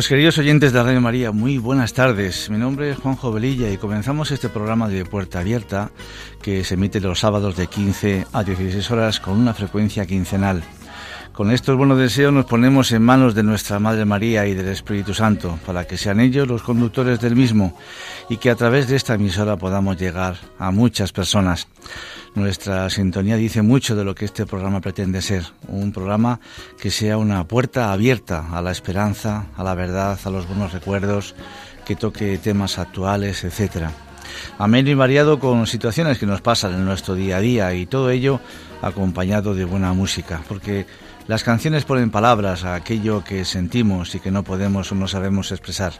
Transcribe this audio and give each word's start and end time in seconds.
Pues 0.00 0.08
queridos 0.08 0.38
oyentes 0.38 0.72
de 0.72 0.82
Radio 0.82 1.02
María, 1.02 1.30
muy 1.30 1.58
buenas 1.58 1.92
tardes. 1.92 2.48
Mi 2.48 2.56
nombre 2.56 2.90
es 2.90 2.96
Juan 2.96 3.16
Jovelilla 3.16 3.70
y 3.70 3.76
comenzamos 3.76 4.30
este 4.30 4.48
programa 4.48 4.88
de 4.88 5.04
Puerta 5.04 5.40
Abierta 5.40 5.90
que 6.40 6.64
se 6.64 6.72
emite 6.72 7.00
los 7.00 7.20
sábados 7.20 7.54
de 7.54 7.66
15 7.66 8.26
a 8.32 8.42
16 8.42 8.90
horas 8.92 9.20
con 9.20 9.38
una 9.38 9.52
frecuencia 9.52 10.06
quincenal. 10.06 10.62
Con 11.34 11.50
estos 11.50 11.76
buenos 11.76 11.98
deseos 11.98 12.32
nos 12.32 12.46
ponemos 12.46 12.92
en 12.92 13.02
manos 13.02 13.34
de 13.34 13.42
nuestra 13.42 13.78
Madre 13.78 14.06
María 14.06 14.46
y 14.46 14.54
del 14.54 14.68
Espíritu 14.68 15.12
Santo 15.12 15.58
para 15.66 15.86
que 15.86 15.98
sean 15.98 16.18
ellos 16.18 16.48
los 16.48 16.62
conductores 16.62 17.20
del 17.20 17.36
mismo 17.36 17.78
y 18.30 18.38
que 18.38 18.48
a 18.48 18.56
través 18.56 18.88
de 18.88 18.96
esta 18.96 19.16
emisora 19.16 19.58
podamos 19.58 19.98
llegar 19.98 20.36
a 20.58 20.70
muchas 20.70 21.12
personas. 21.12 21.68
Nuestra 22.34 22.88
sintonía 22.90 23.36
dice 23.36 23.60
mucho 23.60 23.96
de 23.96 24.04
lo 24.04 24.14
que 24.14 24.24
este 24.24 24.46
programa 24.46 24.80
pretende 24.80 25.20
ser, 25.20 25.44
un 25.66 25.92
programa 25.92 26.38
que 26.80 26.90
sea 26.90 27.18
una 27.18 27.42
puerta 27.44 27.92
abierta 27.92 28.56
a 28.56 28.62
la 28.62 28.70
esperanza, 28.70 29.46
a 29.56 29.64
la 29.64 29.74
verdad, 29.74 30.18
a 30.22 30.30
los 30.30 30.46
buenos 30.46 30.72
recuerdos, 30.72 31.34
que 31.84 31.96
toque 31.96 32.38
temas 32.38 32.78
actuales, 32.78 33.42
etcétera. 33.42 33.90
Ameno 34.58 34.90
y 34.90 34.94
variado 34.94 35.40
con 35.40 35.66
situaciones 35.66 36.18
que 36.18 36.26
nos 36.26 36.40
pasan 36.40 36.74
en 36.74 36.84
nuestro 36.84 37.16
día 37.16 37.38
a 37.38 37.40
día 37.40 37.74
y 37.74 37.86
todo 37.86 38.10
ello 38.10 38.40
acompañado 38.80 39.54
de 39.54 39.64
buena 39.64 39.92
música, 39.92 40.40
porque 40.48 40.86
las 41.26 41.42
canciones 41.42 41.84
ponen 41.84 42.12
palabras 42.12 42.64
a 42.64 42.76
aquello 42.76 43.24
que 43.24 43.44
sentimos 43.44 44.14
y 44.14 44.20
que 44.20 44.30
no 44.30 44.44
podemos 44.44 44.92
o 44.92 44.94
no 44.94 45.08
sabemos 45.08 45.50
expresar. 45.50 45.94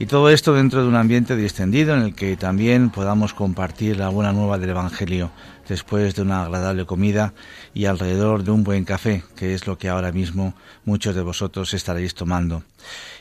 Y 0.00 0.06
todo 0.06 0.30
esto 0.30 0.54
dentro 0.54 0.80
de 0.80 0.88
un 0.88 0.96
ambiente 0.96 1.36
distendido 1.36 1.94
en 1.94 2.00
el 2.00 2.14
que 2.14 2.34
también 2.34 2.88
podamos 2.88 3.34
compartir 3.34 3.98
la 3.98 4.08
buena 4.08 4.32
nueva 4.32 4.56
del 4.56 4.70
Evangelio 4.70 5.30
después 5.68 6.14
de 6.14 6.22
una 6.22 6.42
agradable 6.42 6.86
comida 6.86 7.34
y 7.74 7.84
alrededor 7.84 8.42
de 8.42 8.50
un 8.50 8.64
buen 8.64 8.86
café, 8.86 9.22
que 9.36 9.52
es 9.52 9.66
lo 9.66 9.76
que 9.76 9.90
ahora 9.90 10.10
mismo 10.10 10.54
muchos 10.86 11.14
de 11.14 11.20
vosotros 11.20 11.74
estaréis 11.74 12.14
tomando. 12.14 12.62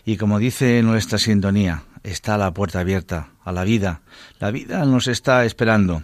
Y 0.05 0.15
como 0.15 0.39
dice 0.39 0.81
nuestra 0.81 1.17
sintonía, 1.17 1.83
está 2.01 2.37
la 2.37 2.53
puerta 2.53 2.79
abierta 2.79 3.27
a 3.43 3.51
la 3.51 3.65
vida. 3.65 3.99
La 4.39 4.49
vida 4.49 4.85
nos 4.85 5.07
está 5.07 5.43
esperando. 5.43 6.03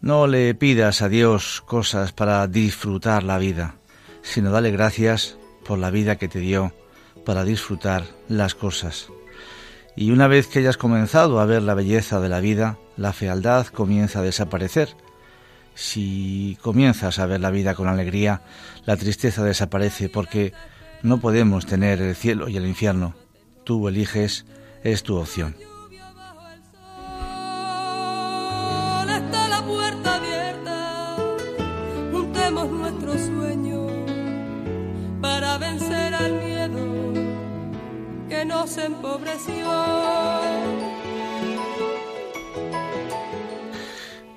No 0.00 0.28
le 0.28 0.54
pidas 0.54 1.02
a 1.02 1.08
Dios 1.08 1.64
cosas 1.66 2.12
para 2.12 2.46
disfrutar 2.46 3.24
la 3.24 3.38
vida, 3.38 3.74
sino 4.22 4.52
dale 4.52 4.70
gracias 4.70 5.36
por 5.66 5.80
la 5.80 5.90
vida 5.90 6.14
que 6.14 6.28
te 6.28 6.38
dio 6.38 6.72
para 7.26 7.42
disfrutar 7.42 8.04
las 8.28 8.54
cosas. 8.54 9.08
Y 9.96 10.12
una 10.12 10.28
vez 10.28 10.46
que 10.46 10.60
hayas 10.60 10.76
comenzado 10.76 11.40
a 11.40 11.46
ver 11.46 11.62
la 11.62 11.74
belleza 11.74 12.20
de 12.20 12.28
la 12.28 12.40
vida, 12.40 12.78
la 12.96 13.12
fealdad 13.12 13.66
comienza 13.66 14.20
a 14.20 14.22
desaparecer. 14.22 14.96
Si 15.74 16.58
comienzas 16.62 17.18
a 17.18 17.26
ver 17.26 17.40
la 17.40 17.50
vida 17.50 17.74
con 17.74 17.88
alegría, 17.88 18.42
la 18.86 18.96
tristeza 18.96 19.44
desaparece 19.44 20.08
porque 20.08 20.52
no 21.02 21.20
podemos 21.20 21.66
tener 21.66 22.00
el 22.00 22.14
cielo 22.14 22.48
y 22.48 22.56
el 22.56 22.66
infierno. 22.66 23.14
Tú 23.64 23.88
eliges, 23.88 24.46
es 24.84 25.02
tu 25.02 25.16
opción. 25.16 25.54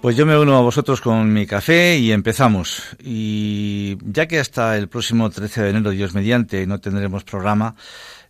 Pues 0.02 0.18
yo 0.18 0.26
me 0.26 0.38
uno 0.38 0.58
a 0.58 0.62
vosotros 0.62 1.00
con 1.00 1.32
mi 1.32 1.46
café 1.46 1.98
y 1.98 2.12
empezamos. 2.12 2.84
Y 3.02 3.98
ya 4.04 4.28
que 4.28 4.40
hasta 4.40 4.76
el 4.76 4.90
próximo 4.90 5.30
13 5.30 5.62
de 5.62 5.70
enero, 5.70 5.92
Dios 5.92 6.14
mediante, 6.14 6.68
no 6.68 6.82
tendremos 6.82 7.24
programa, 7.24 7.76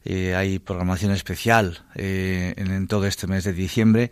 eh, 0.05 0.35
hay 0.35 0.59
programación 0.59 1.13
especial 1.13 1.79
eh, 1.95 2.53
en, 2.57 2.87
todo 2.87 3.05
este 3.05 3.25
mes 3.25 3.45
de 3.45 3.53
diciembre, 3.53 4.11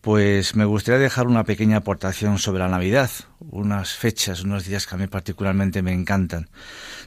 pues 0.00 0.54
me 0.54 0.64
gustaría 0.64 1.00
dejar 1.00 1.26
una 1.26 1.42
pequeña 1.42 1.78
aportación 1.78 2.38
sobre 2.38 2.60
la 2.60 2.68
Navidad, 2.68 3.10
unas 3.40 3.94
fechas, 3.94 4.44
unos 4.44 4.64
días 4.64 4.86
que 4.86 4.94
a 4.94 4.98
mí 4.98 5.08
particularmente 5.08 5.82
me 5.82 5.92
encantan. 5.92 6.48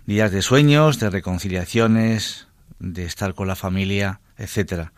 Días 0.06 0.31
de 0.31 0.41
sueños, 0.41 1.00
de 1.00 1.09
reconciliaciones, 1.09 2.46
de 2.79 3.06
estar 3.06 3.33
con 3.33 3.47
la 3.47 3.56
familia, 3.56 4.21
etcétera. 4.38 4.94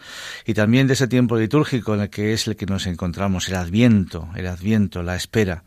Y 0.45 0.53
también 0.53 0.87
de 0.87 0.93
ese 0.93 1.07
tiempo 1.07 1.37
litúrgico 1.37 1.93
en 1.93 2.01
el 2.01 2.09
que 2.09 2.33
es 2.33 2.47
el 2.47 2.55
que 2.55 2.65
nos 2.65 2.87
encontramos, 2.87 3.47
el 3.47 3.55
Adviento, 3.55 4.29
el 4.35 4.47
Adviento, 4.47 5.01
la 5.01 5.15
espera, 5.15 5.63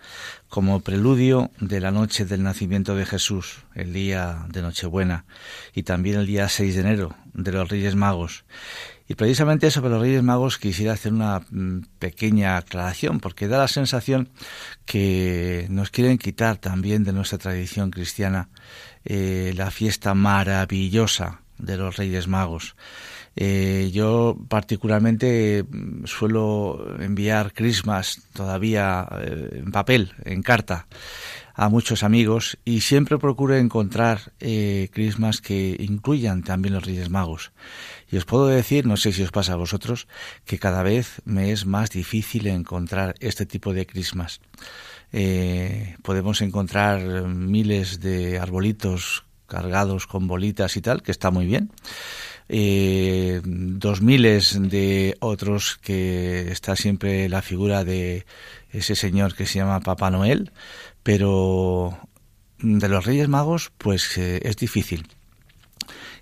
como 0.48 0.80
preludio 0.80 1.50
de 1.60 1.80
la 1.80 1.90
noche 1.90 2.26
del 2.26 2.42
nacimiento 2.42 2.94
de 2.94 3.06
Jesús, 3.06 3.62
el 3.74 3.92
día 3.92 4.46
de 4.50 4.62
Nochebuena, 4.62 5.24
y 5.74 5.84
también 5.84 6.16
el 6.20 6.26
día 6.26 6.48
6 6.48 6.74
de 6.74 6.80
enero 6.80 7.16
de 7.32 7.52
los 7.52 7.68
Reyes 7.68 7.94
Magos. 7.94 8.44
Y 9.08 9.14
precisamente 9.14 9.70
sobre 9.70 9.90
los 9.90 10.00
Reyes 10.00 10.22
Magos 10.22 10.58
quisiera 10.58 10.92
hacer 10.92 11.12
una 11.12 11.42
pequeña 11.98 12.56
aclaración, 12.56 13.20
porque 13.20 13.48
da 13.48 13.58
la 13.58 13.68
sensación 13.68 14.30
que 14.84 15.66
nos 15.70 15.90
quieren 15.90 16.18
quitar 16.18 16.56
también 16.56 17.04
de 17.04 17.12
nuestra 17.12 17.38
tradición 17.38 17.90
cristiana 17.90 18.48
eh, 19.04 19.52
la 19.56 19.70
fiesta 19.70 20.14
maravillosa 20.14 21.41
de 21.62 21.78
los 21.78 21.96
Reyes 21.96 22.28
Magos. 22.28 22.76
Eh, 23.34 23.90
yo 23.94 24.36
particularmente 24.48 25.64
suelo 26.04 26.96
enviar 27.00 27.54
Christmas 27.54 28.20
todavía 28.34 29.08
eh, 29.20 29.62
en 29.64 29.72
papel, 29.72 30.12
en 30.24 30.42
carta, 30.42 30.86
a 31.54 31.68
muchos 31.68 32.02
amigos 32.02 32.58
y 32.64 32.80
siempre 32.80 33.18
procuro 33.18 33.56
encontrar 33.56 34.32
eh, 34.40 34.88
crismas 34.92 35.40
que 35.40 35.76
incluyan 35.78 36.42
también 36.42 36.74
los 36.74 36.84
Reyes 36.84 37.10
Magos. 37.10 37.52
Y 38.10 38.16
os 38.16 38.24
puedo 38.24 38.46
decir, 38.46 38.86
no 38.86 38.96
sé 38.96 39.12
si 39.12 39.22
os 39.22 39.30
pasa 39.30 39.54
a 39.54 39.56
vosotros, 39.56 40.08
que 40.44 40.58
cada 40.58 40.82
vez 40.82 41.22
me 41.24 41.52
es 41.52 41.64
más 41.64 41.90
difícil 41.90 42.46
encontrar 42.46 43.14
este 43.20 43.46
tipo 43.46 43.72
de 43.72 43.86
crismas. 43.86 44.40
Eh, 45.12 45.96
podemos 46.02 46.40
encontrar 46.40 47.28
miles 47.28 48.00
de 48.00 48.38
arbolitos 48.38 49.24
cargados 49.52 50.06
con 50.06 50.26
bolitas 50.26 50.78
y 50.78 50.80
tal, 50.80 51.02
que 51.02 51.12
está 51.12 51.30
muy 51.30 51.44
bien. 51.44 51.70
Eh, 52.48 53.42
dos 53.44 54.00
miles 54.00 54.58
de 54.58 55.14
otros 55.20 55.78
que 55.82 56.50
está 56.50 56.74
siempre 56.74 57.28
la 57.28 57.42
figura 57.42 57.84
de 57.84 58.24
ese 58.70 58.96
señor 58.96 59.34
que 59.34 59.44
se 59.46 59.58
llama 59.58 59.80
Papá 59.80 60.10
Noel, 60.10 60.52
pero 61.02 61.98
de 62.58 62.88
los 62.88 63.04
Reyes 63.04 63.28
Magos 63.28 63.72
pues 63.76 64.16
eh, 64.16 64.40
es 64.42 64.56
difícil. 64.56 65.06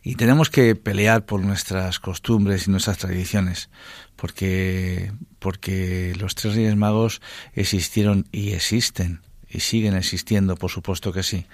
Y 0.02 0.16
tenemos 0.16 0.50
que 0.50 0.74
pelear 0.74 1.24
por 1.24 1.40
nuestras 1.44 2.00
costumbres 2.00 2.66
y 2.66 2.70
nuestras 2.70 2.98
tradiciones, 2.98 3.68
porque, 4.16 5.12
porque 5.38 6.14
los 6.18 6.34
tres 6.34 6.56
Reyes 6.56 6.74
Magos 6.74 7.20
existieron 7.54 8.26
y 8.32 8.52
existen 8.52 9.20
y 9.50 9.60
siguen 9.60 9.94
existiendo, 9.94 10.56
por 10.56 10.70
supuesto 10.70 11.12
que 11.12 11.22
sí. 11.22 11.46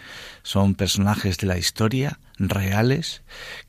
Son 0.43 0.75
personajes 0.75 1.39
de 1.39 1.47
la 1.47 1.59
historia, 1.59 2.19
reales, 2.39 3.23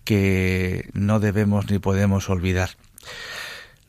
que 0.03 0.89
no 0.94 1.19
debemos 1.19 1.69
ni 1.69 1.79
podemos 1.79 2.29
olvidar. 2.29 2.71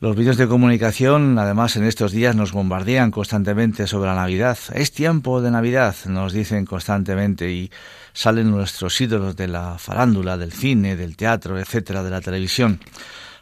Los 0.01 0.15
vídeos 0.15 0.37
de 0.37 0.47
comunicación, 0.47 1.37
además, 1.37 1.75
en 1.75 1.83
estos 1.83 2.13
días 2.13 2.33
nos 2.33 2.53
bombardean 2.53 3.11
constantemente 3.11 3.85
sobre 3.85 4.07
la 4.07 4.15
Navidad. 4.15 4.57
Es 4.73 4.93
tiempo 4.93 5.41
de 5.41 5.51
Navidad, 5.51 5.93
nos 6.05 6.31
dicen 6.31 6.65
constantemente, 6.65 7.51
y 7.51 7.69
salen 8.13 8.49
nuestros 8.49 9.01
ídolos 9.01 9.35
de 9.35 9.49
la 9.49 9.77
farándula, 9.77 10.37
del 10.37 10.53
cine, 10.53 10.95
del 10.95 11.17
teatro, 11.17 11.59
etcétera, 11.59 12.01
de 12.01 12.11
la 12.11 12.21
televisión, 12.21 12.79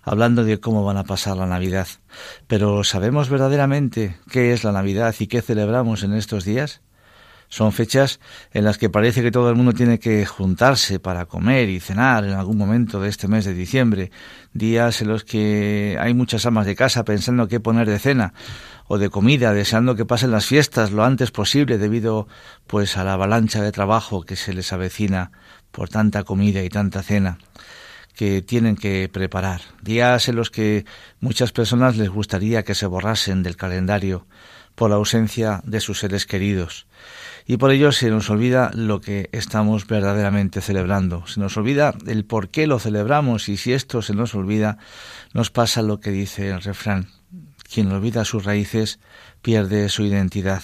hablando 0.02 0.44
de 0.44 0.60
cómo 0.60 0.84
van 0.84 0.98
a 0.98 1.04
pasar 1.04 1.38
la 1.38 1.46
Navidad. 1.46 1.88
Pero 2.48 2.84
¿sabemos 2.84 3.30
verdaderamente 3.30 4.18
qué 4.32 4.52
es 4.52 4.64
la 4.64 4.72
Navidad 4.72 5.14
y 5.20 5.28
qué 5.28 5.44
celebramos 5.44 6.02
en 6.02 6.16
estos 6.16 6.44
días? 6.44 6.82
Son 7.50 7.72
fechas 7.72 8.20
en 8.52 8.66
las 8.66 8.78
que 8.78 8.90
parece 8.90 9.22
que 9.22 9.32
todo 9.32 9.50
el 9.50 9.56
mundo 9.56 9.72
tiene 9.72 10.00
que 10.00 10.26
juntarse 10.26 11.00
para 11.00 11.26
comer 11.26 11.70
y 11.70 11.80
cenar 11.80 12.26
en 12.26 12.34
algún 12.34 12.58
momento 12.58 13.00
de 13.00 13.08
este 13.08 13.30
mes 13.30 13.46
de 13.46 13.54
diciembre, 13.54 14.12
días 14.54 15.02
en 15.02 15.08
los 15.08 15.24
que 15.24 15.98
hay 16.00 16.14
muchas 16.14 16.46
amas 16.46 16.66
de 16.66 16.76
casa 16.76 17.06
pensando 17.06 17.48
qué 17.48 17.62
poner 17.62 17.90
de 17.90 18.00
cena 18.00 18.34
o 18.88 18.98
de 18.98 19.10
comida, 19.10 19.54
deseando 19.54 19.96
que 19.96 20.06
pasen 20.06 20.32
las 20.32 20.46
fiestas 20.46 20.92
lo 20.92 21.06
antes 21.06 21.32
posible 21.32 21.78
debido 21.78 22.28
pues 22.68 22.98
a 22.98 23.06
la 23.06 23.14
avalancha 23.14 23.62
de 23.62 23.72
trabajo 23.72 24.24
que 24.24 24.36
se 24.36 24.54
les 24.54 24.74
avecina 24.74 25.32
por 25.72 25.88
tanta 25.88 26.24
comida 26.24 26.64
y 26.64 26.70
tanta 26.70 27.02
cena 27.02 27.38
que 28.14 28.42
tienen 28.42 28.76
que 28.76 29.10
preparar, 29.14 29.62
días 29.82 30.28
en 30.28 30.36
los 30.36 30.50
que 30.50 30.86
muchas 31.20 31.52
personas 31.52 31.98
les 31.98 32.10
gustaría 32.10 32.64
que 32.64 32.74
se 32.76 32.88
borrasen 32.88 33.44
del 33.44 33.56
calendario 33.56 34.26
por 34.74 34.90
la 34.90 34.96
ausencia 34.96 35.62
de 35.66 35.80
sus 35.80 36.00
seres 36.00 36.26
queridos 36.26 36.88
y 37.50 37.56
por 37.56 37.72
ello 37.72 37.94
se 37.94 38.10
nos 38.10 38.30
olvida 38.30 38.72
lo 38.74 39.00
que 39.00 39.30
estamos 39.32 39.88
verdaderamente 39.88 40.60
celebrando. 40.60 41.26
Se 41.28 41.40
nos 41.40 41.56
olvida 41.56 41.96
el 42.06 42.26
por 42.26 42.50
qué 42.50 42.68
lo 42.68 42.78
celebramos 42.78 43.48
y 43.48 43.56
si 43.56 43.72
esto 43.72 44.02
se 44.02 44.14
nos 44.14 44.36
olvida, 44.36 44.78
nos 45.34 45.50
pasa 45.50 45.82
lo 45.82 46.02
que 46.02 46.12
dice 46.12 46.50
el 46.50 46.62
refrán. 46.62 47.08
Quien 47.74 47.90
olvida 47.90 48.26
sus 48.26 48.44
raíces 48.44 49.00
pierde 49.42 49.88
su 49.88 50.04
identidad. 50.04 50.62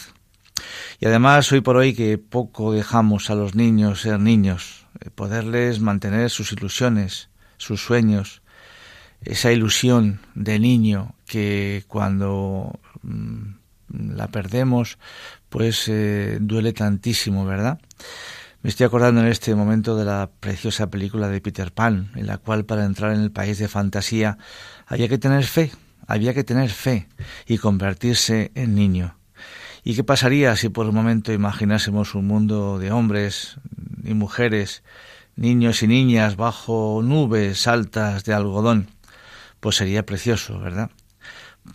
Y 1.00 1.06
además 1.06 1.50
hoy 1.53 1.62
por 1.62 1.77
hoy 1.77 1.94
que 1.94 2.18
poco 2.18 2.74
dejamos 2.74 3.30
a 3.30 3.35
los 3.35 3.56
niños 3.56 4.01
ser 4.01 4.19
niños, 4.19 4.85
eh, 5.00 5.09
poderles 5.09 5.80
mantener 5.80 6.30
sus 6.30 6.51
ilusiones, 6.51 7.30
sus 7.57 7.81
sueños, 7.81 8.41
esa 9.21 9.53
ilusión 9.53 10.19
de 10.35 10.59
niño 10.59 11.15
que 11.25 11.85
cuando 11.88 12.77
mm, 13.03 13.53
la 14.15 14.27
perdemos 14.27 14.97
pues 15.54 15.88
eh, 15.88 16.40
duele 16.42 16.74
tantísimo, 16.74 17.46
¿verdad? 17.46 17.80
Me 18.64 18.72
estoy 18.72 18.88
acordando 18.88 19.22
en 19.22 19.28
este 19.28 19.54
momento 19.54 19.96
de 19.96 20.04
la 20.04 20.32
preciosa 20.40 20.90
película 20.90 21.28
de 21.28 21.42
Peter 21.42 21.72
Pan, 21.72 22.12
en 22.16 22.26
la 22.26 22.40
cual 22.40 22.66
para 22.66 22.86
entrar 22.86 23.14
en 23.14 23.22
el 23.22 23.32
país 23.32 23.60
de 23.60 23.68
fantasía 23.68 24.40
había 24.88 25.08
que 25.08 25.20
tener 25.20 25.44
fe, 25.44 25.72
había 26.08 26.34
que 26.34 26.44
tener 26.44 26.72
fe 26.72 27.08
y 27.46 27.60
convertirse 27.60 28.52
en 28.56 28.74
niño. 28.74 29.16
¿Y 29.84 29.94
qué 29.94 30.04
pasaría 30.04 30.56
si 30.56 30.70
por 30.70 30.88
un 30.88 30.96
momento 30.96 31.32
imaginásemos 31.32 32.16
un 32.16 32.26
mundo 32.26 32.80
de 32.80 32.92
hombres 32.92 33.58
y 34.04 34.16
mujeres, 34.16 34.82
niños 35.36 35.84
y 35.84 35.88
niñas 35.88 36.36
bajo 36.36 37.02
nubes 37.04 37.68
altas 37.68 38.24
de 38.24 38.34
algodón? 38.34 38.88
Pues 39.60 39.76
sería 39.76 40.04
precioso, 40.04 40.58
¿verdad? 40.58 40.90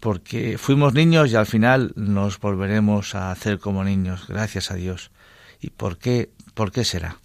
Porque 0.01 0.59
fuimos 0.59 0.95
niños 0.95 1.31
y 1.31 1.37
al 1.37 1.47
final 1.47 1.93
nos 1.97 2.39
volveremos 2.39 3.15
a 3.15 3.31
hacer 3.31 3.59
como 3.59 3.85
niños, 3.85 4.27
gracias 4.29 4.71
a 4.71 4.75
Dios. 4.75 5.11
¿Y 5.61 5.71
por 5.71 5.99
qué, 5.99 6.31
por 6.55 6.73
qué 6.73 6.85
será? 6.85 7.19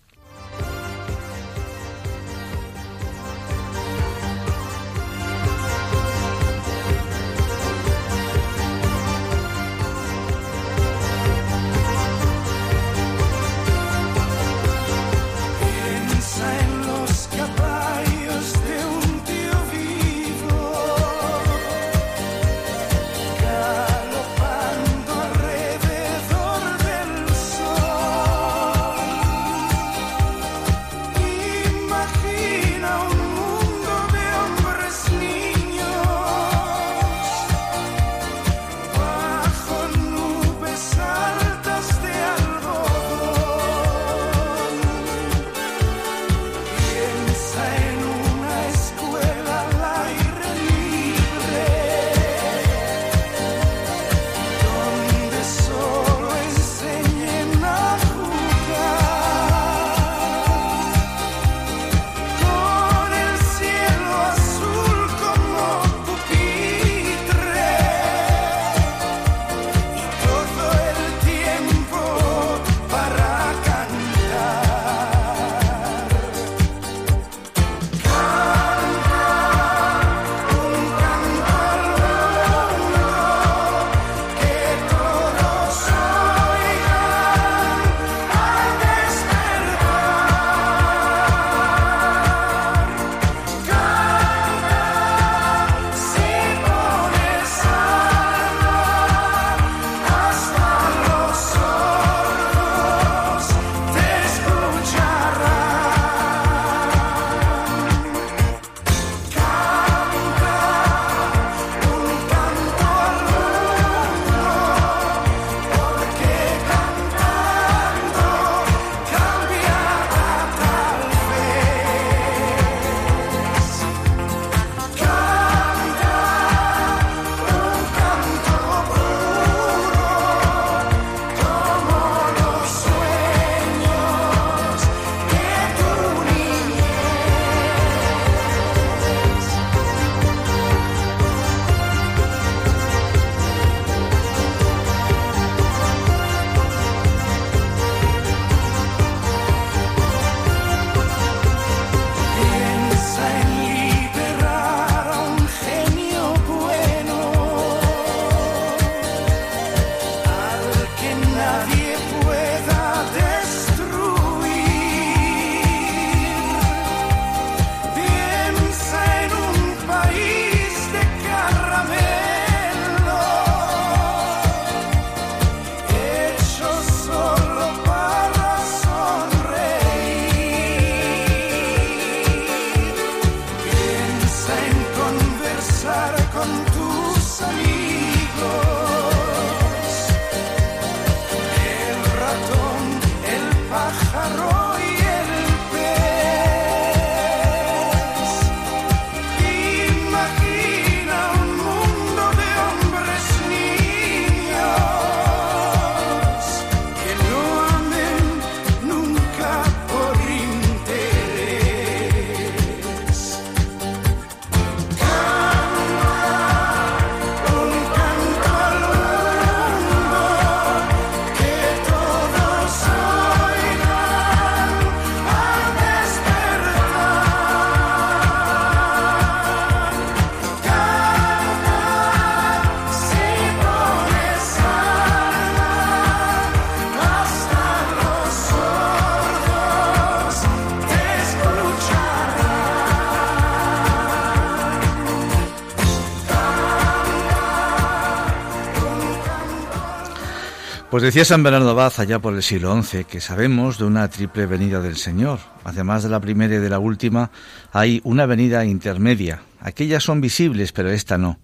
Pues 250.93 251.01
decía 251.01 251.25
San 251.25 251.41
Bernardo 251.41 251.73
Baz 251.73 251.97
allá 251.97 252.19
por 252.19 252.35
el 252.35 252.43
siglo 252.43 252.79
XI 252.79 253.05
que 253.05 253.19
sabemos 253.19 253.79
de 253.79 253.85
una 253.85 254.07
triple 254.09 254.45
venida 254.45 254.79
del 254.79 254.95
Señor. 254.95 255.39
Además 255.63 256.03
de 256.03 256.09
la 256.09 256.19
primera 256.19 256.53
y 256.53 256.59
de 256.59 256.69
la 256.69 256.77
última, 256.77 257.31
hay 257.71 257.99
una 258.03 258.27
venida 258.27 258.63
intermedia. 258.63 259.41
Aquellas 259.59 260.03
son 260.03 260.21
visibles, 260.21 260.71
pero 260.71 260.91
esta 260.91 261.17
no. 261.17 261.39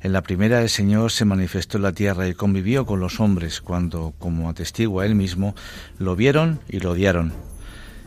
En 0.00 0.14
la 0.14 0.22
primera 0.22 0.62
el 0.62 0.70
Señor 0.70 1.12
se 1.12 1.26
manifestó 1.26 1.76
en 1.76 1.82
la 1.82 1.92
tierra 1.92 2.26
y 2.26 2.32
convivió 2.32 2.86
con 2.86 2.98
los 2.98 3.20
hombres 3.20 3.60
cuando, 3.60 4.14
como 4.18 4.48
atestigua 4.48 5.04
él 5.04 5.14
mismo, 5.14 5.54
lo 5.98 6.16
vieron 6.16 6.60
y 6.66 6.80
lo 6.80 6.92
odiaron. 6.92 7.34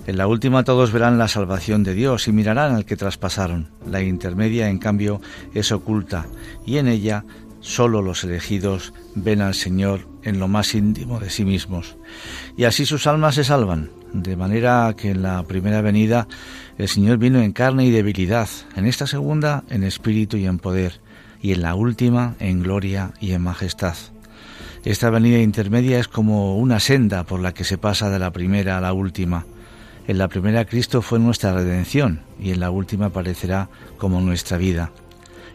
En 0.08 0.18
la 0.18 0.26
última 0.26 0.64
todos 0.64 0.92
verán 0.92 1.20
la 1.20 1.28
salvación 1.28 1.84
de 1.84 1.94
Dios 1.94 2.28
y 2.28 2.32
mirarán 2.32 2.74
al 2.74 2.86
que 2.86 2.98
traspasaron. 2.98 3.70
La 3.86 4.02
intermedia, 4.02 4.70
en 4.70 4.80
cambio, 4.80 5.22
es 5.54 5.72
oculta 5.72 6.26
y 6.66 6.78
en 6.78 6.88
ella 6.88 7.26
Solo 7.62 8.02
los 8.02 8.24
elegidos 8.24 8.94
ven 9.16 9.42
al 9.42 9.54
Señor 9.54 10.08
en 10.24 10.40
lo 10.40 10.48
más 10.48 10.74
íntimo 10.76 11.20
de 11.20 11.30
sí 11.30 11.44
mismos. 11.44 11.98
Y 12.56 12.64
así 12.64 12.86
sus 12.86 13.06
almas 13.08 13.36
se 13.36 13.44
salvan, 13.44 13.90
de 14.14 14.36
manera 14.36 14.94
que 14.98 15.12
en 15.12 15.22
la 15.22 15.44
primera 15.44 15.82
venida 15.82 16.28
el 16.78 16.88
Señor 16.88 17.18
vino 17.18 17.42
en 17.42 17.52
carne 17.52 17.86
y 17.86 17.92
debilidad, 17.92 18.48
en 18.76 18.86
esta 18.86 19.08
segunda 19.08 19.64
en 19.70 19.84
espíritu 19.84 20.38
y 20.38 20.46
en 20.46 20.60
poder, 20.60 21.02
y 21.42 21.52
en 21.52 21.62
la 21.62 21.76
última 21.76 22.36
en 22.40 22.64
gloria 22.64 23.12
y 23.20 23.34
en 23.34 23.42
majestad. 23.42 23.96
Esta 24.86 25.10
venida 25.10 25.40
intermedia 25.40 26.00
es 26.00 26.08
como 26.08 26.58
una 26.58 26.80
senda 26.80 27.26
por 27.26 27.42
la 27.42 27.54
que 27.54 27.66
se 27.66 27.78
pasa 27.78 28.10
de 28.10 28.20
la 28.20 28.32
primera 28.32 28.78
a 28.78 28.82
la 28.82 28.94
última. 28.94 29.46
En 30.08 30.18
la 30.18 30.30
primera 30.30 30.64
Cristo 30.66 31.02
fue 31.02 31.20
nuestra 31.20 31.54
redención 31.54 32.22
y 32.40 32.52
en 32.52 32.62
la 32.62 32.72
última 32.72 33.08
aparecerá 33.08 33.70
como 33.98 34.22
nuestra 34.22 34.58
vida. 34.58 34.92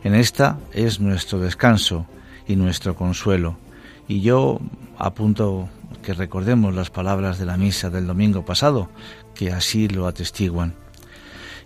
En 0.04 0.14
esta 0.14 0.58
es 0.74 1.00
nuestro 1.00 1.40
descanso 1.40 2.06
y 2.46 2.56
nuestro 2.56 2.94
consuelo. 2.94 3.56
Y 4.06 4.20
yo 4.20 4.60
apunto 4.98 5.70
que 6.02 6.12
recordemos 6.12 6.74
las 6.74 6.90
palabras 6.90 7.38
de 7.38 7.46
la 7.46 7.56
misa 7.56 7.88
del 7.88 8.06
domingo 8.06 8.44
pasado, 8.44 8.90
que 9.34 9.50
así 9.50 9.88
lo 9.88 10.06
atestiguan. 10.06 10.74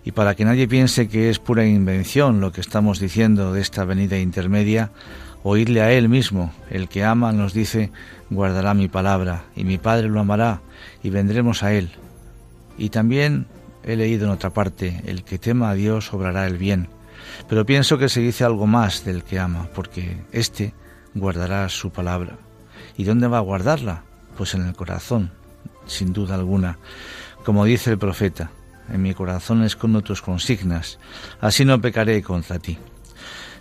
Y 0.05 0.13
para 0.13 0.35
que 0.35 0.45
nadie 0.45 0.69
piense 0.69 1.09
que 1.09 1.29
es 1.29 1.37
pura 1.37 1.65
invención 1.65 2.39
lo 2.39 2.53
que 2.53 2.61
estamos 2.61 2.99
diciendo 2.99 3.51
de 3.51 3.59
esta 3.59 3.83
venida 3.83 4.17
intermedia, 4.17 4.91
oírle 5.43 5.81
a 5.81 5.91
Él 5.91 6.07
mismo, 6.07 6.53
el 6.69 6.87
que 6.87 7.03
ama, 7.03 7.33
nos 7.33 7.53
dice, 7.53 7.91
guardará 8.29 8.73
mi 8.73 8.87
palabra, 8.87 9.43
y 9.53 9.65
mi 9.65 9.77
Padre 9.77 10.07
lo 10.07 10.21
amará, 10.21 10.61
y 11.03 11.09
vendremos 11.09 11.61
a 11.61 11.73
Él. 11.73 11.89
Y 12.77 12.87
también 12.87 13.47
he 13.83 13.97
leído 13.97 14.27
en 14.27 14.31
otra 14.31 14.51
parte, 14.51 15.01
el 15.05 15.25
que 15.25 15.37
tema 15.37 15.71
a 15.71 15.73
Dios 15.73 16.13
obrará 16.13 16.47
el 16.47 16.57
bien. 16.57 16.87
Pero 17.49 17.65
pienso 17.65 17.97
que 17.97 18.09
se 18.09 18.21
dice 18.21 18.43
algo 18.45 18.67
más 18.67 19.03
del 19.03 19.23
que 19.23 19.39
ama, 19.39 19.67
porque 19.73 20.21
éste 20.31 20.73
guardará 21.15 21.67
su 21.67 21.89
palabra. 21.89 22.37
¿Y 22.95 23.03
dónde 23.03 23.27
va 23.27 23.39
a 23.39 23.41
guardarla? 23.41 24.03
Pues 24.37 24.53
en 24.53 24.67
el 24.67 24.75
corazón, 24.75 25.31
sin 25.87 26.13
duda 26.13 26.35
alguna. 26.35 26.77
Como 27.43 27.65
dice 27.65 27.89
el 27.89 27.97
profeta, 27.97 28.51
en 28.93 29.01
mi 29.01 29.15
corazón 29.15 29.63
escondo 29.63 30.01
tus 30.01 30.21
consignas, 30.21 30.99
así 31.41 31.65
no 31.65 31.81
pecaré 31.81 32.21
contra 32.21 32.59
ti. 32.59 32.77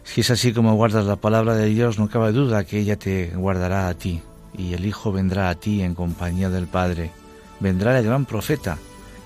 Si 0.04 0.20
es 0.20 0.30
así 0.30 0.52
como 0.52 0.74
guardas 0.74 1.06
la 1.06 1.16
palabra 1.16 1.54
de 1.54 1.66
Dios, 1.66 1.98
no 1.98 2.08
cabe 2.08 2.32
duda 2.32 2.64
que 2.64 2.78
ella 2.78 2.98
te 2.98 3.28
guardará 3.36 3.88
a 3.88 3.94
ti, 3.94 4.20
y 4.56 4.74
el 4.74 4.84
Hijo 4.84 5.12
vendrá 5.12 5.48
a 5.48 5.54
ti 5.54 5.82
en 5.82 5.94
compañía 5.94 6.50
del 6.50 6.66
Padre. 6.66 7.10
Vendrá 7.60 7.98
el 7.98 8.04
gran 8.04 8.26
profeta, 8.26 8.76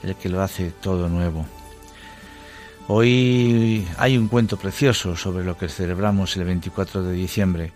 el 0.04 0.14
que 0.14 0.28
lo 0.28 0.40
hace 0.40 0.70
todo 0.70 1.08
nuevo. 1.08 1.46
Hoy 2.88 3.86
hay 3.96 4.18
un 4.18 4.26
cuento 4.26 4.56
precioso 4.56 5.16
sobre 5.16 5.44
lo 5.44 5.56
que 5.56 5.68
celebramos 5.68 6.36
el 6.36 6.44
24 6.44 7.04
de 7.04 7.12
diciembre. 7.12 7.72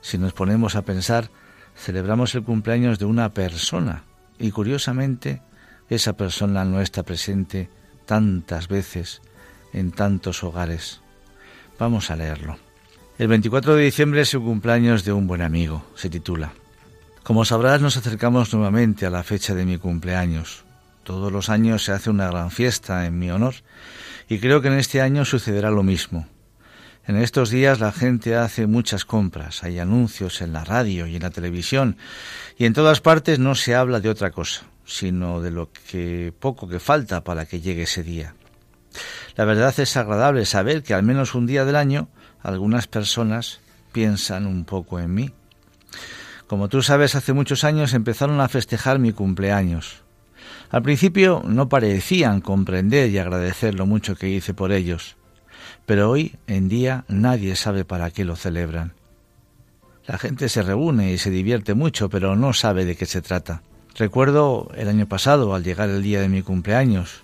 Si 0.00 0.18
nos 0.18 0.32
ponemos 0.32 0.74
a 0.74 0.82
pensar, 0.82 1.30
celebramos 1.76 2.34
el 2.34 2.42
cumpleaños 2.42 2.98
de 2.98 3.04
una 3.04 3.32
persona 3.32 4.02
y 4.36 4.50
curiosamente 4.50 5.42
esa 5.88 6.14
persona 6.14 6.64
no 6.64 6.80
está 6.80 7.04
presente 7.04 7.70
tantas 8.04 8.66
veces 8.66 9.22
en 9.72 9.92
tantos 9.92 10.42
hogares. 10.42 11.00
Vamos 11.78 12.10
a 12.10 12.16
leerlo. 12.16 12.58
El 13.16 13.28
24 13.28 13.76
de 13.76 13.84
diciembre 13.84 14.22
es 14.22 14.34
el 14.34 14.40
cumpleaños 14.40 15.04
de 15.04 15.12
un 15.12 15.28
buen 15.28 15.42
amigo, 15.42 15.84
se 15.94 16.10
titula. 16.10 16.52
Como 17.22 17.44
sabrás, 17.44 17.80
nos 17.80 17.96
acercamos 17.96 18.52
nuevamente 18.52 19.06
a 19.06 19.10
la 19.10 19.22
fecha 19.22 19.54
de 19.54 19.64
mi 19.64 19.78
cumpleaños. 19.78 20.64
Todos 21.04 21.32
los 21.32 21.48
años 21.48 21.84
se 21.84 21.92
hace 21.92 22.10
una 22.10 22.28
gran 22.28 22.50
fiesta 22.50 23.06
en 23.06 23.18
mi 23.18 23.30
honor 23.30 23.54
y 24.28 24.38
creo 24.38 24.60
que 24.60 24.68
en 24.68 24.78
este 24.78 25.00
año 25.00 25.24
sucederá 25.24 25.70
lo 25.70 25.82
mismo. 25.82 26.26
En 27.06 27.16
estos 27.16 27.48
días 27.48 27.80
la 27.80 27.90
gente 27.90 28.36
hace 28.36 28.66
muchas 28.66 29.06
compras, 29.06 29.64
hay 29.64 29.78
anuncios 29.78 30.42
en 30.42 30.52
la 30.52 30.64
radio 30.64 31.06
y 31.06 31.16
en 31.16 31.22
la 31.22 31.30
televisión, 31.30 31.96
y 32.58 32.66
en 32.66 32.74
todas 32.74 33.00
partes 33.00 33.38
no 33.38 33.54
se 33.54 33.74
habla 33.74 34.00
de 34.00 34.10
otra 34.10 34.30
cosa, 34.30 34.64
sino 34.84 35.40
de 35.40 35.50
lo 35.50 35.70
que 35.72 36.34
poco 36.38 36.68
que 36.68 36.80
falta 36.80 37.24
para 37.24 37.46
que 37.46 37.62
llegue 37.62 37.84
ese 37.84 38.02
día. 38.02 38.34
La 39.36 39.46
verdad 39.46 39.72
es 39.80 39.96
agradable 39.96 40.44
saber 40.44 40.82
que 40.82 40.92
al 40.92 41.02
menos 41.02 41.34
un 41.34 41.46
día 41.46 41.64
del 41.64 41.76
año 41.76 42.08
algunas 42.42 42.86
personas 42.86 43.60
piensan 43.92 44.46
un 44.46 44.64
poco 44.66 45.00
en 45.00 45.14
mí. 45.14 45.30
Como 46.46 46.68
tú 46.68 46.82
sabes, 46.82 47.14
hace 47.14 47.32
muchos 47.32 47.64
años 47.64 47.94
empezaron 47.94 48.40
a 48.40 48.48
festejar 48.48 48.98
mi 48.98 49.12
cumpleaños. 49.12 50.02
Al 50.70 50.82
principio 50.82 51.42
no 51.46 51.70
parecían 51.70 52.42
comprender 52.42 53.10
y 53.10 53.18
agradecer 53.18 53.74
lo 53.74 53.86
mucho 53.86 54.16
que 54.16 54.28
hice 54.28 54.52
por 54.52 54.70
ellos, 54.70 55.16
pero 55.86 56.10
hoy 56.10 56.36
en 56.46 56.68
día 56.68 57.04
nadie 57.08 57.56
sabe 57.56 57.86
para 57.86 58.10
qué 58.10 58.26
lo 58.26 58.36
celebran. 58.36 58.92
La 60.06 60.18
gente 60.18 60.50
se 60.50 60.62
reúne 60.62 61.12
y 61.12 61.18
se 61.18 61.30
divierte 61.30 61.72
mucho, 61.72 62.10
pero 62.10 62.36
no 62.36 62.52
sabe 62.52 62.84
de 62.84 62.96
qué 62.96 63.06
se 63.06 63.22
trata. 63.22 63.62
Recuerdo 63.96 64.70
el 64.74 64.88
año 64.88 65.08
pasado, 65.08 65.54
al 65.54 65.64
llegar 65.64 65.88
el 65.88 66.02
día 66.02 66.20
de 66.20 66.28
mi 66.28 66.42
cumpleaños, 66.42 67.22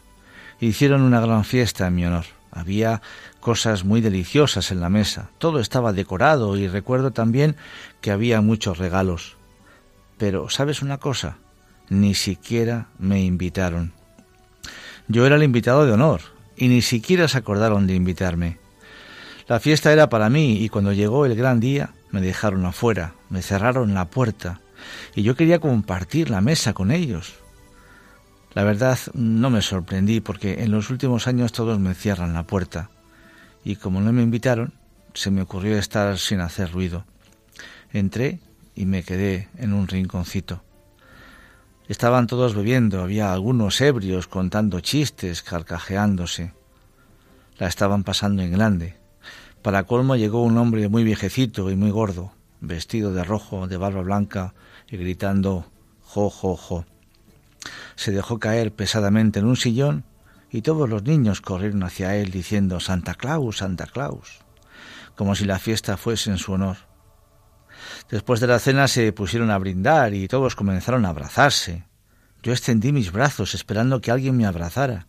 hicieron 0.59 1.03
una 1.03 1.21
gran 1.21 1.45
fiesta 1.45 1.87
en 1.87 1.95
mi 1.95 2.07
honor. 2.07 2.25
Había 2.51 3.03
cosas 3.41 3.85
muy 3.85 4.01
deliciosas 4.01 4.71
en 4.71 4.81
la 4.81 4.89
mesa, 4.89 5.29
todo 5.37 5.61
estaba 5.61 5.93
decorado 5.93 6.57
y 6.57 6.67
recuerdo 6.67 7.11
también 7.11 7.57
que 8.01 8.11
había 8.11 8.41
muchos 8.41 8.79
regalos. 8.79 9.37
Pero, 10.17 10.49
¿sabes 10.49 10.81
una 10.81 10.99
cosa? 10.99 11.37
Ni 11.89 12.15
siquiera 12.15 12.89
me 12.99 13.23
invitaron. 13.23 13.93
Yo 15.09 15.27
era 15.27 15.37
el 15.37 15.43
invitado 15.43 15.87
de 15.87 15.93
honor 15.93 16.21
y 16.57 16.69
ni 16.69 16.83
siquiera 16.83 17.29
se 17.29 17.39
acordaron 17.39 17.87
de 17.87 17.95
invitarme. 17.95 18.59
La 19.47 19.61
fiesta 19.61 19.93
era 19.93 20.09
para 20.09 20.31
mí 20.31 20.63
y 20.63 20.69
cuando 20.69 20.93
llegó 20.93 21.27
el 21.27 21.35
gran 21.35 21.61
día 21.61 21.91
me 22.11 22.21
dejaron 22.21 22.65
afuera, 22.65 23.15
me 23.29 23.43
cerraron 23.43 23.93
la 23.93 24.07
puerta 24.07 24.61
y 25.15 25.23
yo 25.23 25.37
quería 25.37 25.59
compartir 25.59 26.31
la 26.31 26.41
mesa 26.41 26.73
con 26.73 26.91
ellos. 26.91 27.35
La 28.55 28.65
verdad 28.65 28.99
no 29.13 29.51
me 29.51 29.63
sorprendí 29.63 30.21
porque 30.21 30.63
en 30.63 30.71
los 30.71 30.91
últimos 30.91 31.27
años 31.27 31.53
todos 31.53 31.79
me 31.79 31.95
cierran 31.95 32.33
la 32.33 32.45
puerta 32.45 32.91
y 33.65 33.77
como 33.77 34.01
no 34.01 34.13
me 34.13 34.23
invitaron 34.23 34.73
se 35.13 35.31
me 35.31 35.43
ocurrió 35.43 35.77
estar 35.79 36.19
sin 36.19 36.41
hacer 36.41 36.73
ruido. 36.73 37.05
Entré 37.93 38.41
y 38.75 38.87
me 38.87 39.03
quedé 39.03 39.49
en 39.59 39.73
un 39.73 39.87
rinconcito. 39.87 40.63
Estaban 41.87 42.27
todos 42.27 42.55
bebiendo, 42.55 43.03
había 43.03 43.33
algunos 43.35 43.79
ebrios 43.83 44.27
contando 44.27 44.81
chistes, 44.81 45.43
carcajeándose. 45.43 46.55
La 47.59 47.67
estaban 47.67 48.05
pasando 48.05 48.43
en 48.43 48.53
grande. 48.53 48.97
Para 49.61 49.85
colmo 49.85 50.17
llegó 50.17 50.43
un 50.43 50.57
hombre 50.57 50.89
muy 50.89 51.05
viejecito 51.05 51.71
y 51.71 51.77
muy 51.77 51.91
gordo, 51.91 52.33
vestido 52.61 53.13
de 53.13 53.23
rojo, 53.23 53.69
de 53.69 53.77
barba 53.77 54.01
blanca 54.01 54.55
y 54.91 54.97
gritando 54.97 55.67
jo, 56.03 56.31
jo, 56.31 56.57
jo. 56.57 56.87
Se 57.97 58.13
dejó 58.13 58.39
caer 58.39 58.73
pesadamente 58.73 59.41
en 59.41 59.47
un 59.47 59.57
sillón 59.57 60.05
y 60.51 60.63
todos 60.63 60.89
los 60.89 61.03
niños 61.03 61.43
corrieron 61.43 61.83
hacia 61.83 62.17
él 62.17 62.31
diciendo 62.31 62.81
Santa 62.81 63.15
Claus, 63.15 63.59
Santa 63.59 63.87
Claus, 63.87 64.41
como 65.17 65.35
si 65.35 65.45
la 65.45 65.59
fiesta 65.59 65.99
fuese 65.99 66.31
en 66.31 66.39
su 66.39 66.53
honor. 66.53 66.79
Después 68.11 68.41
de 68.41 68.47
la 68.47 68.59
cena 68.59 68.89
se 68.89 69.13
pusieron 69.13 69.51
a 69.51 69.59
brindar 69.59 70.15
y 70.15 70.29
todos 70.29 70.55
comenzaron 70.55 71.05
a 71.05 71.11
abrazarse. 71.11 71.85
Yo 72.43 72.53
extendí 72.53 72.93
mis 72.93 73.11
brazos 73.11 73.55
esperando 73.55 74.01
que 74.01 74.11
alguien 74.11 74.37
me 74.37 74.47
abrazara. 74.47 75.07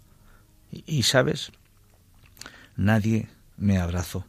Y, 0.71 1.03
sabes, 1.03 1.51
nadie 2.75 3.27
me 3.57 3.77
abrazó. 3.77 4.25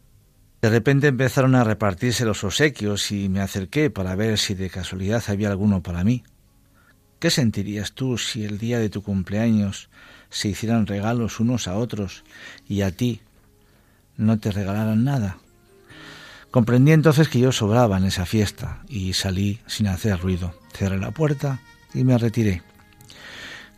De 0.61 0.69
repente 0.69 1.07
empezaron 1.07 1.55
a 1.55 1.63
repartirse 1.63 2.25
los 2.25 2.43
obsequios 2.43 3.11
y 3.11 3.29
me 3.29 3.41
acerqué 3.41 3.89
para 3.89 4.15
ver 4.15 4.37
si 4.37 4.55
de 4.55 4.69
casualidad 4.69 5.23
había 5.27 5.49
alguno 5.49 5.83
para 5.83 6.03
mí. 6.03 6.23
¿Qué 7.19 7.29
sentirías 7.29 7.93
tú 7.93 8.17
si 8.17 8.45
el 8.45 8.57
día 8.57 8.79
de 8.79 8.89
tu 8.89 9.01
cumpleaños 9.01 9.89
se 10.29 10.49
hicieran 10.49 10.85
regalos 10.85 11.39
unos 11.39 11.67
a 11.67 11.75
otros 11.75 12.23
y 12.67 12.81
a 12.81 12.91
ti 12.91 13.21
no 14.17 14.39
te 14.39 14.51
regalaran 14.51 15.03
nada? 15.03 15.37
Comprendí 16.51 16.91
entonces 16.91 17.27
que 17.27 17.39
yo 17.39 17.51
sobraba 17.51 17.97
en 17.97 18.05
esa 18.05 18.25
fiesta 18.25 18.83
y 18.87 19.13
salí 19.13 19.59
sin 19.67 19.87
hacer 19.87 20.19
ruido. 20.19 20.53
Cerré 20.73 20.97
la 20.97 21.11
puerta 21.11 21.59
y 21.93 22.03
me 22.03 22.17
retiré. 22.17 22.63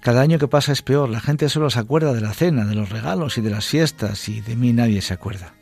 Cada 0.02 0.22
año 0.22 0.40
que 0.40 0.48
pasa 0.48 0.72
es 0.72 0.82
peor, 0.82 1.10
la 1.10 1.20
gente 1.20 1.50
solo 1.50 1.70
se 1.70 1.80
acuerda 1.80 2.14
de 2.14 2.22
la 2.22 2.34
cena, 2.34 2.66
de 2.66 2.76
los 2.76 2.90
regalos 2.90 3.38
y 3.38 3.42
de 3.42 3.50
las 3.50 3.66
fiestas 3.66 4.30
y 4.30 4.40
de 4.40 4.56
mí 4.56 4.72
nadie 4.72 5.02
se 5.02 5.14
acuerda. 5.14 5.54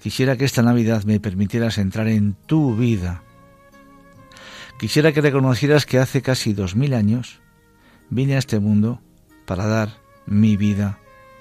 Quisiera 0.00 0.36
que 0.36 0.46
esta 0.46 0.62
Navidad 0.62 1.04
me 1.04 1.20
permitieras 1.20 1.76
entrar 1.76 2.08
en 2.08 2.34
tu 2.46 2.74
vida. 2.74 3.22
Quisiera 4.78 5.12
que 5.12 5.20
reconocieras 5.20 5.84
que 5.84 5.98
hace 5.98 6.22
casi 6.22 6.54
dos 6.54 6.74
mil 6.74 6.94
años 6.94 7.40
vine 8.08 8.36
a 8.36 8.38
este 8.38 8.60
mundo 8.60 9.02
para 9.44 9.66
dar 9.66 9.98
mi 10.24 10.56
vida 10.56 10.98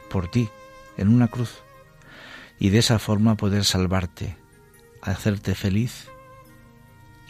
por 0.09 0.29
ti 0.29 0.49
en 0.97 1.07
una 1.07 1.29
cruz 1.29 1.59
y 2.59 2.69
de 2.69 2.79
esa 2.79 2.99
forma 2.99 3.35
poder 3.35 3.63
salvarte, 3.63 4.35
hacerte 5.09 5.55
feliz 5.55 6.07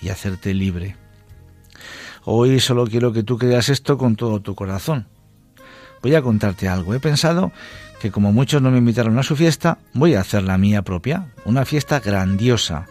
y 0.01 0.09
hacerte 0.09 0.53
libre. 0.53 0.95
Hoy 2.25 2.59
solo 2.59 2.85
quiero 2.85 3.13
que 3.13 3.23
tú 3.23 3.37
creas 3.37 3.69
esto 3.69 3.97
con 3.97 4.15
todo 4.15 4.41
tu 4.41 4.55
corazón. 4.55 5.07
Voy 6.01 6.15
a 6.15 6.21
contarte 6.21 6.67
algo. 6.67 6.93
He 6.93 6.99
pensado 6.99 7.51
que 7.99 8.11
como 8.11 8.31
muchos 8.31 8.61
no 8.61 8.71
me 8.71 8.77
invitaron 8.77 9.17
a 9.19 9.23
su 9.23 9.35
fiesta, 9.35 9.79
voy 9.93 10.15
a 10.15 10.21
hacer 10.21 10.43
la 10.43 10.57
mía 10.57 10.83
propia, 10.83 11.27
una 11.45 11.65
fiesta 11.65 11.99
grandiosa, 11.99 12.87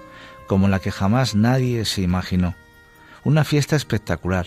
como 0.47 0.69
la 0.69 0.81
que 0.81 0.91
jamás 0.91 1.35
nadie 1.35 1.85
se 1.85 2.03
imaginó. 2.03 2.55
Una 3.25 3.45
fiesta 3.45 3.77
espectacular. 3.77 4.47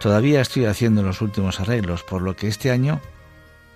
Todavía 0.00 0.40
estoy 0.40 0.66
haciendo 0.66 1.02
los 1.02 1.22
últimos 1.22 1.60
arreglos, 1.60 2.02
por 2.02 2.22
lo 2.22 2.36
que 2.36 2.48
este 2.48 2.70
año 2.70 3.00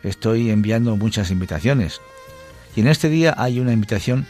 estoy 0.02 0.50
enviando 0.50 0.96
muchas 0.96 1.30
invitaciones. 1.30 2.00
Y 2.76 2.80
en 2.80 2.88
este 2.88 3.08
día 3.08 3.34
hay 3.36 3.60
una 3.60 3.72
invitación 3.72 4.26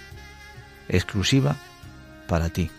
exclusiva 0.91 1.57
para 2.27 2.51
ti. 2.51 2.71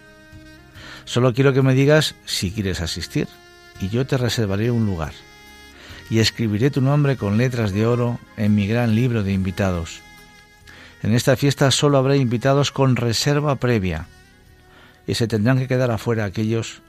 Solo 1.05 1.33
quiero 1.33 1.53
que 1.53 1.61
me 1.61 1.73
digas 1.73 2.15
si 2.25 2.51
quieres 2.51 2.81
asistir 2.81 3.27
y 3.81 3.89
yo 3.89 4.05
te 4.05 4.17
reservaré 4.17 4.71
un 4.71 4.85
lugar. 4.85 5.13
Y 6.09 6.19
escribiré 6.19 6.69
tu 6.69 6.81
nombre 6.81 7.17
con 7.17 7.37
letras 7.37 7.71
de 7.71 7.85
oro 7.85 8.19
en 8.37 8.53
mi 8.53 8.67
gran 8.67 8.95
libro 8.95 9.23
de 9.23 9.33
invitados. 9.33 10.01
En 11.03 11.13
esta 11.13 11.35
fiesta 11.35 11.71
solo 11.71 11.97
habrá 11.97 12.15
invitados 12.15 12.71
con 12.71 12.95
reserva 12.95 13.55
previa 13.55 14.07
y 15.07 15.15
se 15.15 15.27
tendrán 15.27 15.57
que 15.57 15.67
quedar 15.67 15.89
afuera 15.89 16.25
aquellos 16.25 16.81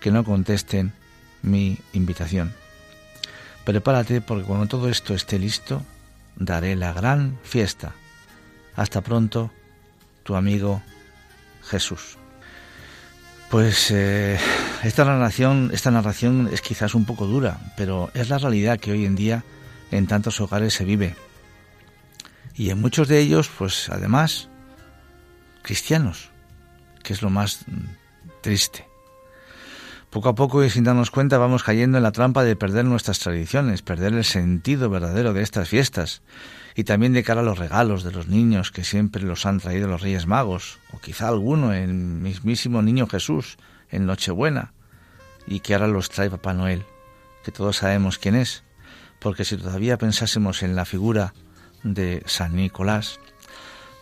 que 0.00 0.10
no 0.10 0.24
contesten 0.24 0.92
mi 1.42 1.78
invitación. 1.92 2.52
Prepárate 3.64 4.20
porque 4.20 4.44
cuando 4.44 4.66
todo 4.66 4.88
esto 4.88 5.14
esté 5.14 5.38
listo, 5.38 5.82
daré 6.36 6.74
la 6.74 6.92
gran 6.92 7.38
fiesta. 7.42 7.92
Hasta 8.74 9.02
pronto, 9.02 9.52
tu 10.22 10.36
amigo 10.36 10.82
Jesús. 11.62 12.18
Pues 13.50 13.90
eh, 13.90 14.38
esta 14.84 15.04
narración, 15.04 15.70
esta 15.72 15.90
narración 15.90 16.48
es 16.52 16.60
quizás 16.60 16.94
un 16.94 17.04
poco 17.04 17.26
dura, 17.26 17.58
pero 17.76 18.10
es 18.14 18.28
la 18.28 18.38
realidad 18.38 18.78
que 18.78 18.92
hoy 18.92 19.04
en 19.04 19.16
día 19.16 19.44
en 19.90 20.06
tantos 20.06 20.40
hogares 20.40 20.74
se 20.74 20.84
vive. 20.84 21.16
Y 22.54 22.70
en 22.70 22.80
muchos 22.80 23.08
de 23.08 23.18
ellos, 23.18 23.50
pues 23.56 23.88
además, 23.88 24.48
cristianos 25.62 26.30
que 27.02 27.12
es 27.12 27.22
lo 27.22 27.30
más 27.30 27.64
triste. 28.40 28.86
Poco 30.10 30.28
a 30.28 30.34
poco 30.34 30.64
y 30.64 30.70
sin 30.70 30.84
darnos 30.84 31.10
cuenta 31.10 31.38
vamos 31.38 31.62
cayendo 31.62 31.98
en 31.98 32.02
la 32.02 32.12
trampa 32.12 32.42
de 32.42 32.56
perder 32.56 32.84
nuestras 32.84 33.20
tradiciones, 33.20 33.82
perder 33.82 34.14
el 34.14 34.24
sentido 34.24 34.90
verdadero 34.90 35.32
de 35.32 35.42
estas 35.42 35.68
fiestas 35.68 36.22
y 36.74 36.84
también 36.84 37.12
de 37.12 37.22
cara 37.22 37.40
a 37.40 37.44
los 37.44 37.58
regalos 37.58 38.04
de 38.04 38.12
los 38.12 38.28
niños 38.28 38.70
que 38.70 38.84
siempre 38.84 39.22
los 39.22 39.46
han 39.46 39.60
traído 39.60 39.88
los 39.88 40.02
Reyes 40.02 40.26
Magos 40.26 40.78
o 40.92 40.98
quizá 40.98 41.28
alguno 41.28 41.72
el 41.72 41.92
mismísimo 41.92 42.82
niño 42.82 43.06
Jesús 43.06 43.58
en 43.90 44.06
Nochebuena 44.06 44.72
y 45.46 45.60
que 45.60 45.74
ahora 45.74 45.88
los 45.88 46.10
trae 46.10 46.30
Papá 46.30 46.54
Noel, 46.54 46.84
que 47.44 47.52
todos 47.52 47.78
sabemos 47.78 48.18
quién 48.18 48.34
es, 48.34 48.62
porque 49.18 49.44
si 49.44 49.56
todavía 49.56 49.98
pensásemos 49.98 50.62
en 50.62 50.76
la 50.76 50.84
figura 50.84 51.34
de 51.82 52.22
San 52.26 52.56
Nicolás, 52.56 53.18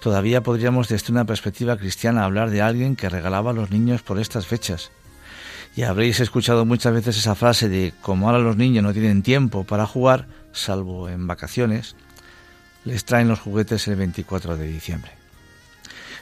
Todavía 0.01 0.43
podríamos 0.45 0.89
desde 0.89 1.13
una 1.13 1.25
perspectiva 1.25 1.77
cristiana 1.77 2.25
hablar 2.25 2.51
de 2.51 2.63
alguien 2.63 2.95
que 2.95 3.09
regalaba 3.09 3.51
a 3.51 3.55
los 3.55 3.71
niños 3.71 4.03
por 4.03 4.21
estas 4.21 4.47
fechas. 4.47 4.93
Y 5.75 5.83
habréis 5.83 6.21
escuchado 6.21 6.65
muchas 6.65 6.93
veces 6.93 7.19
esa 7.19 7.35
frase 7.35 7.69
de 7.69 7.93
como 8.01 8.27
ahora 8.27 8.39
los 8.39 8.57
niños 8.57 8.85
no 8.85 8.93
tienen 8.93 9.23
tiempo 9.23 9.65
para 9.65 9.87
jugar, 9.87 10.29
salvo 10.53 11.09
en 11.09 11.27
vacaciones, 11.27 11.97
les 12.85 13.05
traen 13.05 13.29
los 13.29 13.41
juguetes 13.41 13.89
el 13.89 13.97
24 13.97 14.57
de 14.57 14.67
diciembre. 14.67 15.13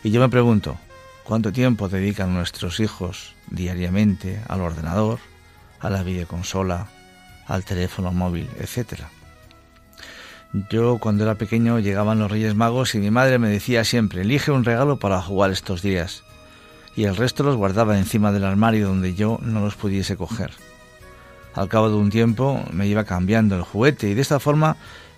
Y 0.02 0.10
yo 0.10 0.20
me 0.20 0.28
pregunto, 0.28 0.78
¿cuánto 1.24 1.52
tiempo 1.52 1.88
dedican 1.88 2.34
nuestros 2.34 2.80
hijos 2.80 3.34
diariamente 3.50 4.40
al 4.48 4.60
ordenador, 4.60 5.18
a 5.80 5.90
la 5.90 6.02
videoconsola, 6.02 6.88
al 7.46 7.64
teléfono 7.64 8.12
móvil, 8.12 8.48
etcétera? 8.58 9.10
Yo 10.70 10.98
cuando 10.98 11.24
era 11.24 11.34
pequeño 11.34 11.80
llegaban 11.80 12.18
los 12.18 12.30
Reyes 12.30 12.54
Magos 12.54 12.94
y 12.94 12.98
mi 12.98 13.10
madre 13.10 13.38
me 13.38 13.48
decía 13.48 13.84
siempre, 13.84 14.22
elige 14.22 14.50
un 14.50 14.64
regalo 14.64 14.98
para 14.98 15.20
jugar 15.20 15.50
estos 15.50 15.82
días. 15.82 16.22
Y 16.94 17.04
el 17.04 17.16
resto 17.16 17.42
los 17.42 17.56
guardaba 17.56 17.98
encima 17.98 18.32
del 18.32 18.44
armario 18.44 18.88
donde 18.88 19.14
yo 19.14 19.38
no 19.42 19.60
los 19.60 19.74
pudiese 19.74 20.16
coger. 20.16 20.52
Al 21.54 21.68
cabo 21.68 21.88
de 21.88 21.96
un 21.96 22.10
tiempo 22.10 22.64
me 22.72 22.86
iba 22.86 23.04
cambiando 23.04 23.56
el 23.56 23.62
juguete 23.62 24.08
y 24.08 24.14
de 24.14 24.22
esta 24.22 24.40
forma 24.40 24.76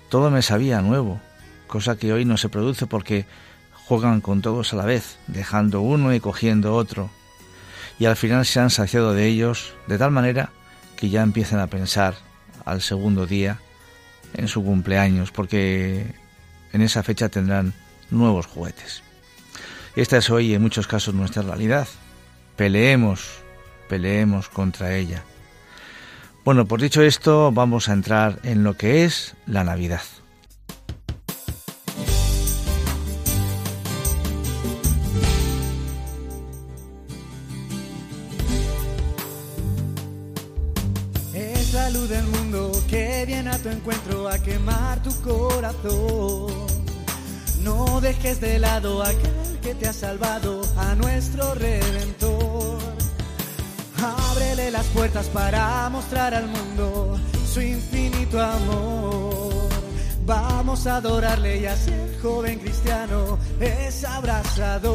todo 0.08 0.30
me 0.30 0.42
sabía 0.42 0.80
nuevo, 0.80 1.20
cosa 1.68 1.96
que 1.96 2.12
hoy 2.12 2.24
no 2.24 2.36
se 2.36 2.48
produce 2.48 2.86
porque 2.86 3.26
juegan 3.72 4.20
con 4.20 4.42
todos 4.42 4.72
a 4.72 4.76
la 4.76 4.84
vez, 4.84 5.18
dejando 5.28 5.80
uno 5.80 6.12
y 6.12 6.20
cogiendo 6.20 6.74
otro. 6.74 7.10
Y 7.98 8.06
al 8.06 8.16
final 8.16 8.44
se 8.44 8.60
han 8.60 8.70
saciado 8.70 9.14
de 9.14 9.26
ellos 9.26 9.74
de 9.86 9.98
tal 9.98 10.10
manera 10.10 10.50
que 10.96 11.08
ya 11.08 11.22
empiezan 11.22 11.60
a 11.60 11.68
pensar 11.68 12.16
al 12.64 12.82
segundo 12.82 13.26
día 13.26 13.60
en 14.34 14.48
su 14.48 14.62
cumpleaños, 14.62 15.30
porque 15.30 16.14
en 16.72 16.82
esa 16.82 17.02
fecha 17.02 17.28
tendrán 17.28 17.72
nuevos 18.10 18.46
juguetes. 18.46 19.02
Esta 19.96 20.18
es 20.18 20.30
hoy 20.30 20.54
en 20.54 20.62
muchos 20.62 20.86
casos 20.86 21.14
nuestra 21.14 21.42
realidad. 21.42 21.88
Peleemos, 22.56 23.40
peleemos 23.88 24.48
contra 24.48 24.94
ella. 24.94 25.22
Bueno, 26.44 26.66
por 26.66 26.80
dicho 26.80 27.02
esto, 27.02 27.52
vamos 27.52 27.88
a 27.88 27.92
entrar 27.92 28.38
en 28.42 28.64
lo 28.64 28.76
que 28.76 29.04
es 29.04 29.34
la 29.46 29.64
Navidad. 29.64 30.02
No 47.62 48.00
dejes 48.00 48.40
de 48.40 48.58
lado 48.58 49.02
a 49.02 49.08
aquel 49.08 49.58
que 49.60 49.74
te 49.74 49.86
ha 49.86 49.92
salvado, 49.92 50.62
a 50.78 50.94
nuestro 50.94 51.54
redentor. 51.54 52.78
Ábrele 54.30 54.70
las 54.70 54.86
puertas 54.86 55.26
para 55.26 55.88
mostrar 55.90 56.32
al 56.34 56.46
mundo 56.46 57.18
su 57.52 57.60
infinito 57.60 58.40
amor. 58.40 59.68
Vamos 60.24 60.86
a 60.86 60.96
adorarle 60.96 61.60
y 61.60 61.66
así 61.66 61.90
el 61.90 62.18
joven 62.20 62.58
cristiano 62.60 63.38
es 63.60 64.04
abrazador. 64.04 64.88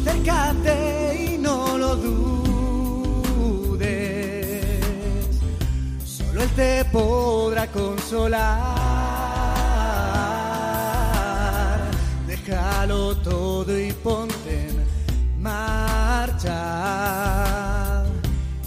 Acércate 0.00 1.34
y 1.34 1.38
no 1.38 1.76
lo 1.76 1.96
dudes 1.96 2.45
él 6.42 6.50
te 6.50 6.84
podrá 6.86 7.66
consolar. 7.68 8.36
Déjalo 12.26 13.16
todo 13.18 13.78
y 13.78 13.92
ponte 13.92 14.68
en 14.68 14.84
marcha. 15.42 16.54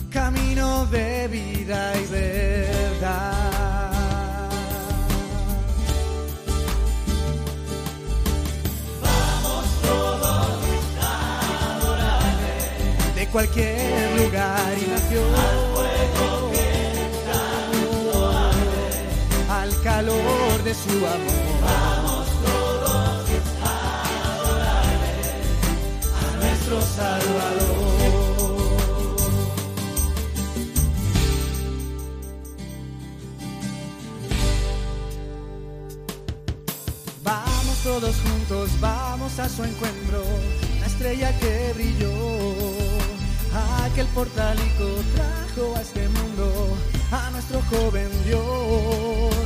Camino 0.09 0.85
de 0.87 1.27
vida 1.27 1.93
y 1.95 2.05
verdad. 2.07 3.33
Vamos 9.01 9.65
todos 9.81 10.57
a. 11.01 11.13
De 13.15 13.27
cualquier 13.27 14.19
lugar 14.19 14.73
y 14.81 14.87
nación. 14.89 15.68
Calor 19.83 20.63
de 20.63 20.73
su 20.73 20.89
amor. 20.89 21.59
Vamos 21.61 22.27
todos 22.43 22.91
a 23.63 24.33
adorarle 24.33 25.15
a 26.15 26.35
nuestro 26.37 26.81
Salvador. 26.81 27.99
Vamos 37.23 37.77
todos 37.83 38.15
juntos, 38.21 38.69
vamos 38.79 39.39
a 39.39 39.49
su 39.49 39.63
encuentro, 39.63 40.23
la 40.79 40.87
estrella 40.87 41.37
que 41.39 41.73
brilló, 41.75 42.11
aquel 43.85 44.07
portalico 44.07 44.85
trajo 45.15 45.75
a 45.75 45.81
este 45.81 46.07
mundo 46.09 46.77
a 47.11 47.29
nuestro 47.31 47.61
joven 47.69 48.09
Dios. 48.25 49.38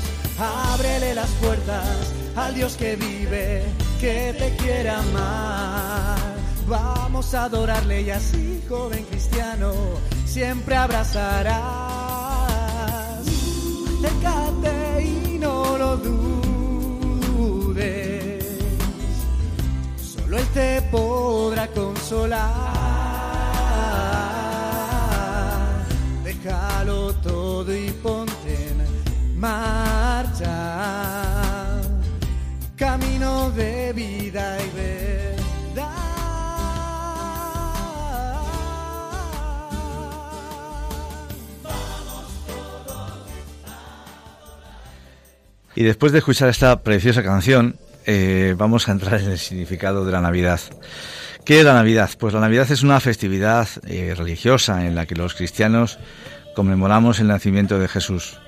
Ábrele 0.44 1.16
las 1.16 1.30
puertas 1.42 2.14
al 2.36 2.54
Dios 2.54 2.76
que 2.76 2.96
vive, 2.96 3.64
que 4.00 4.36
te 4.38 4.56
quiere 4.58 4.90
amar. 4.90 6.18
Vamos 6.68 7.34
a 7.34 7.46
adorarle 7.46 8.02
y 8.02 8.10
así, 8.10 8.62
joven 8.68 9.06
cristiano, 9.06 9.74
siempre 10.26 10.76
abrazarás. 10.76 11.54
Acércate 14.00 15.04
y 15.06 15.38
no 15.40 15.78
lo 15.78 15.98
dudes. 15.98 16.84
Solo 20.02 20.38
Él 20.38 20.48
te 20.54 20.82
podrá 20.92 21.68
consolar. 21.68 22.74
Déjalo 26.24 27.14
todo 27.16 27.76
y 27.76 27.90
ponte 27.92 28.68
en 28.70 29.40
marcha. 29.40 29.93
De 33.56 33.94
vida 33.94 34.58
y 34.58 34.84
Y 45.76 45.84
después 45.84 46.12
de 46.12 46.20
escuchar 46.20 46.50
esta 46.50 46.82
preciosa 46.82 47.24
canción, 47.24 47.78
eh, 48.06 48.56
vamos 48.58 48.88
a 48.88 48.92
entrar 48.92 49.20
en 49.22 49.32
el 49.32 49.40
significado 49.40 50.06
de 50.06 50.12
la 50.12 50.22
Navidad. 50.22 50.60
¿Qué 51.46 51.60
es 51.60 51.66
la 51.66 51.74
Navidad? 51.74 52.10
Pues 52.18 52.34
la 52.34 52.40
Navidad 52.40 52.72
es 52.72 52.84
una 52.84 53.00
festividad 53.00 53.68
eh, 53.88 54.14
religiosa 54.18 54.86
en 54.86 54.96
la 54.96 55.06
que 55.06 55.16
los 55.16 55.34
cristianos 55.34 56.00
conmemoramos 56.56 57.20
el 57.20 57.28
nacimiento 57.28 57.80
de 57.80 57.88
Jesús. 57.88 58.40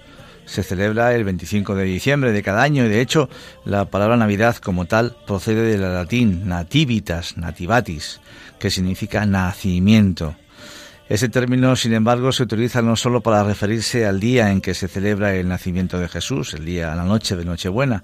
Se 0.45 0.63
celebra 0.63 1.13
el 1.15 1.23
25 1.23 1.75
de 1.75 1.83
diciembre 1.85 2.31
de 2.31 2.43
cada 2.43 2.61
año 2.61 2.85
y 2.85 2.89
de 2.89 3.01
hecho 3.01 3.29
la 3.65 3.85
palabra 3.85 4.17
Navidad 4.17 4.55
como 4.57 4.85
tal 4.85 5.15
procede 5.25 5.63
del 5.63 5.81
latín 5.81 6.47
nativitas, 6.47 7.37
nativatis, 7.37 8.21
que 8.59 8.69
significa 8.69 9.25
nacimiento. 9.25 10.35
Ese 11.07 11.29
término, 11.29 11.75
sin 11.75 11.93
embargo, 11.93 12.31
se 12.31 12.41
utiliza 12.41 12.81
no 12.81 12.95
solo 12.95 13.21
para 13.21 13.43
referirse 13.43 14.07
al 14.07 14.19
día 14.19 14.51
en 14.51 14.59
que 14.59 14.73
se 14.73 14.87
celebra 14.87 15.35
el 15.35 15.47
nacimiento 15.47 15.99
de 15.99 16.09
Jesús, 16.09 16.55
el 16.55 16.65
día, 16.65 16.95
la 16.95 17.03
noche 17.03 17.35
de 17.35 17.45
Nochebuena, 17.45 18.03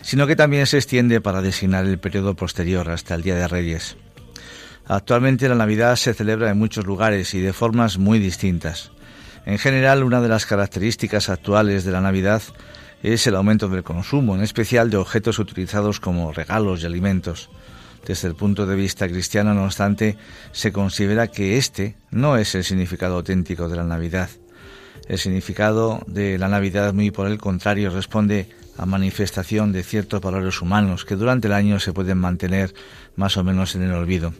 sino 0.00 0.26
que 0.26 0.34
también 0.34 0.66
se 0.66 0.78
extiende 0.78 1.20
para 1.20 1.42
designar 1.42 1.84
el 1.84 2.00
periodo 2.00 2.34
posterior 2.34 2.90
hasta 2.90 3.14
el 3.14 3.22
Día 3.22 3.36
de 3.36 3.46
Reyes. 3.46 3.96
Actualmente 4.84 5.48
la 5.48 5.54
Navidad 5.54 5.94
se 5.94 6.12
celebra 6.12 6.50
en 6.50 6.58
muchos 6.58 6.84
lugares 6.84 7.34
y 7.34 7.40
de 7.40 7.52
formas 7.52 7.98
muy 7.98 8.18
distintas. 8.18 8.90
En 9.46 9.58
general, 9.58 10.04
una 10.04 10.20
de 10.20 10.28
las 10.28 10.46
características 10.46 11.28
actuales 11.28 11.84
de 11.84 11.92
la 11.92 12.00
Navidad 12.00 12.42
es 13.02 13.26
el 13.26 13.36
aumento 13.36 13.68
del 13.68 13.82
consumo, 13.82 14.34
en 14.34 14.42
especial 14.42 14.90
de 14.90 14.98
objetos 14.98 15.38
utilizados 15.38 16.00
como 16.00 16.32
regalos 16.32 16.82
y 16.82 16.86
alimentos. 16.86 17.50
Desde 18.06 18.28
el 18.28 18.34
punto 18.34 18.66
de 18.66 18.76
vista 18.76 19.08
cristiano, 19.08 19.54
no 19.54 19.64
obstante, 19.64 20.16
se 20.52 20.72
considera 20.72 21.28
que 21.28 21.56
este 21.56 21.96
no 22.10 22.36
es 22.36 22.54
el 22.54 22.64
significado 22.64 23.16
auténtico 23.16 23.68
de 23.68 23.76
la 23.76 23.84
Navidad. 23.84 24.30
El 25.08 25.18
significado 25.18 26.02
de 26.06 26.38
la 26.38 26.48
Navidad, 26.48 26.92
muy 26.92 27.10
por 27.10 27.26
el 27.26 27.38
contrario, 27.38 27.90
responde 27.90 28.48
a 28.76 28.86
manifestación 28.86 29.72
de 29.72 29.82
ciertos 29.82 30.20
valores 30.20 30.62
humanos 30.62 31.04
que 31.04 31.16
durante 31.16 31.48
el 31.48 31.52
año 31.52 31.80
se 31.80 31.92
pueden 31.92 32.18
mantener 32.18 32.72
más 33.16 33.36
o 33.36 33.44
menos 33.44 33.74
en 33.74 33.82
el 33.82 33.92
olvido. 33.92 34.32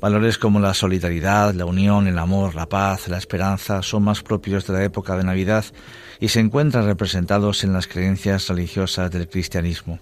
Valores 0.00 0.38
como 0.38 0.60
la 0.60 0.74
solidaridad, 0.74 1.54
la 1.54 1.64
unión, 1.64 2.06
el 2.06 2.18
amor, 2.18 2.54
la 2.54 2.68
paz, 2.68 3.08
la 3.08 3.18
esperanza 3.18 3.82
son 3.82 4.04
más 4.04 4.22
propios 4.22 4.64
de 4.66 4.74
la 4.74 4.84
época 4.84 5.16
de 5.16 5.24
Navidad 5.24 5.64
y 6.20 6.28
se 6.28 6.38
encuentran 6.38 6.86
representados 6.86 7.64
en 7.64 7.72
las 7.72 7.88
creencias 7.88 8.48
religiosas 8.48 9.10
del 9.10 9.28
cristianismo. 9.28 9.98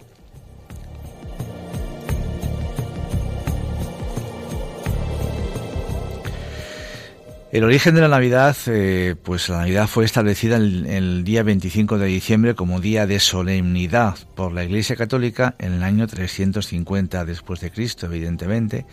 El 7.53 7.63
origen 7.63 7.95
de 7.95 8.01
la 8.01 8.09
Navidad, 8.09 8.57
eh, 8.67 9.15
pues 9.23 9.49
la 9.49 9.59
Navidad 9.59 9.87
fue 9.87 10.05
establecida 10.05 10.57
el, 10.57 10.85
el, 10.87 11.23
día 11.23 11.45
25 11.45 11.97
de 11.97 12.07
diciembre 12.07 12.55
como 12.57 12.81
día 12.81 13.07
de 13.07 13.21
solemnidad 13.21 14.17
por 14.35 14.53
la 14.53 14.65
Iglesia 14.65 14.97
Católica 14.97 15.55
en 15.59 15.75
el 15.75 15.85
año 15.85 16.09
350 16.09 17.25
después 17.25 17.61
de 17.61 17.71
Cristo, 17.71 18.07
evidentemente, 18.07 18.85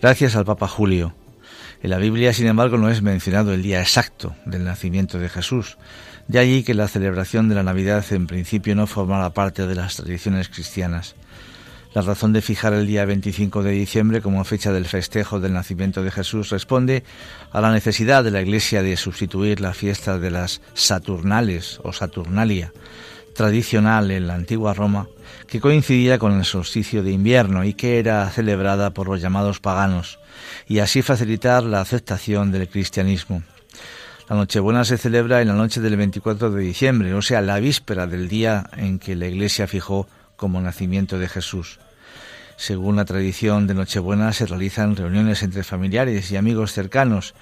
gracias 0.00 0.34
al 0.34 0.44
Papa 0.44 0.66
Julio. 0.66 1.14
En 1.84 1.90
la 1.90 1.98
Biblia, 1.98 2.32
sin 2.32 2.48
embargo, 2.48 2.78
no 2.78 2.90
es 2.90 3.00
mencionado 3.00 3.54
el 3.54 3.62
día 3.62 3.80
exacto 3.80 4.34
del 4.44 4.64
nacimiento 4.64 5.18
de 5.18 5.28
Jesús. 5.28 5.78
De 6.26 6.38
allí 6.40 6.64
que 6.64 6.74
la 6.74 6.88
celebración 6.88 7.48
de 7.48 7.54
la 7.54 7.62
Navidad 7.62 8.04
en 8.10 8.26
principio 8.26 8.74
no 8.74 8.86
formara 8.86 9.30
parte 9.30 9.66
de 9.66 9.74
las 9.74 9.96
tradiciones 9.96 10.48
cristianas. 10.48 11.14
La 11.94 12.02
razón 12.02 12.32
de 12.32 12.42
fijar 12.42 12.74
el 12.74 12.88
día 12.88 13.04
25 13.04 13.62
de 13.62 13.70
diciembre 13.70 14.20
como 14.20 14.42
fecha 14.42 14.72
del 14.72 14.86
festejo 14.86 15.38
del 15.38 15.52
nacimiento 15.52 16.02
de 16.02 16.10
Jesús 16.10 16.50
responde 16.50 17.04
a 17.52 17.60
la 17.60 17.70
necesidad 17.70 18.24
de 18.24 18.32
la 18.32 18.42
Iglesia 18.42 18.82
de 18.82 18.96
sustituir 18.96 19.60
la 19.60 19.74
fiesta 19.74 20.18
de 20.18 20.32
las 20.32 20.60
Saturnales 20.74 21.78
o 21.84 21.92
Saturnalia, 21.92 22.72
tradicional 23.36 24.10
en 24.10 24.26
la 24.26 24.34
antigua 24.34 24.74
Roma, 24.74 25.06
que 25.46 25.60
coincidía 25.60 26.18
con 26.18 26.32
el 26.32 26.44
solsticio 26.44 27.04
de 27.04 27.12
invierno 27.12 27.62
y 27.62 27.74
que 27.74 28.00
era 28.00 28.28
celebrada 28.28 28.90
por 28.90 29.06
los 29.06 29.20
llamados 29.20 29.60
paganos, 29.60 30.18
y 30.66 30.80
así 30.80 31.00
facilitar 31.00 31.62
la 31.62 31.80
aceptación 31.80 32.50
del 32.50 32.68
cristianismo. 32.68 33.44
La 34.28 34.34
Nochebuena 34.34 34.84
se 34.84 34.98
celebra 34.98 35.42
en 35.42 35.48
la 35.48 35.54
noche 35.54 35.80
del 35.80 35.96
24 35.96 36.50
de 36.50 36.60
diciembre, 36.60 37.14
o 37.14 37.22
sea, 37.22 37.40
la 37.40 37.60
víspera 37.60 38.08
del 38.08 38.26
día 38.26 38.68
en 38.76 38.98
que 38.98 39.14
la 39.14 39.28
Iglesia 39.28 39.68
fijó 39.68 40.08
como 40.36 40.60
nacimiento 40.60 41.18
de 41.18 41.28
Jesús. 41.28 41.78
Según 42.56 42.96
la 42.96 43.04
tradición 43.04 43.66
de 43.66 43.74
Nochebuena 43.74 44.32
se 44.32 44.46
realizan 44.46 44.96
reuniones 44.96 45.42
entre 45.42 45.64
familiares 45.64 46.30
y 46.30 46.36
amigos 46.36 46.72
cercanos, 46.72 47.34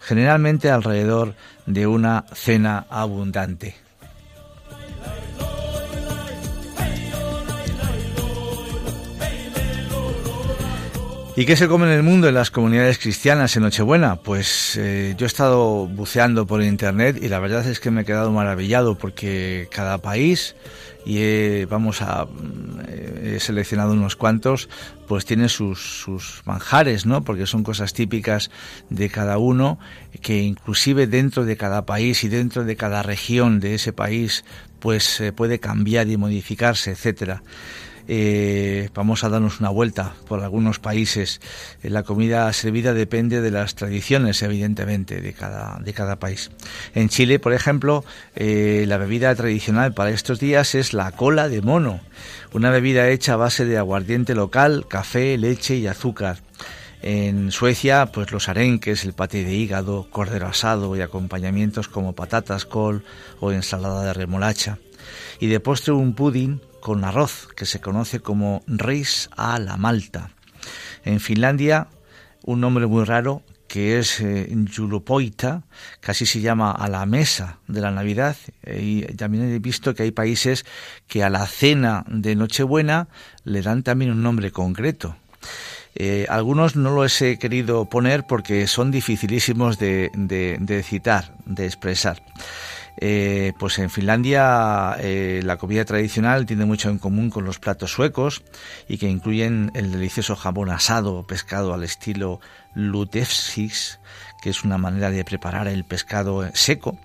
generalmente 0.00 0.70
alrededor 0.70 1.34
de 1.66 1.86
una 1.86 2.24
cena 2.32 2.86
abundante. 2.88 3.74
¿Y 11.36 11.46
qué 11.46 11.56
se 11.56 11.68
come 11.68 11.86
en 11.86 11.92
el 11.92 12.02
mundo 12.02 12.28
en 12.28 12.34
las 12.34 12.50
comunidades 12.50 12.98
cristianas 12.98 13.56
en 13.56 13.62
Nochebuena? 13.62 14.16
Pues 14.16 14.76
eh, 14.76 15.14
yo 15.16 15.24
he 15.24 15.26
estado 15.26 15.86
buceando 15.86 16.46
por 16.46 16.62
internet 16.62 17.18
y 17.22 17.28
la 17.28 17.38
verdad 17.38 17.66
es 17.66 17.80
que 17.80 17.90
me 17.90 18.02
he 18.02 18.04
quedado 18.04 18.30
maravillado 18.30 18.96
porque 18.96 19.66
cada 19.70 19.98
país 19.98 20.54
y 21.04 21.64
vamos 21.64 22.02
a 22.02 22.26
he 23.22 23.40
seleccionado 23.40 23.92
unos 23.92 24.16
cuantos 24.16 24.68
pues 25.06 25.24
tiene 25.24 25.48
sus, 25.48 26.02
sus 26.02 26.42
manjares 26.44 27.06
no 27.06 27.22
porque 27.22 27.46
son 27.46 27.62
cosas 27.62 27.92
típicas 27.92 28.50
de 28.90 29.08
cada 29.08 29.38
uno 29.38 29.78
que 30.20 30.42
inclusive 30.42 31.06
dentro 31.06 31.44
de 31.44 31.56
cada 31.56 31.86
país 31.86 32.24
y 32.24 32.28
dentro 32.28 32.64
de 32.64 32.76
cada 32.76 33.02
región 33.02 33.60
de 33.60 33.74
ese 33.74 33.92
país 33.92 34.44
pues 34.78 35.22
puede 35.36 35.58
cambiar 35.58 36.08
y 36.08 36.16
modificarse 36.16 36.90
etcétera 36.90 37.42
eh, 38.12 38.90
vamos 38.92 39.22
a 39.22 39.28
darnos 39.28 39.60
una 39.60 39.68
vuelta 39.68 40.14
por 40.26 40.42
algunos 40.42 40.80
países. 40.80 41.40
Eh, 41.80 41.90
la 41.90 42.02
comida 42.02 42.52
servida 42.52 42.92
depende 42.92 43.40
de 43.40 43.52
las 43.52 43.76
tradiciones, 43.76 44.42
evidentemente, 44.42 45.20
de 45.20 45.32
cada, 45.32 46.18
país. 46.18 46.50
En 46.92 47.08
Chile, 47.08 47.38
por 47.38 47.52
ejemplo, 47.52 48.04
eh, 48.34 48.84
la 48.88 48.96
bebida 48.96 49.32
tradicional 49.36 49.94
para 49.94 50.10
estos 50.10 50.40
días 50.40 50.74
es 50.74 50.92
la 50.92 51.12
cola 51.12 51.48
de 51.48 51.62
mono, 51.62 52.00
una 52.52 52.70
bebida 52.70 53.08
hecha 53.08 53.34
a 53.34 53.36
base 53.36 53.64
de 53.64 53.78
aguardiente 53.78 54.34
local, 54.34 54.86
café, 54.88 55.38
leche 55.38 55.76
y 55.76 55.86
azúcar. 55.86 56.38
En 57.02 57.52
Suecia, 57.52 58.06
pues 58.06 58.32
los 58.32 58.48
arenques, 58.48 59.04
el 59.04 59.12
paté 59.12 59.44
de 59.44 59.54
hígado, 59.54 60.08
cordero 60.10 60.48
asado 60.48 60.96
y 60.96 61.00
acompañamientos 61.00 61.86
como 61.86 62.16
patatas, 62.16 62.64
col 62.64 63.04
o 63.38 63.52
ensalada 63.52 64.02
de 64.02 64.14
remolacha. 64.14 64.78
Y 65.38 65.46
de 65.46 65.60
postre 65.60 65.92
un 65.92 66.14
pudding 66.14 66.60
con 66.80 67.04
arroz, 67.04 67.48
que 67.56 67.66
se 67.66 67.80
conoce 67.80 68.20
como 68.20 68.62
reis 68.66 69.30
a 69.36 69.58
la 69.58 69.76
malta. 69.76 70.30
En 71.04 71.20
Finlandia, 71.20 71.88
un 72.44 72.60
nombre 72.60 72.86
muy 72.86 73.04
raro 73.04 73.42
que 73.70 74.00
es 74.00 74.20
eh, 74.20 74.52
casi 76.00 76.26
se 76.26 76.40
llama 76.40 76.72
a 76.72 76.88
la 76.88 77.06
mesa 77.06 77.58
de 77.68 77.80
la 77.80 77.92
Navidad. 77.92 78.36
Y 78.66 79.02
también 79.14 79.48
he 79.48 79.60
visto 79.60 79.94
que 79.94 80.02
hay 80.02 80.10
países 80.10 80.66
que 81.06 81.22
a 81.22 81.30
la 81.30 81.46
cena 81.46 82.04
de 82.08 82.34
Nochebuena 82.34 83.06
le 83.44 83.62
dan 83.62 83.84
también 83.84 84.10
un 84.10 84.24
nombre 84.24 84.50
concreto. 84.50 85.14
Eh, 85.94 86.26
algunos 86.28 86.74
no 86.74 86.90
los 86.90 87.22
he 87.22 87.38
querido 87.38 87.88
poner 87.88 88.26
porque 88.26 88.66
son 88.66 88.90
dificilísimos 88.90 89.78
de, 89.78 90.10
de 90.14 90.82
citar, 90.82 91.36
de 91.46 91.66
expresar. 91.66 92.24
Eh, 92.96 93.52
pues 93.58 93.78
en 93.78 93.90
Finlandia 93.90 94.96
eh, 95.00 95.40
la 95.44 95.56
comida 95.56 95.84
tradicional 95.84 96.46
tiene 96.46 96.64
mucho 96.64 96.90
en 96.90 96.98
común 96.98 97.30
con 97.30 97.44
los 97.44 97.58
platos 97.58 97.92
suecos 97.92 98.42
y 98.88 98.98
que 98.98 99.08
incluyen 99.08 99.70
el 99.74 99.92
delicioso 99.92 100.36
jamón 100.36 100.70
asado 100.70 101.14
o 101.14 101.26
pescado 101.26 101.72
al 101.72 101.84
estilo 101.84 102.40
lutevsis, 102.74 104.00
que 104.42 104.50
es 104.50 104.64
una 104.64 104.78
manera 104.78 105.10
de 105.10 105.24
preparar 105.24 105.68
el 105.68 105.84
pescado 105.84 106.48
seco, 106.54 106.98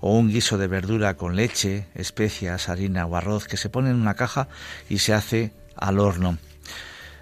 o 0.00 0.16
un 0.16 0.28
guiso 0.28 0.58
de 0.58 0.66
verdura 0.66 1.16
con 1.16 1.36
leche, 1.36 1.86
especias, 1.94 2.68
harina 2.68 3.06
o 3.06 3.16
arroz 3.16 3.46
que 3.46 3.56
se 3.56 3.70
pone 3.70 3.90
en 3.90 3.96
una 3.96 4.14
caja 4.14 4.48
y 4.88 4.98
se 4.98 5.14
hace 5.14 5.52
al 5.76 5.98
horno. 5.98 6.38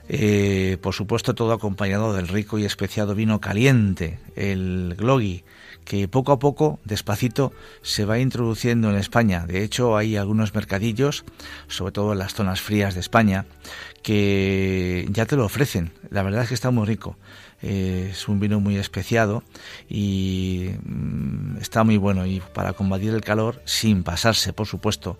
Eh, 0.08 0.76
por 0.82 0.92
supuesto, 0.92 1.34
todo 1.34 1.52
acompañado 1.52 2.12
del 2.14 2.26
rico 2.26 2.58
y 2.58 2.64
especiado 2.64 3.14
vino 3.14 3.40
caliente, 3.40 4.18
el 4.34 4.96
Gloggy, 4.98 5.44
que 5.90 6.06
poco 6.06 6.30
a 6.30 6.38
poco, 6.38 6.78
despacito, 6.84 7.52
se 7.82 8.04
va 8.04 8.20
introduciendo 8.20 8.90
en 8.90 8.96
España. 8.96 9.44
De 9.44 9.64
hecho, 9.64 9.96
hay 9.96 10.16
algunos 10.16 10.54
mercadillos, 10.54 11.24
sobre 11.66 11.90
todo 11.90 12.12
en 12.12 12.20
las 12.20 12.32
zonas 12.32 12.60
frías 12.60 12.94
de 12.94 13.00
España, 13.00 13.44
que 14.04 15.08
ya 15.10 15.26
te 15.26 15.34
lo 15.34 15.44
ofrecen. 15.44 15.90
La 16.08 16.22
verdad 16.22 16.42
es 16.44 16.48
que 16.50 16.54
está 16.54 16.70
muy 16.70 16.86
rico. 16.86 17.16
Eh, 17.60 18.10
es 18.12 18.28
un 18.28 18.38
vino 18.38 18.60
muy 18.60 18.76
especiado 18.76 19.42
y 19.88 20.70
mm, 20.84 21.56
está 21.60 21.82
muy 21.82 21.96
bueno 21.96 22.24
y 22.24 22.40
para 22.54 22.72
combatir 22.72 23.12
el 23.12 23.22
calor 23.22 23.60
sin 23.64 24.04
pasarse, 24.04 24.52
por 24.52 24.68
supuesto, 24.68 25.18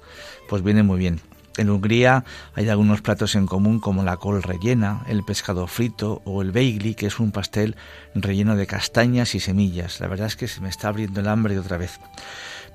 pues 0.49 0.63
viene 0.63 0.85
muy 0.85 1.01
bien. 1.01 1.21
En 1.61 1.69
Hungría 1.69 2.25
hay 2.55 2.71
algunos 2.71 3.03
platos 3.03 3.35
en 3.35 3.47
común 3.47 3.81
como 3.81 4.03
la 4.03 4.17
col 4.17 4.43
rellena, 4.43 5.03
el 5.09 5.23
pescado 5.25 5.67
frito 5.67 6.23
o 6.25 6.41
el 6.41 6.53
beigli, 6.53 6.95
que 6.95 7.09
es 7.09 7.21
un 7.21 7.33
pastel 7.33 7.77
relleno 8.15 8.57
de 8.57 8.67
castañas 8.67 9.35
y 9.35 9.41
semillas. 9.41 10.01
La 10.01 10.09
verdad 10.09 10.29
es 10.29 10.37
que 10.37 10.49
se 10.49 10.63
me 10.63 10.71
está 10.71 10.89
abriendo 10.89 11.21
el 11.21 11.29
hambre 11.29 11.59
otra 11.59 11.77
vez. 11.77 12.01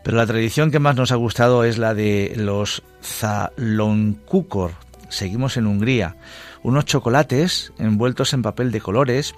Pero 0.04 0.17
la 0.17 0.28
tradición 0.28 0.69
que 0.69 0.78
más 0.78 0.95
nos 0.95 1.12
ha 1.12 1.15
gustado 1.15 1.63
es 1.63 1.80
la 1.80 1.95
de 1.95 2.34
los 2.38 2.84
zalonkukor. 3.02 4.74
Seguimos 5.10 5.58
en 5.58 5.65
Hungría. 5.65 6.15
Unos 6.62 6.86
chocolates 6.86 7.74
envueltos 7.80 8.34
en 8.34 8.43
papel 8.43 8.71
de 8.71 8.82
colores 8.82 9.34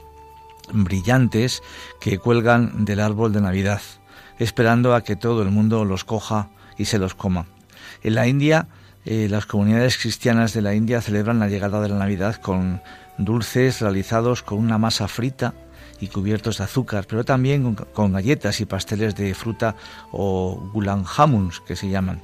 brillantes 0.73 1.63
que 2.01 2.17
cuelgan 2.17 2.83
del 2.83 2.99
árbol 2.99 3.31
de 3.31 3.39
Navidad, 3.39 3.81
esperando 4.39 4.93
a 4.93 5.05
que 5.05 5.15
todo 5.15 5.41
el 5.41 5.51
mundo 5.51 5.85
los 5.85 6.03
coja 6.03 6.49
y 6.77 6.83
se 6.83 6.99
los 6.99 7.15
coma. 7.15 7.45
En 8.03 8.15
la 8.15 8.27
India 8.27 8.67
eh, 9.09 9.29
las 9.29 9.45
comunidades 9.45 9.97
cristianas 9.97 10.51
de 10.53 10.61
la 10.61 10.75
India 10.75 10.99
celebran 10.99 11.39
la 11.39 11.47
llegada 11.47 11.79
de 11.79 11.87
la 11.87 11.95
Navidad 11.95 12.35
con 12.35 12.81
dulces 13.17 13.79
realizados 13.79 14.43
con 14.43 14.59
una 14.59 14.77
masa 14.77 15.07
frita 15.07 15.53
y 16.01 16.07
cubiertos 16.07 16.57
de 16.57 16.65
azúcar, 16.65 17.05
pero 17.07 17.23
también 17.23 17.73
con, 17.73 18.11
galletas 18.11 18.59
y 18.59 18.65
pasteles 18.65 19.15
de 19.15 19.33
fruta 19.33 19.77
o 20.11 20.69
gulan 20.73 21.05
jamuns 21.05 21.61
que 21.61 21.77
se 21.77 21.87
llaman, 21.87 22.19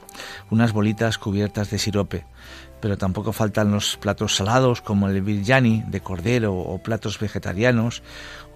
unas 0.52 0.74
bolitas 0.74 1.18
cubiertas 1.18 1.70
de 1.72 1.80
sirope. 1.80 2.26
Pero 2.82 2.98
tampoco 2.98 3.32
faltan 3.32 3.72
los 3.72 3.96
platos 3.96 4.36
salados 4.36 4.82
como 4.82 5.08
el 5.08 5.22
biryani 5.22 5.86
de 5.88 6.02
cordero 6.02 6.54
o 6.54 6.84
platos 6.84 7.18
vegetarianos, 7.18 8.04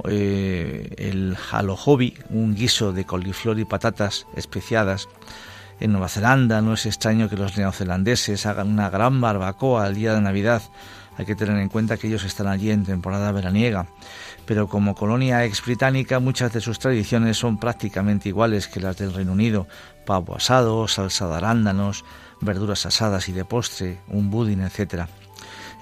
eh, 0.04 0.90
el 0.98 1.38
halohobi, 1.50 2.18
un 2.30 2.56
guiso 2.56 2.92
de 2.92 3.06
coliflor 3.06 3.58
y 3.58 3.64
patatas 3.64 4.28
especiadas, 4.36 5.08
en 5.80 5.92
Nueva 5.92 6.10
Zelanda 6.10 6.62
no 6.62 6.74
es 6.74 6.86
extraño 6.86 7.30
que 7.30 7.38
los 7.38 7.58
neozelandeses 7.58 8.46
hagan 8.46 8.70
una 8.70 8.90
gran 8.90 9.22
barbacoa 9.22 9.86
al 9.86 9.96
día 9.96 10.14
de 10.14 10.22
Navidad. 10.22 10.62
Hay 11.18 11.26
que 11.26 11.36
tener 11.36 11.58
en 11.58 11.70
cuenta 11.70 11.98
que 11.98 12.08
ellos 12.08 12.24
están 12.24 12.48
allí 12.48 12.72
en 12.72 12.86
temporada 12.86 13.32
veraniega. 13.32 13.88
Pero 14.46 14.68
como 14.68 14.96
colonia 14.96 15.46
ex 15.46 15.64
británica, 15.64 16.20
muchas 16.20 16.54
de 16.54 16.62
sus 16.62 16.80
tradiciones 16.80 17.38
son 17.38 17.58
prácticamente 17.58 18.30
iguales 18.30 18.68
que 18.68 18.80
las 18.80 18.98
del 18.98 19.14
Reino 19.14 19.34
Unido. 19.34 19.68
Pavo 20.06 20.36
asado, 20.36 20.88
salsa 20.88 21.28
de 21.28 21.36
arándanos, 21.36 22.06
verduras 22.40 22.86
asadas 22.86 23.30
y 23.30 23.34
de 23.34 23.46
postre, 23.46 24.00
un 24.08 24.30
budín, 24.30 24.62
etc. 24.62 25.06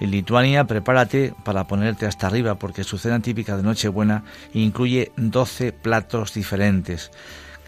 En 0.00 0.10
Lituania, 0.10 0.64
prepárate 0.64 1.34
para 1.44 1.66
ponerte 1.66 2.06
hasta 2.06 2.26
arriba 2.26 2.56
porque 2.56 2.84
su 2.84 2.98
cena 2.98 3.20
típica 3.20 3.56
de 3.56 3.62
Nochebuena 3.62 4.24
incluye 4.52 5.12
12 5.16 5.72
platos 5.72 6.34
diferentes 6.34 7.10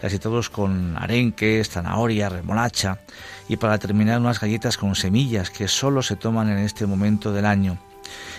casi 0.01 0.19
todos 0.19 0.49
con 0.49 0.95
arenques, 0.97 1.69
zanahoria, 1.69 2.29
remolacha 2.29 2.99
y 3.47 3.57
para 3.57 3.77
terminar 3.77 4.19
unas 4.19 4.39
galletas 4.39 4.77
con 4.77 4.95
semillas 4.95 5.49
que 5.49 5.67
solo 5.67 6.01
se 6.01 6.15
toman 6.15 6.49
en 6.49 6.59
este 6.59 6.85
momento 6.85 7.31
del 7.33 7.45
año. 7.45 7.77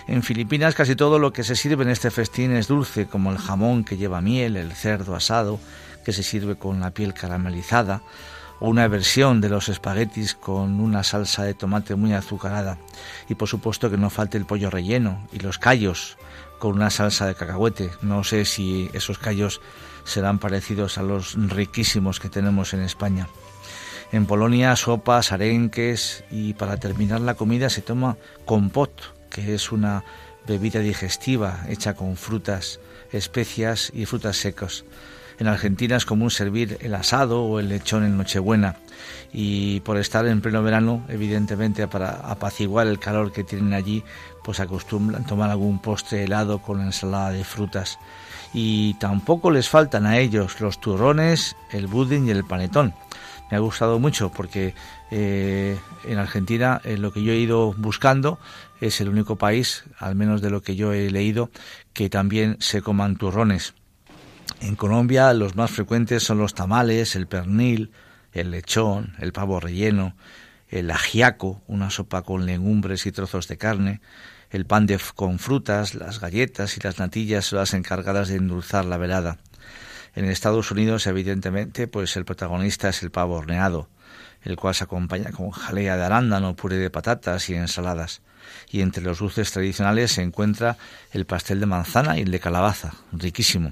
En 0.07 0.23
Filipinas 0.23 0.75
casi 0.75 0.95
todo 0.95 1.19
lo 1.19 1.31
que 1.31 1.43
se 1.43 1.55
sirve 1.55 1.83
en 1.83 1.89
este 1.89 2.11
festín 2.11 2.55
es 2.55 2.67
dulce, 2.67 3.07
como 3.07 3.31
el 3.31 3.37
jamón 3.37 3.83
que 3.83 3.97
lleva 3.97 4.21
miel, 4.21 4.57
el 4.57 4.73
cerdo 4.73 5.15
asado 5.15 5.59
que 6.03 6.13
se 6.13 6.23
sirve 6.23 6.55
con 6.55 6.79
la 6.79 6.91
piel 6.91 7.13
caramelizada, 7.13 8.01
o 8.59 8.69
una 8.69 8.87
versión 8.87 9.41
de 9.41 9.49
los 9.49 9.69
espaguetis 9.69 10.35
con 10.35 10.79
una 10.79 11.03
salsa 11.03 11.43
de 11.43 11.53
tomate 11.53 11.95
muy 11.95 12.13
azucarada. 12.13 12.77
Y 13.27 13.35
por 13.35 13.47
supuesto 13.47 13.89
que 13.89 13.97
no 13.97 14.09
falte 14.09 14.37
el 14.37 14.45
pollo 14.45 14.69
relleno 14.69 15.27
y 15.31 15.39
los 15.39 15.57
callos 15.57 16.17
con 16.59 16.73
una 16.73 16.91
salsa 16.91 17.25
de 17.25 17.35
cacahuete. 17.35 17.91
No 18.01 18.23
sé 18.23 18.45
si 18.45 18.89
esos 18.93 19.17
callos 19.17 19.61
serán 20.03 20.39
parecidos 20.39 20.97
a 20.97 21.03
los 21.03 21.35
riquísimos 21.35 22.19
que 22.19 22.29
tenemos 22.29 22.73
en 22.73 22.81
España. 22.81 23.27
En 24.11 24.25
Polonia, 24.25 24.75
sopas, 24.75 25.31
arenques 25.31 26.23
y 26.29 26.53
para 26.53 26.77
terminar 26.77 27.21
la 27.21 27.35
comida 27.35 27.69
se 27.69 27.81
toma 27.81 28.17
compot, 28.45 28.91
que 29.29 29.53
es 29.53 29.71
una 29.71 30.03
bebida 30.45 30.79
digestiva 30.79 31.65
hecha 31.69 31.93
con 31.93 32.17
frutas, 32.17 32.79
especias 33.11 33.91
y 33.93 34.05
frutas 34.05 34.37
secas. 34.37 34.83
En 35.39 35.47
Argentina 35.47 35.95
es 35.95 36.05
común 36.05 36.29
servir 36.29 36.77
el 36.81 36.93
asado 36.93 37.43
o 37.43 37.59
el 37.59 37.69
lechón 37.69 38.03
en 38.03 38.17
Nochebuena 38.17 38.75
y 39.33 39.79
por 39.79 39.97
estar 39.97 40.27
en 40.27 40.41
pleno 40.41 40.61
verano, 40.61 41.03
evidentemente 41.07 41.87
para 41.87 42.11
apaciguar 42.11 42.87
el 42.87 42.99
calor 42.99 43.31
que 43.31 43.43
tienen 43.43 43.73
allí, 43.73 44.03
pues 44.43 44.59
acostumbran 44.59 45.25
tomar 45.25 45.49
algún 45.49 45.79
postre 45.79 46.25
helado 46.25 46.61
con 46.61 46.81
ensalada 46.81 47.31
de 47.31 47.43
frutas 47.43 47.97
y 48.53 48.95
tampoco 48.95 49.51
les 49.51 49.69
faltan 49.69 50.05
a 50.05 50.17
ellos 50.17 50.59
los 50.59 50.79
turrones, 50.79 51.55
el 51.71 51.87
budín 51.87 52.27
y 52.27 52.31
el 52.31 52.43
panetón. 52.43 52.93
Me 53.49 53.57
ha 53.57 53.59
gustado 53.59 53.99
mucho 53.99 54.31
porque 54.31 54.73
eh, 55.11 55.77
en 56.05 56.17
Argentina 56.17 56.81
eh, 56.83 56.97
lo 56.97 57.11
que 57.11 57.21
yo 57.21 57.33
he 57.33 57.37
ido 57.37 57.73
buscando 57.73 58.39
es 58.79 59.01
el 59.01 59.09
único 59.09 59.37
país, 59.37 59.83
al 59.99 60.15
menos 60.15 60.41
de 60.41 60.49
lo 60.49 60.61
que 60.61 60.75
yo 60.75 60.93
he 60.93 61.11
leído, 61.11 61.51
que 61.93 62.09
también 62.09 62.57
se 62.59 62.81
coman 62.81 63.17
turrones. 63.17 63.73
En 64.61 64.75
Colombia 64.75 65.33
los 65.33 65.55
más 65.55 65.71
frecuentes 65.71 66.23
son 66.23 66.37
los 66.37 66.53
tamales, 66.53 67.15
el 67.15 67.27
pernil, 67.27 67.91
el 68.31 68.51
lechón, 68.51 69.15
el 69.19 69.33
pavo 69.33 69.59
relleno, 69.59 70.15
el 70.69 70.89
ajiaco, 70.89 71.61
una 71.67 71.89
sopa 71.89 72.21
con 72.21 72.45
legumbres 72.45 73.05
y 73.05 73.11
trozos 73.11 73.47
de 73.47 73.57
carne, 73.57 74.01
el 74.51 74.65
pan 74.65 74.85
de, 74.85 74.99
con 75.15 75.39
frutas, 75.39 75.95
las 75.95 76.19
galletas 76.19 76.77
y 76.77 76.81
las 76.81 76.99
natillas 76.99 77.45
son 77.45 77.59
las 77.59 77.73
encargadas 77.73 78.27
de 78.27 78.35
endulzar 78.35 78.85
la 78.85 78.97
velada. 78.97 79.37
En 80.13 80.25
Estados 80.25 80.71
Unidos, 80.71 81.07
evidentemente, 81.07 81.87
pues 81.87 82.17
el 82.17 82.25
protagonista 82.25 82.89
es 82.89 83.01
el 83.01 83.11
pavo 83.11 83.35
horneado, 83.35 83.87
el 84.43 84.57
cual 84.57 84.75
se 84.75 84.83
acompaña 84.83 85.31
con 85.31 85.51
jalea 85.51 85.95
de 85.95 86.03
arándano, 86.03 86.55
puré 86.55 86.77
de 86.77 86.89
patatas 86.89 87.49
y 87.49 87.55
ensaladas. 87.55 88.21
Y 88.69 88.81
entre 88.81 89.03
los 89.03 89.19
dulces 89.19 89.51
tradicionales 89.51 90.11
se 90.11 90.21
encuentra 90.21 90.77
el 91.13 91.25
pastel 91.25 91.61
de 91.61 91.65
manzana 91.65 92.17
y 92.17 92.21
el 92.21 92.31
de 92.31 92.39
calabaza, 92.39 92.93
riquísimo. 93.13 93.71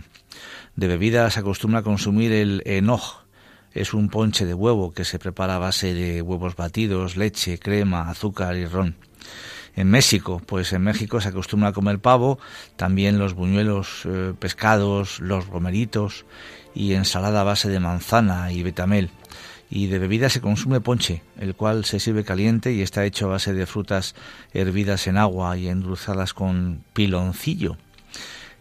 De 0.78 0.88
bebida 0.88 1.30
se 1.30 1.42
acostumbra 1.42 1.80
a 1.80 1.84
consumir 1.84 2.32
el 2.32 2.62
enoj, 2.65 3.26
es 3.74 3.94
un 3.94 4.10
ponche 4.10 4.46
de 4.46 4.54
huevo 4.54 4.94
que 4.94 5.06
se 5.06 5.20
prepara 5.20 5.56
a 5.56 5.60
base 5.60 5.94
de 5.94 6.22
huevos 6.22 6.56
batidos, 6.56 7.18
leche, 7.18 7.60
crema, 7.60 8.10
azúcar 8.10 8.56
y 8.56 8.65
ron. 8.65 8.96
En 9.80 9.89
México, 9.89 10.42
pues 10.46 10.74
en 10.74 10.82
México 10.82 11.22
se 11.22 11.30
acostumbra 11.30 11.70
a 11.70 11.72
comer 11.72 12.00
pavo, 12.00 12.38
también 12.76 13.18
los 13.18 13.34
buñuelos 13.34 14.02
eh, 14.04 14.34
pescados, 14.38 15.22
los 15.22 15.48
romeritos 15.48 16.26
y 16.76 16.96
ensalada 16.96 17.39
a 17.39 17.46
base 17.46 17.70
de 17.70 17.80
manzana 17.80 18.52
y 18.52 18.62
betamel. 18.62 19.10
Y 19.70 19.88
de 19.88 19.98
bebida 20.00 20.28
se 20.28 20.42
consume 20.42 20.82
ponche, 20.82 21.24
el 21.39 21.56
cual 21.56 21.86
se 21.86 22.02
sirve 22.02 22.26
caliente 22.26 22.74
y 22.74 22.82
está 22.82 23.06
hecho 23.06 23.28
a 23.28 23.30
base 23.30 23.54
de 23.54 23.65
frutas 23.65 24.15
hervidas 24.52 25.08
en 25.08 25.15
agua 25.15 25.58
y 25.58 25.70
endulzadas 25.70 26.34
con 26.34 26.84
piloncillo. 26.92 27.78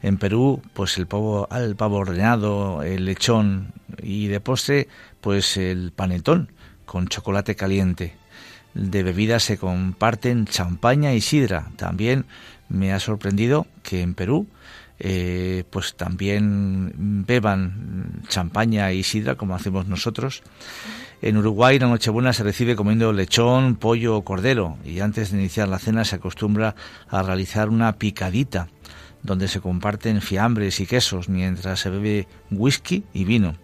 En 0.03 0.19
Perú, 0.19 0.63
pues 0.73 0.99
el 0.99 1.09
pavo, 1.09 1.49
el 1.51 1.75
pavo 1.75 1.97
ordenado, 1.97 2.85
el 2.85 3.07
lechón 3.07 3.73
y 4.01 4.29
de 4.29 4.39
postre, 4.39 4.87
pues 5.21 5.57
el 5.57 5.91
panetón 5.91 6.53
con 6.87 7.09
chocolate 7.09 7.57
caliente 7.57 8.15
de 8.75 9.03
bebidas 9.03 9.43
se 9.43 9.59
comparten 9.59 10.47
champaña 10.47 11.15
y 11.15 11.21
sidra. 11.21 11.71
También 11.77 12.27
me 12.69 12.93
ha 12.93 13.01
sorprendido 13.01 13.67
que 13.83 14.03
en 14.03 14.15
Perú 14.15 14.47
eh, 15.01 15.63
pues 15.71 15.95
también 15.95 17.25
beban 17.25 18.23
champaña 18.29 18.93
y 18.93 19.05
sidra 19.05 19.37
como 19.37 19.55
hacemos 19.55 19.87
nosotros. 19.87 20.43
En 21.23 21.37
Uruguay 21.37 21.79
la 21.79 21.89
Nochebuena 21.89 22.33
se 22.33 22.43
recibe 22.43 22.77
comiendo 22.77 23.13
lechón, 23.13 23.77
pollo 23.77 24.17
o 24.17 24.25
cordero 24.25 24.77
y 24.85 25.01
antes 25.01 25.31
de 25.31 25.39
iniciar 25.39 25.69
la 25.69 25.79
cena 25.79 26.05
se 26.05 26.17
acostumbra 26.17 26.75
a 27.09 27.23
realizar 27.23 27.69
una 27.69 27.93
picadita 27.97 28.69
donde 29.23 29.49
se 29.49 29.61
comparten 29.61 30.21
fiambres 30.21 30.81
y 30.81 30.87
quesos 30.87 31.29
mientras 31.29 31.81
se 31.81 31.91
bebe 31.91 32.29
whisky 32.51 33.05
y 33.13 33.25
vino. 33.25 33.55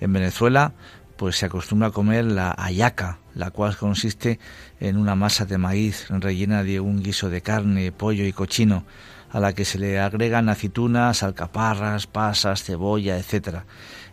En 0.00 0.12
Venezuela 0.12 0.72
pues 1.20 1.36
se 1.36 1.44
acostumbra 1.44 1.88
a 1.88 1.90
comer 1.90 2.24
la 2.24 2.54
ayaca, 2.56 3.18
la 3.34 3.50
cual 3.50 3.76
consiste 3.76 4.40
en 4.80 4.96
una 4.96 5.14
masa 5.14 5.44
de 5.44 5.58
maíz 5.58 6.06
rellena 6.08 6.62
de 6.62 6.80
un 6.80 7.02
guiso 7.02 7.28
de 7.28 7.42
carne, 7.42 7.92
pollo 7.92 8.24
y 8.24 8.32
cochino, 8.32 8.86
a 9.30 9.38
la 9.38 9.52
que 9.52 9.66
se 9.66 9.78
le 9.78 10.00
agregan 10.00 10.48
aceitunas, 10.48 11.22
alcaparras, 11.22 12.06
pasas, 12.06 12.64
cebolla, 12.64 13.18
etc., 13.18 13.64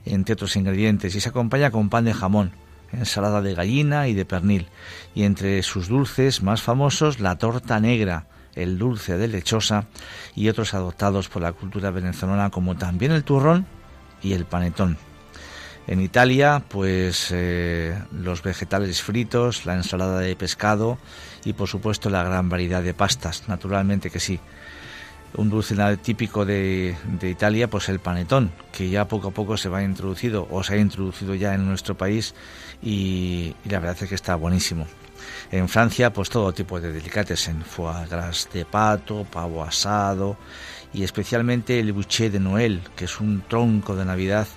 entre 0.03 0.33
otros 0.33 0.57
ingredientes, 0.57 1.15
y 1.15 1.21
se 1.21 1.29
acompaña 1.29 1.71
con 1.71 1.87
pan 1.87 2.03
de 2.03 2.13
jamón, 2.13 2.51
ensalada 2.91 3.41
de 3.41 3.53
gallina 3.53 4.09
y 4.09 4.13
de 4.13 4.25
pernil, 4.25 4.67
y 5.15 5.23
entre 5.23 5.63
sus 5.63 5.87
dulces 5.87 6.43
más 6.43 6.61
famosos 6.61 7.21
la 7.21 7.37
torta 7.37 7.79
negra, 7.79 8.27
el 8.53 8.77
dulce 8.77 9.17
de 9.17 9.29
lechosa 9.29 9.85
y 10.35 10.49
otros 10.49 10.73
adoptados 10.73 11.29
por 11.29 11.41
la 11.41 11.53
cultura 11.53 11.89
venezolana 11.89 12.49
como 12.49 12.75
también 12.75 13.13
el 13.13 13.23
turrón 13.23 13.65
y 14.21 14.33
el 14.33 14.43
panetón. 14.43 15.06
En 15.87 16.01
Italia, 16.01 16.61
pues 16.67 17.29
eh, 17.31 17.97
los 18.11 18.43
vegetales 18.43 19.01
fritos, 19.01 19.65
la 19.65 19.75
ensalada 19.75 20.19
de 20.19 20.35
pescado 20.35 20.97
y 21.45 21.53
por 21.53 21.69
supuesto 21.69 22.09
la 22.09 22.23
gran 22.23 22.49
variedad 22.49 22.83
de 22.83 22.93
pastas, 22.93 23.47
naturalmente 23.47 24.09
que 24.09 24.19
sí. 24.19 24.37
Un 25.35 25.49
dulce 25.49 25.75
típico 25.97 26.45
de, 26.45 26.95
Italia, 27.21 27.69
pues 27.69 27.87
el 27.87 27.99
panetón, 27.99 28.51
que 28.73 28.89
ya 28.89 29.07
poco 29.07 29.29
a 29.29 29.31
poco 29.31 29.55
se 29.55 29.69
va 29.69 29.81
introducido 29.81 30.47
o 30.51 30.61
se 30.61 30.73
ha 30.73 30.77
introducido 30.77 31.35
ya 31.35 31.53
en 31.53 31.65
nuestro 31.65 31.95
país 31.95 32.35
y, 32.81 33.55
la 33.65 33.79
verdad 33.79 33.97
es 34.01 34.09
que 34.09 34.15
está 34.15 34.35
buenísimo. 34.35 34.85
En 35.51 35.69
Francia, 35.69 36.11
pues 36.11 36.29
todo 36.29 36.53
tipo 36.53 36.81
de 36.81 36.89
en 36.89 37.61
foie 37.61 38.07
gras 38.09 38.49
de 38.51 38.65
pato, 38.65 39.25
pavo 39.31 39.63
asado 39.63 40.37
y 40.93 41.03
especialmente 41.03 41.79
el 41.79 41.93
boucher 41.93 42.31
de 42.31 42.39
Noël, 42.39 42.81
que 42.95 43.05
es 43.05 43.19
un 43.21 43.41
tronco 43.47 43.95
de 43.95 44.05
Navidad 44.05 44.47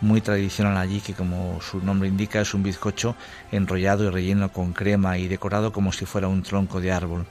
muy 0.00 0.20
tradicional 0.20 0.76
allí, 0.76 1.00
que 1.00 1.14
como 1.14 1.60
su 1.60 1.80
nombre 1.80 2.08
indica 2.08 2.40
es 2.40 2.54
un 2.54 2.62
bizcocho 2.62 3.16
enrollado 3.50 4.04
y 4.04 4.10
relleno 4.10 4.52
con 4.52 4.72
crema 4.72 5.18
y 5.18 5.28
decorado 5.28 5.72
como 5.72 5.92
si 5.92 6.06
fuera 6.06 6.28
un 6.28 6.42
tronco 6.42 6.80
de 6.80 6.92
árbol. 6.92 7.26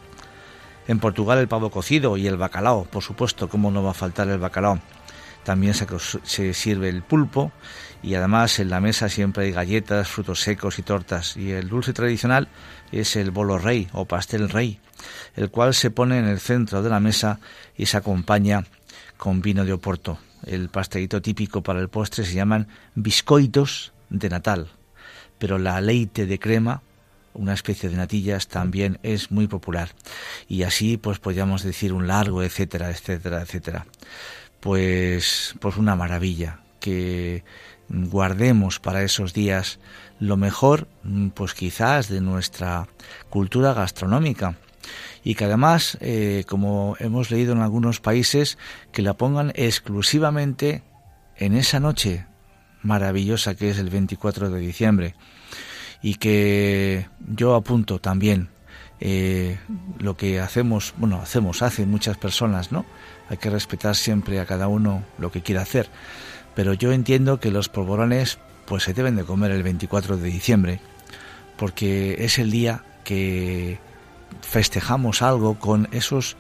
En 0.88 1.00
Portugal 1.00 1.40
el 1.40 1.48
pavo 1.48 1.70
cocido 1.70 2.18
y 2.18 2.28
el 2.28 2.38
bacalao, 2.38 2.86
por 2.86 3.04
supuesto, 3.04 3.50
¿cómo 3.50 3.72
no 3.72 3.84
va 3.84 3.92
a 3.92 3.94
faltar 3.94 4.30
el 4.30 4.40
bacalao? 4.40 4.80
También 5.44 5.74
se, 5.74 5.88
se 6.24 6.54
sirve 6.54 6.90
el 6.90 7.04
pulpo 7.04 7.52
y 8.04 8.16
además 8.16 8.60
en 8.60 8.70
la 8.70 8.82
mesa 8.82 9.10
siempre 9.10 9.46
hay 9.46 9.52
galletas, 9.52 10.08
frutos 10.08 10.42
secos 10.42 10.78
y 10.80 10.84
tortas. 10.84 11.38
Y 11.38 11.52
el 11.52 11.70
dulce 11.70 11.94
tradicional 11.94 12.48
es 12.92 13.16
el 13.16 13.32
bolo 13.32 13.58
rey 13.58 13.88
o 13.94 14.06
pastel 14.06 14.50
rey, 14.50 14.80
el 15.36 15.50
cual 15.50 15.74
se 15.74 15.90
pone 15.90 16.20
en 16.20 16.26
el 16.26 16.40
centro 16.40 16.84
de 16.84 16.90
la 16.90 17.00
mesa 17.00 17.40
y 17.78 17.86
se 17.86 17.98
acompaña 17.98 18.66
con 19.18 19.42
vino 19.42 19.66
de 19.66 19.74
Oporto. 19.74 20.20
El 20.48 20.70
pastelito 20.70 21.22
típico 21.22 21.62
para 21.62 21.82
el 21.82 21.90
postre 21.90 22.24
se 22.24 22.34
llaman 22.34 22.70
biscoitos 22.96 23.92
de 24.10 24.30
Natal, 24.30 24.70
pero 25.38 25.60
la 25.60 25.82
leite 25.82 26.26
de 26.26 26.40
crema, 26.40 26.82
una 27.34 27.54
especie 27.54 27.90
de 27.90 27.98
natillas, 27.98 28.48
también 28.48 28.98
es 29.04 29.30
muy 29.30 29.48
popular. 29.48 29.90
Y 30.48 30.64
así, 30.64 30.96
pues 30.96 31.20
podríamos 31.20 31.64
decir 31.64 31.92
un 31.92 32.08
largo, 32.08 32.44
etcétera, 32.44 32.90
etcétera, 32.90 33.42
etcétera. 33.42 33.88
Pues, 34.62 35.54
pues 35.60 35.76
una 35.76 35.98
maravilla 35.98 36.62
que 36.80 37.44
guardemos 37.90 38.80
para 38.80 39.04
esos 39.04 39.34
días 39.34 39.80
lo 40.18 40.38
mejor, 40.38 40.88
pues 41.34 41.54
quizás 41.56 42.08
de 42.08 42.22
nuestra 42.22 42.88
cultura 43.30 43.74
gastronómica 43.74 44.56
y 45.28 45.36
que 45.36 45.44
además, 45.44 45.98
eh, 46.00 46.46
como 46.48 46.96
hemos 47.00 47.32
leído 47.32 47.52
en 47.52 47.60
algunos 47.60 48.00
países, 48.00 48.58
que 48.94 49.02
la 49.02 49.16
pongan 49.16 49.52
exclusivamente 49.56 50.84
en 51.36 51.54
esa 51.54 51.82
noche 51.82 52.26
maravillosa 52.82 53.56
que 53.56 53.70
es 53.70 53.78
el 53.78 53.90
24 53.90 54.50
de 54.50 54.60
diciembre 54.62 55.16
y 56.02 56.16
que 56.16 57.10
yo 57.20 57.56
apunto 57.56 58.00
también 58.00 58.48
eh, 59.02 59.60
lo 60.00 60.16
que 60.16 60.40
hacemos, 60.40 60.94
bueno, 60.96 61.20
hacemos, 61.22 61.62
hacen 61.62 61.92
muchas 61.92 62.16
personas, 62.18 62.72
¿no? 62.72 62.86
Hay 63.28 63.36
que 63.36 63.50
respetar 63.50 63.98
siempre 63.98 64.40
a 64.40 64.46
cada 64.46 64.70
uno 64.70 65.04
lo 65.18 65.30
que 65.30 65.42
quiera 65.42 65.64
hacer 65.64 65.90
pero 66.56 66.74
yo 66.74 66.94
entiendo 66.94 67.40
que 67.40 67.52
los 67.52 67.70
polvorones 67.70 68.40
pues 68.66 68.82
se 68.82 68.94
deben 68.96 69.18
de 69.18 69.26
comer 69.26 69.52
el 69.52 69.62
24 69.62 70.16
de 70.16 70.28
diciembre 70.28 70.80
porque 71.56 72.16
es 72.26 72.40
el 72.40 72.50
día 72.50 72.84
que 73.04 73.78
festejamos 74.42 75.22
algo 75.22 75.60
con 75.60 75.88
esos 75.92 76.38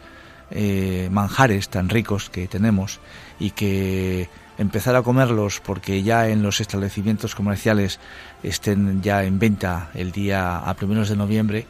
eh, 0.52 1.10
manjares 1.12 1.69
tan 1.69 1.89
ricos 1.89 2.30
que 2.30 2.47
tenemos 2.47 3.00
y 3.39 3.52
que 3.52 4.30
empezar 4.58 4.95
a 4.95 5.04
comerlos 5.04 5.60
porque 5.60 6.04
ya 6.04 6.30
en 6.30 6.41
los 6.41 6.62
establecimientos 6.62 7.36
comerciales 7.36 8.00
estén 8.43 9.02
ya 9.02 9.23
en 9.23 9.39
venta 9.39 9.91
el 9.93 10.12
día 10.12 10.58
a 10.58 10.73
primeros 10.76 11.10
de 11.10 11.15
noviembre, 11.15 11.65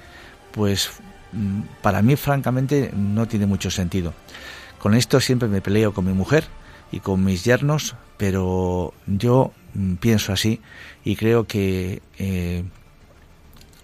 pues 0.52 0.92
mm, 1.34 1.62
para 1.82 2.02
mí 2.02 2.16
francamente 2.16 2.92
no 2.96 3.28
tiene 3.28 3.46
mucho 3.46 3.72
sentido. 3.72 4.14
Con 4.80 4.94
esto 4.94 5.20
siempre 5.20 5.50
me 5.50 5.62
peleo 5.62 5.94
con 5.94 6.06
mi 6.06 6.14
mujer 6.14 6.46
y 6.92 7.00
con 7.00 7.24
mis 7.24 7.44
yernos, 7.44 7.96
pero 8.18 8.94
yo 9.06 9.52
mm, 9.74 9.96
pienso 9.96 10.32
así 10.32 10.62
y 11.04 11.16
creo 11.16 11.46
que 11.46 12.02
eh, 12.20 12.64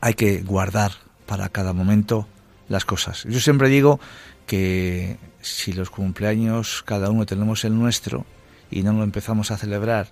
hay 0.01 0.13
que 0.13 0.41
guardar 0.43 1.02
para 1.25 1.49
cada 1.49 1.73
momento 1.73 2.27
las 2.69 2.85
cosas. 2.85 3.23
Yo 3.23 3.39
siempre 3.39 3.69
digo 3.69 3.99
que 4.45 5.17
si 5.41 5.73
los 5.73 5.89
cumpleaños 5.89 6.83
cada 6.83 7.09
uno 7.09 7.25
tenemos 7.25 7.65
el 7.65 7.77
nuestro 7.77 8.25
y 8.71 8.83
no 8.83 8.93
lo 8.93 9.03
empezamos 9.03 9.51
a 9.51 9.57
celebrar, 9.57 10.07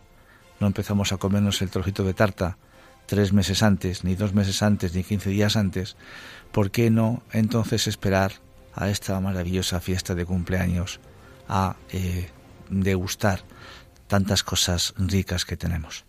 no 0.59 0.68
empezamos 0.68 1.12
a 1.12 1.18
comernos 1.18 1.62
el 1.62 1.70
trocito 1.70 2.03
de 2.03 2.14
tarta 2.14 2.57
tres 3.07 3.34
meses 3.34 3.64
antes, 3.64 4.03
ni 4.03 4.16
dos 4.16 4.34
meses 4.34 4.62
antes, 4.64 4.93
ni 4.93 5.03
quince 5.03 5.30
días 5.30 5.55
antes, 5.55 5.97
¿por 6.51 6.72
qué 6.72 6.89
no 6.89 7.24
entonces 7.32 7.88
esperar 7.88 8.34
a 8.74 8.89
esta 8.89 9.20
maravillosa 9.20 9.80
fiesta 9.80 10.16
de 10.16 10.26
cumpleaños 10.26 10.99
a 11.47 11.76
eh, 11.91 12.30
degustar 12.70 13.41
tantas 14.07 14.43
cosas 14.43 14.93
ricas 14.97 15.45
que 15.45 15.57
tenemos. 15.57 16.05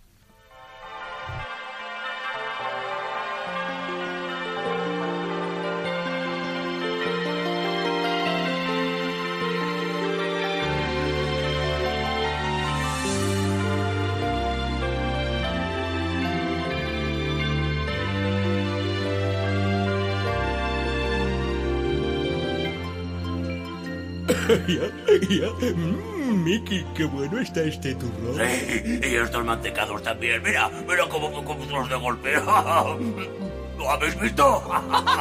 Mmm, 25.75 26.45
Mickey, 26.45 26.85
qué 26.95 27.05
bueno 27.05 27.39
está 27.39 27.63
este 27.63 27.95
turrón. 27.95 28.37
Sí, 28.37 29.01
y 29.03 29.15
estos 29.17 29.45
mantecados 29.45 30.03
también. 30.03 30.43
Mira, 30.43 30.71
mira 30.87 31.07
cómo, 31.09 31.33
cómo 31.45 31.65
los 31.65 31.89
de 31.89 31.97
golpe. 31.97 32.35
¿Lo 33.79 33.91
habéis 33.91 34.21
visto? 34.21 34.63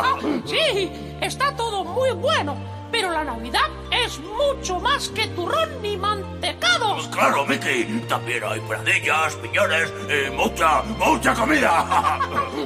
sí, 0.45 0.91
está 1.21 1.55
todo 1.55 1.83
muy 1.83 2.11
bueno. 2.11 2.55
Pero 2.91 3.09
la 3.09 3.23
Navidad 3.23 3.69
es 3.89 4.19
mucho 4.19 4.77
más 4.81 5.07
que 5.09 5.25
turrón 5.27 5.81
ni 5.81 5.95
mantecados. 5.95 7.05
Pues 7.05 7.07
claro, 7.15 7.45
Mickey. 7.45 7.85
También 8.09 8.43
hay 8.43 8.59
pradillas, 8.59 9.35
piñones 9.35 9.93
y 10.09 10.29
mucha, 10.31 10.81
mucha 10.83 11.33
comida. 11.33 12.19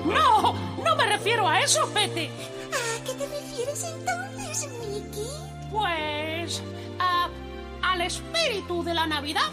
no, 0.04 0.54
no 0.84 0.96
me 0.96 1.06
refiero 1.06 1.48
a 1.48 1.60
eso, 1.60 1.88
Pete. 1.94 2.32
¿A 2.72 3.04
qué 3.06 3.14
te 3.14 3.28
refieres 3.28 3.84
entonces? 3.84 4.25
Pues 6.46 6.62
al 7.82 8.02
espíritu 8.02 8.84
de 8.84 8.94
la 8.94 9.08
Navidad. 9.08 9.50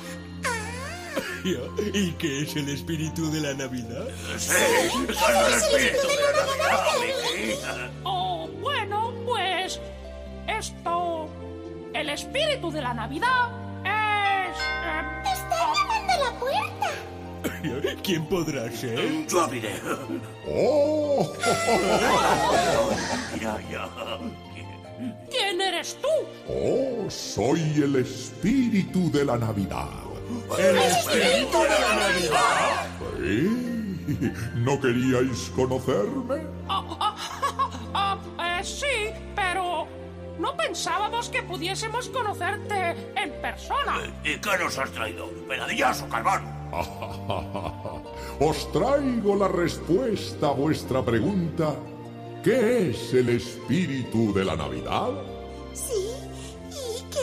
¿Y 1.94 2.12
qué 2.12 2.42
es 2.42 2.54
el 2.54 2.68
espíritu 2.68 3.30
de 3.30 3.40
la 3.40 3.54
Navidad? 3.54 4.08
Sí, 4.36 4.52
es 4.52 4.94
el 4.94 5.54
espíritu 5.54 6.06
de 6.06 6.58
la 6.58 6.66
Navidad. 6.68 7.90
Oh, 8.04 8.46
bueno, 8.60 9.14
pues 9.24 9.80
esto, 10.46 11.30
el 11.94 12.10
espíritu 12.10 12.70
de 12.70 12.82
la 12.82 12.92
Navidad 12.92 13.48
es... 13.86 14.58
Eh, 14.58 15.22
¡Está 15.32 15.72
llamando 15.72 16.12
la 16.24 16.38
puerta! 16.38 16.90
¿Quién 18.02 18.26
podrá 18.26 18.70
ser? 18.70 19.26
Yo 19.28 19.40
abriré. 19.40 19.80
¡Oh! 20.46 21.32
ya, 23.40 23.58
ya. 23.70 23.88
¿Quién 25.30 25.60
eres 25.60 25.96
tú? 26.00 26.08
Oh, 26.48 27.10
soy 27.10 27.60
el 27.82 27.96
espíritu 27.96 29.10
de 29.10 29.24
la 29.24 29.36
Navidad. 29.36 29.88
¿El 30.58 30.78
espíritu 30.78 31.62
de 31.62 31.68
la 31.68 31.94
Navidad? 31.96 32.86
¿Sí? 33.18 33.72
¿No 34.56 34.80
queríais 34.80 35.50
conocerme? 35.54 36.42
Ah, 36.68 37.16
ah, 37.94 38.18
ah, 38.38 38.60
eh, 38.60 38.64
sí, 38.64 39.10
pero 39.34 39.86
no 40.38 40.56
pensábamos 40.56 41.28
que 41.28 41.42
pudiésemos 41.42 42.08
conocerte 42.08 42.96
en 43.16 43.30
persona. 43.40 44.00
¿Y 44.24 44.38
qué 44.38 44.58
nos 44.58 44.78
has 44.78 44.90
traído? 44.90 45.28
¿Peladillas 45.48 46.02
o 46.02 46.08
carbón? 46.08 46.42
Os 48.40 48.72
traigo 48.72 49.36
la 49.36 49.48
respuesta 49.48 50.48
a 50.48 50.52
vuestra 50.52 51.02
pregunta 51.04 51.76
¿Qué 52.42 52.90
es 52.90 53.14
el 53.14 53.28
espíritu 53.28 54.34
de 54.34 54.44
la 54.44 54.56
Navidad? 54.56 55.12
Sí, 55.74 56.10
¿y 56.70 57.02
qué, 57.08 57.20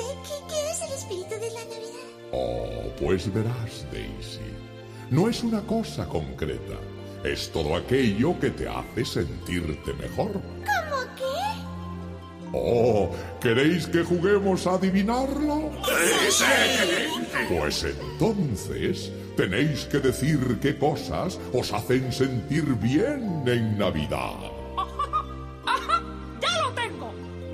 qué, 0.47 0.72
es 0.72 0.82
el 0.82 0.93
espíritu 0.93 1.32
de 1.32 1.51
la 1.51 1.65
Navidad? 1.65 2.07
Oh, 2.32 2.89
pues 2.97 3.34
verás, 3.34 3.86
Daisy. 3.91 4.39
No 5.09 5.28
es 5.28 5.43
una 5.43 5.59
cosa 5.63 6.07
concreta. 6.07 6.76
Es 7.26 7.51
todo 7.51 7.76
aquello 7.76 8.39
que 8.39 8.51
te 8.51 8.70
hace 8.70 9.03
sentirte 9.03 9.91
mejor. 9.95 10.32
¿Cómo 10.32 11.01
qué? 11.17 12.53
Oh, 12.53 13.09
¿queréis 13.41 13.88
que 13.88 14.03
juguemos 14.03 14.65
a 14.67 14.76
adivinarlo? 14.76 15.70
Sí, 15.84 16.32
sí. 16.32 17.49
Pues 17.49 17.84
entonces 17.84 19.11
tenéis 19.36 19.84
que 19.84 19.99
decir 19.99 20.59
qué 20.61 20.78
cosas 20.78 21.38
os 21.51 21.74
hacen 21.74 22.09
sentir 22.13 22.63
bien 22.76 23.43
en 23.45 23.78
Navidad. 23.78 24.59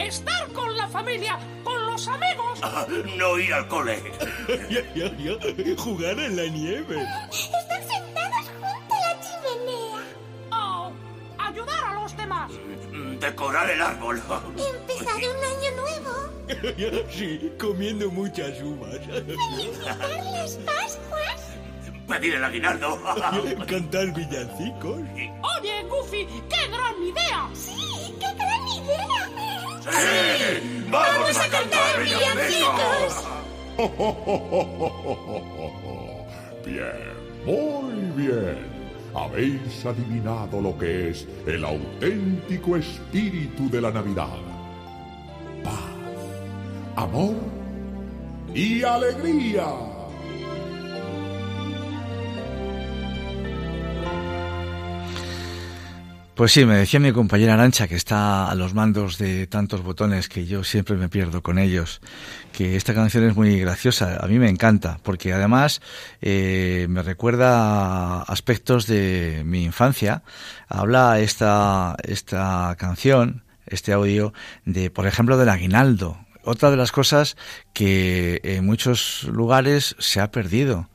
Estar 0.05 0.47
con 0.53 0.77
la 0.77 0.87
familia, 0.87 1.39
con 1.63 1.83
los 1.85 2.07
amigos. 2.07 2.59
Ah, 2.61 2.85
no 3.17 3.39
ir 3.39 3.53
al 3.53 3.67
cole. 3.67 4.01
Ya, 4.69 4.81
ya, 4.93 5.11
ya. 5.17 5.75
Jugar 5.77 6.19
en 6.19 6.35
la 6.35 6.43
nieve. 6.45 7.01
Están 7.31 7.81
sentados 7.89 8.45
junto 8.59 8.93
a 8.93 8.99
la 8.99 9.19
chimenea. 9.19 10.03
Oh, 10.51 10.91
ayudar 11.39 11.83
a 11.85 12.01
los 12.01 12.15
demás. 12.15 12.51
Decorar 13.19 13.69
el 13.71 13.81
árbol. 13.81 14.21
Empezar 14.57 15.15
un 15.15 15.23
año 15.23 15.71
nuevo. 15.75 16.15
Sí, 17.09 17.51
comiendo 17.59 18.11
muchas 18.11 18.61
uvas. 18.61 18.99
Felicitar 18.99 19.97
las 20.31 20.51
Pascuas. 20.57 21.41
Pedir 22.07 22.35
el 22.35 22.43
aguinaldo. 22.43 23.01
Cantar 23.67 24.13
villancicos. 24.13 24.99
Oye, 25.59 25.83
Goofy, 25.89 26.27
qué 26.47 26.67
gran 26.67 27.01
idea. 27.01 27.49
Sí, 27.55 27.71
qué 27.71 27.73
gran 27.73 27.73
idea. 27.73 27.74
¡Sí! 29.91 30.85
¡Vamos, 30.89 31.37
a 31.37 31.49
cantar 31.49 32.03
villancicos! 32.03 33.23
Bien, 36.65 37.13
muy 37.45 37.93
bien. 38.15 38.57
Habéis 39.13 39.85
adivinado 39.85 40.59
lo 40.61 40.77
que 40.77 41.09
es 41.09 41.27
el 41.45 41.63
auténtico 41.63 42.75
espíritu 42.75 43.69
de 43.69 43.81
la 43.81 43.91
Navidad. 43.91 44.35
Paz, 45.63 45.73
amor 46.95 47.35
y 48.53 48.83
alegría. 48.83 49.94
Pues 56.35 56.51
sí, 56.51 56.65
me 56.65 56.75
decía 56.75 56.99
mi 56.99 57.13
compañera 57.13 57.53
Arancha, 57.53 57.87
que 57.87 57.95
está 57.95 58.51
a 58.51 58.55
los 58.55 58.73
mandos 58.73 59.17
de 59.17 59.47
tantos 59.47 59.83
botones 59.83 60.27
que 60.27 60.45
yo 60.45 60.65
siempre 60.65 60.97
me 60.97 61.07
pierdo 61.07 61.41
con 61.41 61.57
ellos, 61.57 62.01
que 62.51 62.75
esta 62.75 62.93
canción 62.93 63.23
es 63.23 63.37
muy 63.37 63.57
graciosa. 63.57 64.17
A 64.21 64.27
mí 64.27 64.37
me 64.37 64.49
encanta, 64.49 64.99
porque 65.01 65.31
además 65.31 65.81
eh, 66.21 66.87
me 66.89 67.03
recuerda 67.03 68.21
aspectos 68.23 68.85
de 68.85 69.43
mi 69.45 69.63
infancia. 69.63 70.23
Habla 70.67 71.21
esta, 71.21 71.95
esta 72.03 72.75
canción, 72.77 73.45
este 73.65 73.93
audio, 73.93 74.33
de, 74.65 74.89
por 74.89 75.07
ejemplo, 75.07 75.37
del 75.37 75.47
aguinaldo. 75.47 76.24
Otra 76.45 76.69
de 76.69 76.77
las 76.77 76.91
cosas 76.91 77.37
que 77.73 78.39
en 78.43 78.65
muchos 78.65 79.23
lugares 79.23 79.95
se 79.97 80.21
ha 80.21 80.29
perdido 80.29 80.87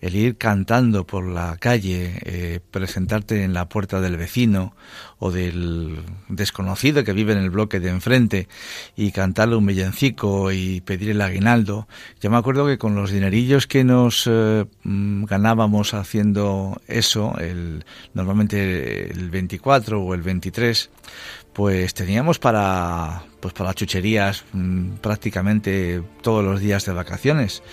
el 0.00 0.14
ir 0.14 0.36
cantando 0.36 1.06
por 1.06 1.26
la 1.26 1.56
calle, 1.56 2.18
eh, 2.24 2.60
presentarte 2.70 3.42
en 3.42 3.54
la 3.54 3.68
puerta 3.68 4.00
del 4.00 4.16
vecino 4.16 4.74
o 5.18 5.30
del 5.30 6.02
desconocido 6.28 7.04
que 7.04 7.12
vive 7.12 7.32
en 7.32 7.38
el 7.38 7.50
bloque 7.50 7.80
de 7.80 7.88
enfrente 7.88 8.48
y 8.96 9.10
cantarle 9.10 9.56
un 9.56 9.66
villancico 9.66 10.52
y 10.52 10.82
pedir 10.82 11.10
el 11.10 11.20
aguinaldo. 11.20 11.88
Yo 12.20 12.30
me 12.30 12.36
acuerdo 12.36 12.66
que 12.66 12.78
con 12.78 12.94
los 12.94 13.10
dinerillos 13.10 13.66
que 13.66 13.84
nos 13.84 14.28
eh, 14.30 14.66
mm, 14.84 15.24
ganábamos 15.24 15.94
haciendo 15.94 16.80
eso, 16.86 17.36
el, 17.38 17.84
normalmente 18.14 19.10
el 19.10 19.30
24 19.30 20.00
o 20.00 20.14
el 20.14 20.22
23, 20.22 20.90
pues 21.58 21.92
teníamos 21.92 22.38
para 22.38 23.24
pues 23.40 23.52
para 23.52 23.74
chucherías 23.74 24.44
mmm, 24.52 24.90
prácticamente 25.00 26.04
todos 26.22 26.44
los 26.44 26.60
días 26.60 26.84
de 26.84 26.92
vacaciones. 26.92 27.64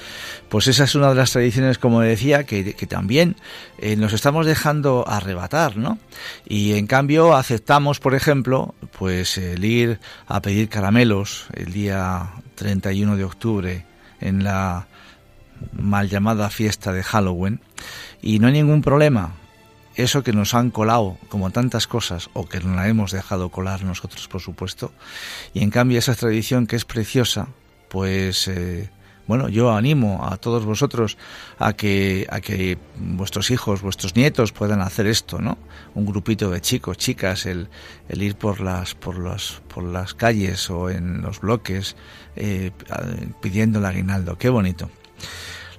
Pues 0.49 0.65
esa 0.65 0.85
es 0.85 0.95
una 0.95 1.09
de 1.09 1.13
las 1.13 1.33
tradiciones, 1.33 1.77
como 1.77 2.01
decía, 2.01 2.45
que, 2.45 2.73
que 2.73 2.87
también 2.87 3.35
eh, 3.77 3.95
nos 3.95 4.13
estamos 4.13 4.47
dejando 4.47 5.07
arrebatar, 5.07 5.77
¿no? 5.77 5.99
Y 6.47 6.73
en 6.73 6.87
cambio 6.87 7.35
aceptamos, 7.35 7.99
por 7.99 8.15
ejemplo, 8.15 8.73
pues 8.97 9.37
el 9.37 9.63
ir 9.63 9.99
a 10.25 10.41
pedir 10.41 10.67
caramelos 10.67 11.45
el 11.53 11.71
día 11.71 12.31
31 12.55 13.17
de 13.17 13.23
octubre 13.23 13.85
en 14.19 14.43
la 14.43 14.87
mal 15.73 16.09
llamada 16.09 16.49
fiesta 16.49 16.91
de 16.91 17.03
Halloween 17.03 17.59
y 18.19 18.39
no 18.39 18.47
hay 18.47 18.53
ningún 18.53 18.81
problema 18.81 19.35
eso 19.95 20.23
que 20.23 20.33
nos 20.33 20.53
han 20.53 20.71
colado, 20.71 21.17
como 21.29 21.51
tantas 21.51 21.87
cosas, 21.87 22.29
o 22.33 22.47
que 22.47 22.59
nos 22.59 22.75
la 22.75 22.87
hemos 22.87 23.11
dejado 23.11 23.49
colar 23.49 23.83
nosotros, 23.83 24.27
por 24.27 24.41
supuesto, 24.41 24.91
y 25.53 25.63
en 25.63 25.69
cambio 25.69 25.99
esa 25.99 26.15
tradición 26.15 26.67
que 26.67 26.75
es 26.75 26.85
preciosa, 26.85 27.47
pues 27.89 28.47
eh, 28.47 28.89
bueno, 29.27 29.49
yo 29.49 29.71
animo 29.71 30.27
a 30.29 30.37
todos 30.37 30.65
vosotros 30.65 31.17
a 31.57 31.73
que, 31.73 32.27
a 32.29 32.41
que 32.41 32.77
vuestros 32.97 33.49
hijos, 33.49 33.81
vuestros 33.81 34.15
nietos 34.15 34.51
puedan 34.51 34.81
hacer 34.81 35.07
esto, 35.07 35.39
¿no? 35.39 35.57
Un 35.95 36.05
grupito 36.05 36.51
de 36.51 36.61
chicos, 36.61 36.97
chicas, 36.97 37.47
el, 37.47 37.69
el 38.07 38.21
ir 38.21 38.35
por 38.35 38.61
las, 38.61 38.93
por 38.93 39.17
las, 39.17 39.61
por 39.73 39.83
las 39.83 40.13
calles 40.13 40.69
o 40.69 40.91
en 40.91 41.21
los 41.21 41.39
bloques 41.39 41.95
eh, 42.35 42.71
pidiendo 43.41 43.79
el 43.79 43.85
aguinaldo. 43.85 44.37
Qué 44.37 44.49
bonito. 44.49 44.91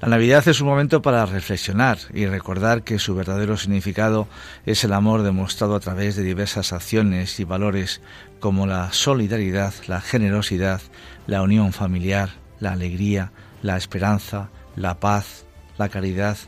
La 0.06 0.10
Navidad 0.10 0.46
es 0.46 0.60
un 0.60 0.68
momento 0.68 1.02
para 1.02 1.26
reflexionar 1.26 1.98
y 2.14 2.26
recordar 2.26 2.84
que 2.84 3.00
su 3.00 3.16
verdadero 3.16 3.56
significado 3.56 4.28
es 4.64 4.84
el 4.84 4.92
amor 4.92 5.22
demostrado 5.22 5.74
a 5.74 5.80
través 5.80 6.14
de 6.14 6.22
diversas 6.22 6.72
acciones 6.72 7.40
y 7.40 7.44
valores 7.44 8.00
como 8.38 8.68
la 8.68 8.92
solidaridad, 8.92 9.74
la 9.88 10.00
generosidad, 10.00 10.80
la 11.26 11.42
unión 11.42 11.72
familiar, 11.72 12.30
la 12.60 12.70
alegría, 12.70 13.32
la 13.62 13.76
esperanza, 13.76 14.48
la 14.76 15.00
paz, 15.00 15.44
la 15.76 15.88
caridad, 15.88 16.38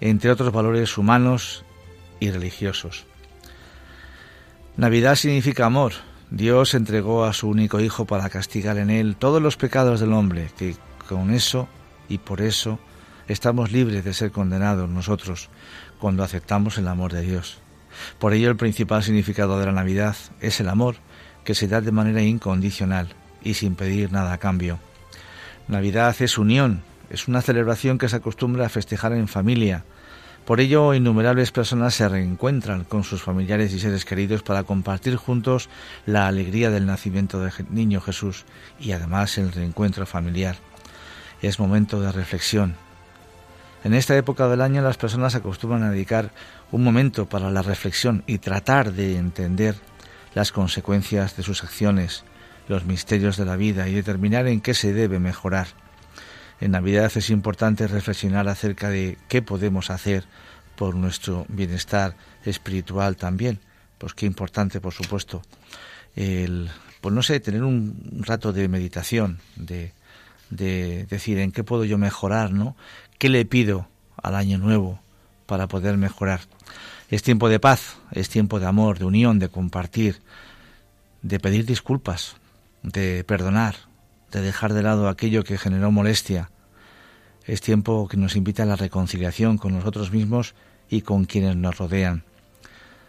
entre 0.00 0.32
otros 0.32 0.50
valores 0.50 0.98
humanos 0.98 1.64
y 2.18 2.32
religiosos. 2.32 3.06
Navidad 4.76 5.14
significa 5.14 5.66
amor. 5.66 5.92
Dios 6.30 6.74
entregó 6.74 7.24
a 7.24 7.32
su 7.32 7.48
único 7.48 7.78
Hijo 7.78 8.06
para 8.06 8.28
castigar 8.28 8.76
en 8.78 8.90
él 8.90 9.14
todos 9.14 9.40
los 9.40 9.56
pecados 9.56 10.00
del 10.00 10.14
hombre, 10.14 10.50
que 10.58 10.74
con 11.08 11.30
eso 11.30 11.68
y 12.08 12.18
por 12.18 12.40
eso 12.40 12.80
estamos 13.28 13.72
libres 13.72 14.04
de 14.04 14.14
ser 14.14 14.30
condenados 14.30 14.88
nosotros 14.88 15.48
cuando 15.98 16.22
aceptamos 16.22 16.78
el 16.78 16.88
amor 16.88 17.12
de 17.12 17.22
Dios. 17.22 17.58
Por 18.18 18.32
ello 18.32 18.50
el 18.50 18.56
principal 18.56 19.02
significado 19.02 19.58
de 19.58 19.66
la 19.66 19.72
Navidad 19.72 20.16
es 20.40 20.60
el 20.60 20.68
amor 20.68 20.96
que 21.44 21.54
se 21.54 21.68
da 21.68 21.80
de 21.80 21.92
manera 21.92 22.22
incondicional 22.22 23.14
y 23.42 23.54
sin 23.54 23.74
pedir 23.74 24.12
nada 24.12 24.32
a 24.32 24.38
cambio. 24.38 24.78
Navidad 25.68 26.14
es 26.20 26.38
unión, 26.38 26.82
es 27.10 27.28
una 27.28 27.42
celebración 27.42 27.98
que 27.98 28.08
se 28.08 28.16
acostumbra 28.16 28.66
a 28.66 28.70
festejar 28.70 29.12
en 29.12 29.28
familia. 29.28 29.84
Por 30.44 30.60
ello, 30.60 30.92
innumerables 30.92 31.52
personas 31.52 31.94
se 31.94 32.06
reencuentran 32.06 32.84
con 32.84 33.02
sus 33.02 33.22
familiares 33.22 33.72
y 33.72 33.80
seres 33.80 34.04
queridos 34.04 34.42
para 34.42 34.64
compartir 34.64 35.16
juntos 35.16 35.70
la 36.04 36.26
alegría 36.26 36.70
del 36.70 36.84
nacimiento 36.84 37.40
del 37.40 37.52
niño 37.70 38.02
Jesús 38.02 38.44
y 38.78 38.92
además 38.92 39.38
el 39.38 39.52
reencuentro 39.52 40.04
familiar. 40.04 40.56
Es 41.40 41.58
momento 41.58 42.00
de 42.00 42.12
reflexión, 42.12 42.76
en 43.84 43.94
esta 43.94 44.16
época 44.16 44.48
del 44.48 44.62
año 44.62 44.82
las 44.82 44.96
personas 44.96 45.34
acostumbran 45.34 45.82
a 45.82 45.90
dedicar 45.90 46.32
un 46.72 46.82
momento 46.82 47.28
para 47.28 47.50
la 47.50 47.62
reflexión 47.62 48.24
y 48.26 48.38
tratar 48.38 48.92
de 48.92 49.18
entender 49.18 49.76
las 50.34 50.52
consecuencias 50.52 51.36
de 51.36 51.42
sus 51.42 51.62
acciones, 51.62 52.24
los 52.66 52.84
misterios 52.84 53.36
de 53.36 53.44
la 53.44 53.56
vida 53.56 53.86
y 53.88 53.94
determinar 53.94 54.46
en 54.48 54.62
qué 54.62 54.74
se 54.74 54.92
debe 54.92 55.18
mejorar. 55.18 55.68
En 56.60 56.70
Navidad 56.70 57.12
es 57.14 57.28
importante 57.30 57.86
reflexionar 57.86 58.48
acerca 58.48 58.88
de 58.88 59.18
qué 59.28 59.42
podemos 59.42 59.90
hacer 59.90 60.24
por 60.76 60.94
nuestro 60.94 61.44
bienestar 61.48 62.16
espiritual 62.44 63.16
también. 63.16 63.60
Pues 63.98 64.14
qué 64.14 64.24
importante, 64.24 64.80
por 64.80 64.92
supuesto, 64.92 65.42
el, 66.16 66.70
pues 67.00 67.14
no 67.14 67.22
sé, 67.22 67.38
tener 67.40 67.62
un 67.62 68.22
rato 68.24 68.52
de 68.52 68.66
meditación, 68.68 69.40
de, 69.56 69.92
de 70.50 71.06
decir 71.06 71.38
en 71.38 71.52
qué 71.52 71.64
puedo 71.64 71.84
yo 71.84 71.98
mejorar, 71.98 72.52
¿no? 72.52 72.76
¿Qué 73.18 73.28
le 73.28 73.44
pido 73.44 73.88
al 74.16 74.34
año 74.34 74.58
nuevo 74.58 75.00
para 75.46 75.68
poder 75.68 75.96
mejorar? 75.96 76.40
Es 77.10 77.22
tiempo 77.22 77.48
de 77.48 77.60
paz, 77.60 77.96
es 78.12 78.28
tiempo 78.28 78.58
de 78.58 78.66
amor, 78.66 78.98
de 78.98 79.04
unión, 79.04 79.38
de 79.38 79.48
compartir, 79.48 80.20
de 81.22 81.38
pedir 81.38 81.64
disculpas, 81.64 82.36
de 82.82 83.24
perdonar, 83.24 83.76
de 84.32 84.40
dejar 84.40 84.72
de 84.74 84.82
lado 84.82 85.08
aquello 85.08 85.44
que 85.44 85.58
generó 85.58 85.90
molestia. 85.90 86.50
Es 87.44 87.60
tiempo 87.60 88.08
que 88.08 88.16
nos 88.16 88.36
invita 88.36 88.64
a 88.64 88.66
la 88.66 88.76
reconciliación 88.76 89.58
con 89.58 89.74
nosotros 89.74 90.10
mismos 90.10 90.54
y 90.90 91.02
con 91.02 91.24
quienes 91.24 91.56
nos 91.56 91.78
rodean. 91.78 92.24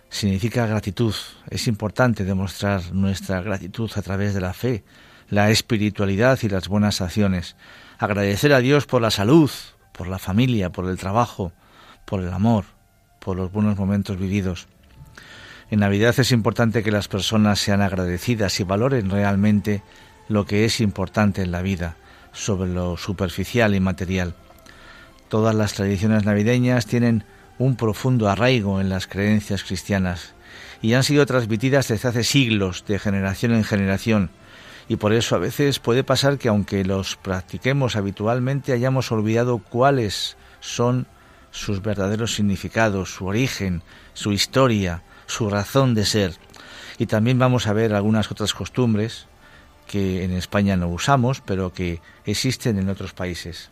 Significa 0.09 0.67
gratitud. 0.67 1.15
Es 1.49 1.67
importante 1.67 2.23
demostrar 2.23 2.93
nuestra 2.93 3.41
gratitud 3.41 3.89
a 3.95 4.01
través 4.01 4.33
de 4.33 4.41
la 4.41 4.53
fe, 4.53 4.83
la 5.29 5.49
espiritualidad 5.49 6.39
y 6.43 6.49
las 6.49 6.67
buenas 6.67 7.01
acciones. 7.01 7.55
Agradecer 7.97 8.53
a 8.53 8.59
Dios 8.59 8.85
por 8.85 9.01
la 9.01 9.11
salud, 9.11 9.49
por 9.95 10.07
la 10.07 10.19
familia, 10.19 10.71
por 10.71 10.89
el 10.89 10.97
trabajo, 10.97 11.51
por 12.05 12.21
el 12.21 12.33
amor, 12.33 12.65
por 13.19 13.37
los 13.37 13.51
buenos 13.51 13.77
momentos 13.77 14.17
vividos. 14.19 14.67
En 15.71 15.79
Navidad 15.79 16.13
es 16.17 16.31
importante 16.31 16.83
que 16.83 16.91
las 16.91 17.07
personas 17.07 17.59
sean 17.59 17.81
agradecidas 17.81 18.59
y 18.59 18.63
valoren 18.63 19.09
realmente 19.09 19.81
lo 20.27 20.45
que 20.45 20.65
es 20.65 20.81
importante 20.81 21.41
en 21.41 21.51
la 21.51 21.61
vida, 21.61 21.95
sobre 22.33 22.69
lo 22.69 22.97
superficial 22.97 23.73
y 23.73 23.79
material. 23.79 24.35
Todas 25.29 25.55
las 25.55 25.73
tradiciones 25.73 26.25
navideñas 26.25 26.85
tienen 26.85 27.23
un 27.57 27.75
profundo 27.75 28.29
arraigo 28.29 28.81
en 28.81 28.89
las 28.89 29.07
creencias 29.07 29.63
cristianas 29.63 30.33
y 30.81 30.93
han 30.93 31.03
sido 31.03 31.25
transmitidas 31.25 31.87
desde 31.87 32.09
hace 32.09 32.23
siglos, 32.23 32.85
de 32.85 32.99
generación 32.99 33.53
en 33.53 33.63
generación, 33.63 34.29
y 34.87 34.97
por 34.97 35.13
eso 35.13 35.35
a 35.35 35.39
veces 35.39 35.79
puede 35.79 36.03
pasar 36.03 36.37
que 36.37 36.47
aunque 36.47 36.85
los 36.85 37.15
practiquemos 37.15 37.95
habitualmente 37.95 38.73
hayamos 38.73 39.11
olvidado 39.11 39.57
cuáles 39.57 40.37
son 40.59 41.07
sus 41.51 41.81
verdaderos 41.81 42.35
significados, 42.35 43.13
su 43.13 43.25
origen, 43.25 43.81
su 44.13 44.31
historia, 44.31 45.03
su 45.25 45.49
razón 45.49 45.95
de 45.95 46.05
ser. 46.05 46.35
Y 46.97 47.07
también 47.07 47.39
vamos 47.39 47.67
a 47.67 47.73
ver 47.73 47.93
algunas 47.93 48.31
otras 48.31 48.53
costumbres 48.53 49.27
que 49.87 50.23
en 50.23 50.31
España 50.31 50.75
no 50.77 50.87
usamos, 50.87 51.41
pero 51.41 51.73
que 51.73 52.01
existen 52.25 52.77
en 52.77 52.89
otros 52.89 53.13
países. 53.13 53.71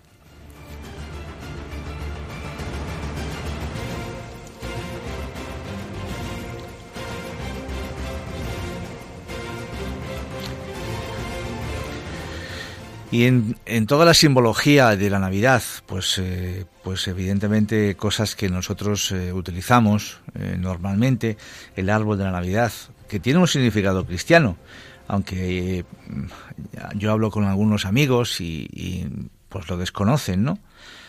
Y 13.13 13.25
en, 13.25 13.55
en, 13.67 13.85
toda 13.85 14.05
la 14.05 14.15
simbología 14.15 14.95
de 14.95 15.07
la 15.11 15.19
Navidad, 15.19 15.61
pues, 15.85 16.17
eh, 16.17 16.65
pues 16.83 17.07
evidentemente 17.07 17.95
cosas 17.95 18.35
que 18.35 18.49
nosotros 18.49 19.11
eh, 19.11 19.31
utilizamos 19.31 20.19
eh, 20.33 20.55
normalmente, 20.57 21.37
el 21.75 21.91
árbol 21.91 22.17
de 22.17 22.23
la 22.23 22.31
Navidad, 22.31 22.71
que 23.07 23.19
tiene 23.19 23.37
un 23.37 23.47
significado 23.47 24.03
cristiano, 24.07 24.57
aunque 25.07 25.85
yo 26.95 27.11
hablo 27.11 27.29
con 27.29 27.43
algunos 27.43 27.85
amigos 27.85 28.41
y, 28.41 28.67
y, 28.73 29.07
pues 29.47 29.69
lo 29.69 29.77
desconocen, 29.77 30.43
¿no? 30.43 30.57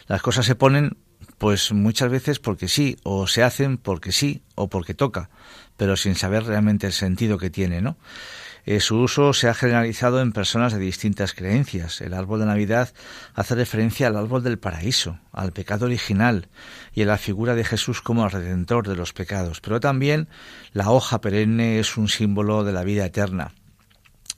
Las 0.06 0.20
cosas 0.20 0.44
se 0.44 0.56
ponen 0.56 0.98
pues 1.38 1.72
muchas 1.72 2.10
veces 2.10 2.38
porque 2.38 2.68
sí, 2.68 2.98
o 3.02 3.26
se 3.26 3.42
hacen 3.42 3.78
porque 3.78 4.12
sí, 4.12 4.42
o 4.56 4.68
porque 4.68 4.92
toca, 4.92 5.30
pero 5.78 5.96
sin 5.96 6.16
saber 6.16 6.44
realmente 6.44 6.86
el 6.86 6.92
sentido 6.92 7.38
que 7.38 7.48
tiene, 7.48 7.80
¿no? 7.80 7.96
Eh, 8.66 8.80
su 8.80 8.98
uso 8.98 9.34
se 9.34 9.48
ha 9.48 9.54
generalizado 9.54 10.20
en 10.20 10.32
personas 10.32 10.72
de 10.72 10.78
distintas 10.78 11.34
creencias. 11.34 12.00
El 12.00 12.14
árbol 12.14 12.40
de 12.40 12.46
Navidad 12.46 12.92
hace 13.34 13.54
referencia 13.54 14.06
al 14.06 14.16
árbol 14.16 14.42
del 14.42 14.58
paraíso, 14.58 15.18
al 15.32 15.52
pecado 15.52 15.86
original 15.86 16.48
y 16.94 17.02
a 17.02 17.06
la 17.06 17.18
figura 17.18 17.54
de 17.54 17.64
Jesús 17.64 18.00
como 18.00 18.24
el 18.24 18.30
redentor 18.30 18.88
de 18.88 18.96
los 18.96 19.12
pecados. 19.12 19.60
Pero 19.60 19.80
también 19.80 20.28
la 20.72 20.90
hoja 20.90 21.20
perenne 21.20 21.78
es 21.78 21.96
un 21.98 22.08
símbolo 22.08 22.64
de 22.64 22.72
la 22.72 22.84
vida 22.84 23.04
eterna. 23.04 23.52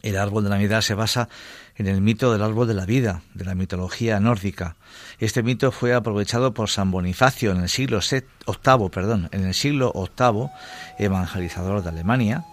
El 0.03 0.17
árbol 0.17 0.45
de 0.45 0.51
Navidad 0.51 0.83
se 0.83 0.95
basa 0.95 1.29
en 1.77 1.87
el 1.87 2.01
mito 2.01 2.33
del 2.33 2.43
árbol 2.43 2.67
de 2.67 2.75
la 2.75 2.87
vida, 2.87 3.23
de 3.35 3.45
la 3.45 3.55
mitología 3.55 4.19
nórdica. 4.21 4.77
Este 5.19 5.43
mito 5.43 5.73
fue 5.73 5.95
aprovechado 5.95 6.55
por 6.55 6.69
San 6.69 6.91
Bonifacio 6.91 7.51
en 7.51 7.61
el 7.61 7.69
siglo 7.69 8.01
VIII, 8.01 8.89
perdón, 8.91 9.29
en 9.33 9.45
el 9.45 9.55
siglo 9.55 9.93
VIII, 9.93 10.49
evangelizador 10.99 11.83
de 11.83 11.91
Alemania, 11.91 12.45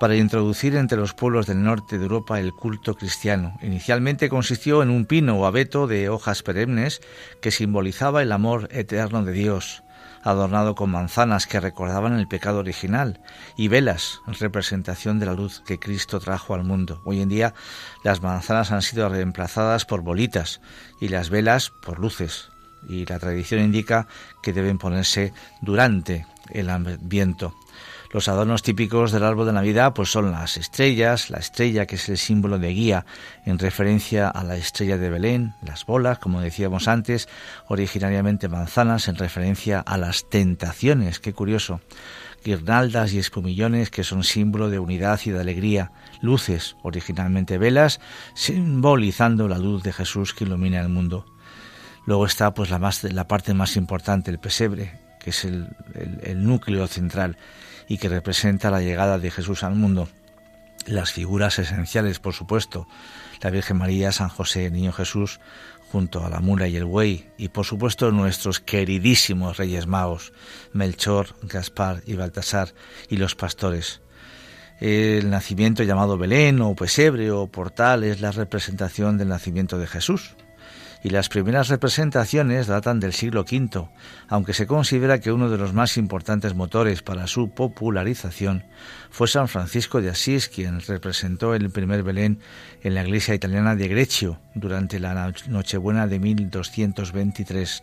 para 0.00 0.16
introducir 0.16 0.76
entre 0.76 0.96
los 0.96 1.12
pueblos 1.12 1.46
del 1.46 1.62
norte 1.62 1.98
de 1.98 2.04
Europa 2.04 2.40
el 2.40 2.54
culto 2.54 2.94
cristiano. 2.96 3.58
Inicialmente 3.60 4.30
consistió 4.30 4.82
en 4.82 4.88
un 4.88 5.04
pino 5.04 5.38
o 5.38 5.44
abeto 5.44 5.86
de 5.86 6.08
hojas 6.08 6.42
perennes 6.42 7.02
que 7.42 7.50
simbolizaba 7.50 8.22
el 8.22 8.32
amor 8.32 8.70
eterno 8.72 9.22
de 9.22 9.32
Dios, 9.32 9.82
adornado 10.22 10.74
con 10.74 10.90
manzanas 10.90 11.46
que 11.46 11.60
recordaban 11.60 12.18
el 12.18 12.28
pecado 12.28 12.60
original, 12.60 13.20
y 13.58 13.68
velas, 13.68 14.22
representación 14.26 15.18
de 15.18 15.26
la 15.26 15.34
luz 15.34 15.62
que 15.66 15.78
Cristo 15.78 16.18
trajo 16.18 16.54
al 16.54 16.64
mundo. 16.64 17.02
Hoy 17.04 17.20
en 17.20 17.28
día 17.28 17.52
las 18.02 18.22
manzanas 18.22 18.72
han 18.72 18.80
sido 18.80 19.06
reemplazadas 19.10 19.84
por 19.84 20.00
bolitas 20.00 20.62
y 20.98 21.08
las 21.08 21.28
velas 21.28 21.72
por 21.82 21.98
luces, 21.98 22.48
y 22.88 23.04
la 23.04 23.18
tradición 23.18 23.60
indica 23.60 24.08
que 24.42 24.54
deben 24.54 24.78
ponerse 24.78 25.34
durante 25.60 26.24
el 26.48 26.70
adviento. 26.70 27.54
Los 28.12 28.26
adornos 28.26 28.64
típicos 28.64 29.12
del 29.12 29.22
árbol 29.22 29.46
de 29.46 29.52
Navidad 29.52 29.92
pues 29.94 30.10
son 30.10 30.32
las 30.32 30.56
estrellas, 30.56 31.30
la 31.30 31.38
estrella 31.38 31.86
que 31.86 31.94
es 31.94 32.08
el 32.08 32.18
símbolo 32.18 32.58
de 32.58 32.70
guía 32.70 33.06
en 33.44 33.56
referencia 33.56 34.28
a 34.28 34.42
la 34.42 34.56
estrella 34.56 34.98
de 34.98 35.10
Belén, 35.10 35.54
las 35.62 35.86
bolas, 35.86 36.18
como 36.18 36.40
decíamos 36.40 36.88
antes, 36.88 37.28
originariamente 37.68 38.48
manzanas 38.48 39.06
en 39.06 39.14
referencia 39.14 39.78
a 39.78 39.96
las 39.96 40.28
tentaciones, 40.28 41.20
qué 41.20 41.32
curioso, 41.32 41.82
guirnaldas 42.44 43.12
y 43.12 43.20
espumillones 43.20 43.90
que 43.90 44.02
son 44.02 44.24
símbolo 44.24 44.70
de 44.70 44.80
unidad 44.80 45.20
y 45.24 45.30
de 45.30 45.38
alegría, 45.38 45.92
luces, 46.20 46.74
originalmente 46.82 47.58
velas, 47.58 48.00
simbolizando 48.34 49.46
la 49.46 49.58
luz 49.58 49.84
de 49.84 49.92
Jesús 49.92 50.34
que 50.34 50.42
ilumina 50.42 50.80
el 50.80 50.88
mundo. 50.88 51.26
Luego 52.06 52.26
está 52.26 52.54
pues 52.54 52.70
la, 52.70 52.80
más, 52.80 53.04
la 53.04 53.28
parte 53.28 53.54
más 53.54 53.76
importante, 53.76 54.32
el 54.32 54.40
pesebre, 54.40 54.98
que 55.20 55.30
es 55.30 55.44
el 55.44 55.68
núcleo 56.44 56.88
central 56.88 57.36
y 57.90 57.98
que 57.98 58.08
representa 58.08 58.70
la 58.70 58.80
llegada 58.80 59.18
de 59.18 59.32
Jesús 59.32 59.64
al 59.64 59.74
mundo. 59.74 60.08
Las 60.86 61.10
figuras 61.10 61.58
esenciales, 61.58 62.20
por 62.20 62.34
supuesto, 62.34 62.86
la 63.42 63.50
Virgen 63.50 63.78
María, 63.78 64.12
San 64.12 64.28
José, 64.28 64.70
Niño 64.70 64.92
Jesús, 64.92 65.40
junto 65.90 66.24
a 66.24 66.30
la 66.30 66.38
mula 66.38 66.68
y 66.68 66.76
el 66.76 66.84
buey, 66.84 67.26
y 67.36 67.48
por 67.48 67.66
supuesto 67.66 68.12
nuestros 68.12 68.60
queridísimos 68.60 69.56
Reyes 69.56 69.88
Magos, 69.88 70.32
Melchor, 70.72 71.34
Gaspar 71.42 72.02
y 72.06 72.14
Baltasar, 72.14 72.74
y 73.08 73.16
los 73.16 73.34
pastores. 73.34 74.00
El 74.78 75.28
nacimiento 75.28 75.82
llamado 75.82 76.16
Belén 76.16 76.60
o 76.60 76.76
pesebre 76.76 77.32
o 77.32 77.48
portal 77.48 78.04
es 78.04 78.20
la 78.20 78.30
representación 78.30 79.18
del 79.18 79.30
nacimiento 79.30 79.78
de 79.78 79.88
Jesús, 79.88 80.36
y 81.02 81.10
las 81.10 81.28
primeras 81.28 81.68
representaciones 81.68 82.66
datan 82.66 83.00
del 83.00 83.12
siglo 83.12 83.42
V, 83.42 83.88
aunque 84.28 84.52
se 84.52 84.66
considera 84.66 85.20
que 85.20 85.32
uno 85.32 85.48
de 85.48 85.58
los 85.58 85.72
más 85.72 85.96
importantes 85.96 86.54
motores 86.54 87.02
para 87.02 87.26
su 87.26 87.50
popularización 87.50 88.64
fue 89.10 89.28
San 89.28 89.48
Francisco 89.48 90.00
de 90.00 90.10
Asís, 90.10 90.48
quien 90.48 90.80
representó 90.80 91.54
el 91.54 91.70
primer 91.70 92.02
Belén 92.02 92.40
en 92.82 92.94
la 92.94 93.02
iglesia 93.02 93.34
italiana 93.34 93.76
de 93.76 93.88
Greccio 93.88 94.38
durante 94.54 95.00
la 95.00 95.32
Nochebuena 95.48 96.06
de 96.06 96.18
1223 96.18 97.82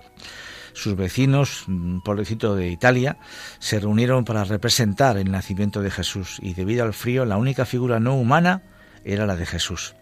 sus 0.77 0.95
vecinos, 0.95 1.67
un 1.67 2.01
pueblecito 2.03 2.55
de 2.55 2.69
Italia, 2.69 3.17
se 3.59 3.79
reunieron 3.79 4.25
para 4.25 4.43
representar 4.43 5.17
el 5.17 5.31
nacimiento 5.31 5.81
de 5.81 5.89
Jesús 5.89 6.37
y 6.41 6.53
debido 6.53 6.83
al 6.83 6.93
frío 6.93 7.25
la 7.25 7.37
única 7.37 7.65
figura 7.65 7.99
no 7.99 8.15
humana 8.15 8.61
era 9.03 9.25
la 9.25 9.35
de 9.35 9.47
Jesús. 9.47 9.96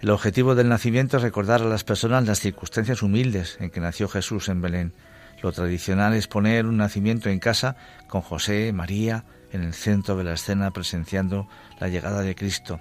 El 0.00 0.08
objetivo 0.08 0.54
del 0.54 0.70
nacimiento 0.70 1.18
es 1.18 1.22
recordar 1.22 1.60
a 1.60 1.66
las 1.66 1.84
personas 1.84 2.26
las 2.26 2.40
circunstancias 2.40 3.02
humildes 3.02 3.58
en 3.60 3.68
que 3.68 3.80
nació 3.80 4.08
Jesús 4.08 4.48
en 4.48 4.62
Belén. 4.62 4.94
Lo 5.42 5.52
tradicional 5.52 6.14
es 6.14 6.26
poner 6.26 6.64
un 6.64 6.78
nacimiento 6.78 7.28
en 7.28 7.38
casa 7.38 7.76
con 8.08 8.22
José, 8.22 8.72
María, 8.72 9.24
en 9.52 9.62
el 9.62 9.74
centro 9.74 10.16
de 10.16 10.24
la 10.24 10.32
escena 10.32 10.70
presenciando 10.70 11.48
la 11.80 11.88
llegada 11.88 12.22
de 12.22 12.34
Cristo. 12.34 12.80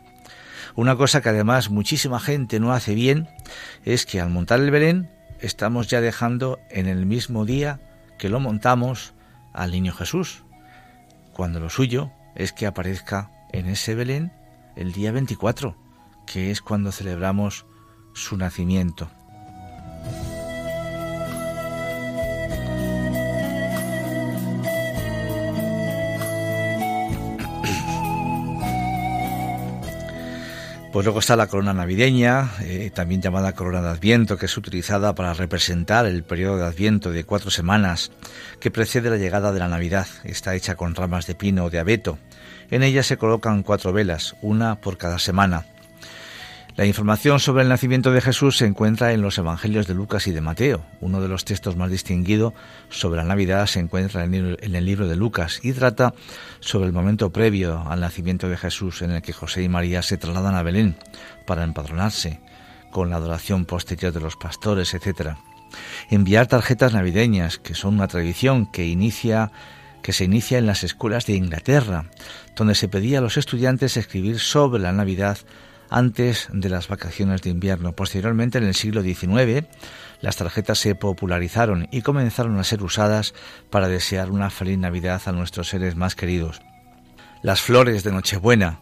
Una 0.75 0.95
cosa 0.95 1.21
que 1.21 1.27
además 1.27 1.69
muchísima 1.69 2.21
gente 2.21 2.61
no 2.61 2.71
hace 2.71 2.95
bien 2.95 3.27
es 3.83 4.05
que 4.05 4.21
al 4.21 4.29
montar 4.29 4.61
el 4.61 4.71
Belén 4.71 5.11
estamos 5.41 5.89
ya 5.89 5.99
dejando 5.99 6.57
en 6.69 6.87
el 6.87 7.05
mismo 7.05 7.43
día 7.43 7.81
que 8.17 8.29
lo 8.29 8.39
montamos 8.39 9.13
al 9.51 9.71
niño 9.71 9.93
Jesús, 9.93 10.43
cuando 11.33 11.59
lo 11.59 11.69
suyo 11.69 12.11
es 12.35 12.53
que 12.53 12.65
aparezca 12.65 13.29
en 13.51 13.65
ese 13.67 13.93
Belén 13.93 14.31
el 14.77 14.93
día 14.93 15.11
24 15.11 15.88
que 16.31 16.51
es 16.51 16.61
cuando 16.61 16.91
celebramos 16.91 17.65
su 18.13 18.37
nacimiento. 18.37 19.09
Pues 30.91 31.05
luego 31.05 31.19
está 31.19 31.35
la 31.35 31.45
corona 31.45 31.71
navideña, 31.71 32.49
eh, 32.61 32.89
también 32.91 33.21
llamada 33.21 33.53
corona 33.53 33.79
de 33.79 33.89
Adviento, 33.89 34.37
que 34.37 34.47
es 34.47 34.57
utilizada 34.57 35.13
para 35.13 35.35
representar 35.35 36.07
el 36.07 36.23
periodo 36.23 36.57
de 36.57 36.65
Adviento 36.65 37.11
de 37.11 37.25
cuatro 37.25 37.51
semanas 37.51 38.11
que 38.59 38.71
precede 38.71 39.11
la 39.11 39.17
llegada 39.17 39.51
de 39.51 39.59
la 39.59 39.67
Navidad. 39.67 40.07
Está 40.23 40.55
hecha 40.55 40.73
con 40.75 40.95
ramas 40.95 41.27
de 41.27 41.35
pino 41.35 41.65
o 41.65 41.69
de 41.69 41.77
abeto. 41.77 42.17
En 42.71 42.81
ella 42.81 43.03
se 43.03 43.17
colocan 43.17 43.61
cuatro 43.61 43.93
velas, 43.93 44.35
una 44.41 44.81
por 44.81 44.97
cada 44.97 45.19
semana. 45.19 45.67
La 46.79 46.85
información 46.85 47.41
sobre 47.41 47.63
el 47.63 47.67
nacimiento 47.67 48.09
de 48.13 48.21
Jesús 48.21 48.55
se 48.55 48.65
encuentra 48.65 49.11
en 49.11 49.21
los 49.21 49.37
Evangelios 49.37 49.85
de 49.85 49.93
Lucas 49.93 50.27
y 50.27 50.31
de 50.31 50.39
Mateo. 50.39 50.85
Uno 51.01 51.19
de 51.19 51.27
los 51.27 51.43
textos 51.43 51.75
más 51.75 51.91
distinguidos 51.91 52.53
sobre 52.87 53.17
la 53.17 53.25
Navidad 53.25 53.65
se 53.65 53.81
encuentra 53.81 54.23
en 54.23 54.33
el 54.75 54.85
libro 54.85 55.05
de 55.05 55.17
Lucas 55.17 55.59
y 55.61 55.73
trata 55.73 56.13
sobre 56.61 56.85
el 56.87 56.93
momento 56.93 57.33
previo 57.33 57.83
al 57.85 57.99
nacimiento 57.99 58.47
de 58.47 58.55
Jesús 58.55 59.01
en 59.01 59.11
el 59.11 59.21
que 59.21 59.33
José 59.33 59.61
y 59.61 59.67
María 59.67 60.01
se 60.01 60.15
trasladan 60.15 60.55
a 60.55 60.63
Belén 60.63 60.95
para 61.45 61.65
empadronarse, 61.65 62.39
con 62.91 63.09
la 63.09 63.17
adoración 63.17 63.65
posterior 63.65 64.13
de 64.13 64.21
los 64.21 64.37
pastores, 64.37 64.93
etc. 64.93 65.31
Enviar 66.09 66.47
tarjetas 66.47 66.93
navideñas, 66.93 67.59
que 67.59 67.75
son 67.75 67.95
una 67.95 68.07
tradición 68.07 68.71
que 68.71 68.87
inicia 68.87 69.51
que 70.01 70.13
se 70.13 70.23
inicia 70.23 70.57
en 70.57 70.65
las 70.65 70.85
escuelas 70.85 71.25
de 71.25 71.33
Inglaterra, 71.33 72.05
donde 72.55 72.73
se 72.73 72.87
pedía 72.87 73.17
a 73.17 73.21
los 73.21 73.35
estudiantes 73.35 73.97
escribir 73.97 74.39
sobre 74.39 74.81
la 74.81 74.93
Navidad 74.93 75.39
antes 75.89 76.47
de 76.51 76.69
las 76.69 76.87
vacaciones 76.87 77.41
de 77.41 77.49
invierno. 77.49 77.93
Posteriormente, 77.93 78.57
en 78.57 78.65
el 78.65 78.75
siglo 78.75 79.01
XIX, 79.01 79.67
las 80.21 80.37
tarjetas 80.37 80.79
se 80.79 80.95
popularizaron 80.95 81.87
y 81.91 82.01
comenzaron 82.01 82.57
a 82.59 82.63
ser 82.63 82.83
usadas 82.83 83.33
para 83.69 83.87
desear 83.87 84.31
una 84.31 84.49
feliz 84.49 84.77
Navidad 84.77 85.21
a 85.25 85.31
nuestros 85.31 85.69
seres 85.69 85.95
más 85.95 86.15
queridos. 86.15 86.61
Las 87.41 87.61
flores 87.61 88.03
de 88.03 88.11
Nochebuena, 88.11 88.79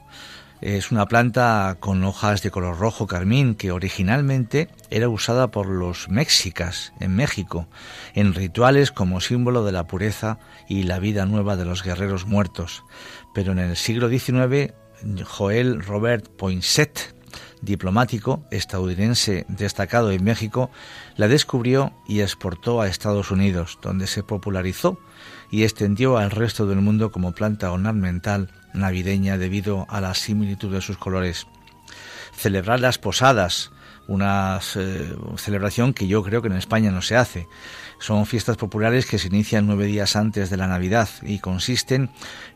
es 0.61 0.91
una 0.91 1.05
planta 1.05 1.77
con 1.79 2.03
hojas 2.03 2.41
de 2.41 2.49
color 2.49 2.79
rojo 2.79 3.05
carmín 3.05 3.53
que 3.53 3.71
originalmente 3.71 4.69
era 4.89 5.07
usada 5.07 5.51
por 5.51 5.67
los 5.67 6.09
mexicas 6.09 6.93
en 6.99 7.15
México 7.15 7.67
en 8.15 8.33
rituales 8.33 8.91
como 8.91 9.21
símbolo 9.21 9.63
de 9.63 9.71
la 9.71 9.85
pureza 9.85 10.39
y 10.67 10.83
la 10.83 10.97
vida 10.97 11.27
nueva 11.27 11.57
de 11.57 11.65
los 11.65 11.83
guerreros 11.83 12.25
muertos. 12.25 12.83
Pero 13.35 13.51
en 13.51 13.59
el 13.59 13.75
siglo 13.77 14.09
XIX, 14.09 14.73
Joel 15.23 15.81
Robert 15.83 16.27
Poinsett, 16.27 17.15
diplomático 17.61 18.43
estadounidense 18.51 19.45
destacado 19.47 20.11
en 20.11 20.23
México, 20.23 20.69
la 21.15 21.27
descubrió 21.27 21.93
y 22.07 22.21
exportó 22.21 22.81
a 22.81 22.87
Estados 22.87 23.31
Unidos, 23.31 23.79
donde 23.81 24.07
se 24.07 24.23
popularizó 24.23 24.99
y 25.51 25.63
extendió 25.63 26.17
al 26.17 26.31
resto 26.31 26.67
del 26.67 26.81
mundo 26.81 27.11
como 27.11 27.33
planta 27.33 27.71
ornamental 27.71 28.51
navideña 28.73 29.37
debido 29.37 29.85
a 29.89 30.01
la 30.01 30.13
similitud 30.13 30.71
de 30.71 30.81
sus 30.81 30.97
colores. 30.97 31.47
Celebrar 32.35 32.79
las 32.79 32.97
posadas, 32.97 33.71
una 34.07 34.59
eh, 34.75 35.15
celebración 35.37 35.93
que 35.93 36.07
yo 36.07 36.23
creo 36.23 36.41
que 36.41 36.47
en 36.47 36.57
España 36.57 36.91
no 36.91 37.01
se 37.01 37.15
hace. 37.15 37.47
Son 37.99 38.25
fiestas 38.25 38.57
populares 38.57 39.05
que 39.05 39.17
se 39.17 39.27
inician 39.27 39.65
nueve 39.65 39.85
días 39.85 40.15
antes 40.15 40.49
de 40.49 40.57
la 40.57 40.67
Navidad 40.67 41.09
y 41.23 41.39
consisten 41.39 42.09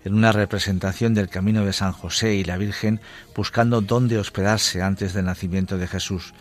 en 0.06 0.14
una 0.14 0.32
representación 0.32 1.14
del 1.14 1.30
camino 1.30 1.66
de 1.66 1.74
San 1.74 1.92
José 1.92 2.36
y 2.36 2.44
la 2.44 2.58
Virgen 2.58 3.02
buscando 3.36 3.82
dónde 3.82 4.20
hospedarse 4.20 4.82
antes 4.82 5.14
del 5.14 5.26
nacimiento 5.26 5.78
de 5.78 5.88
Jesús. 5.88 6.34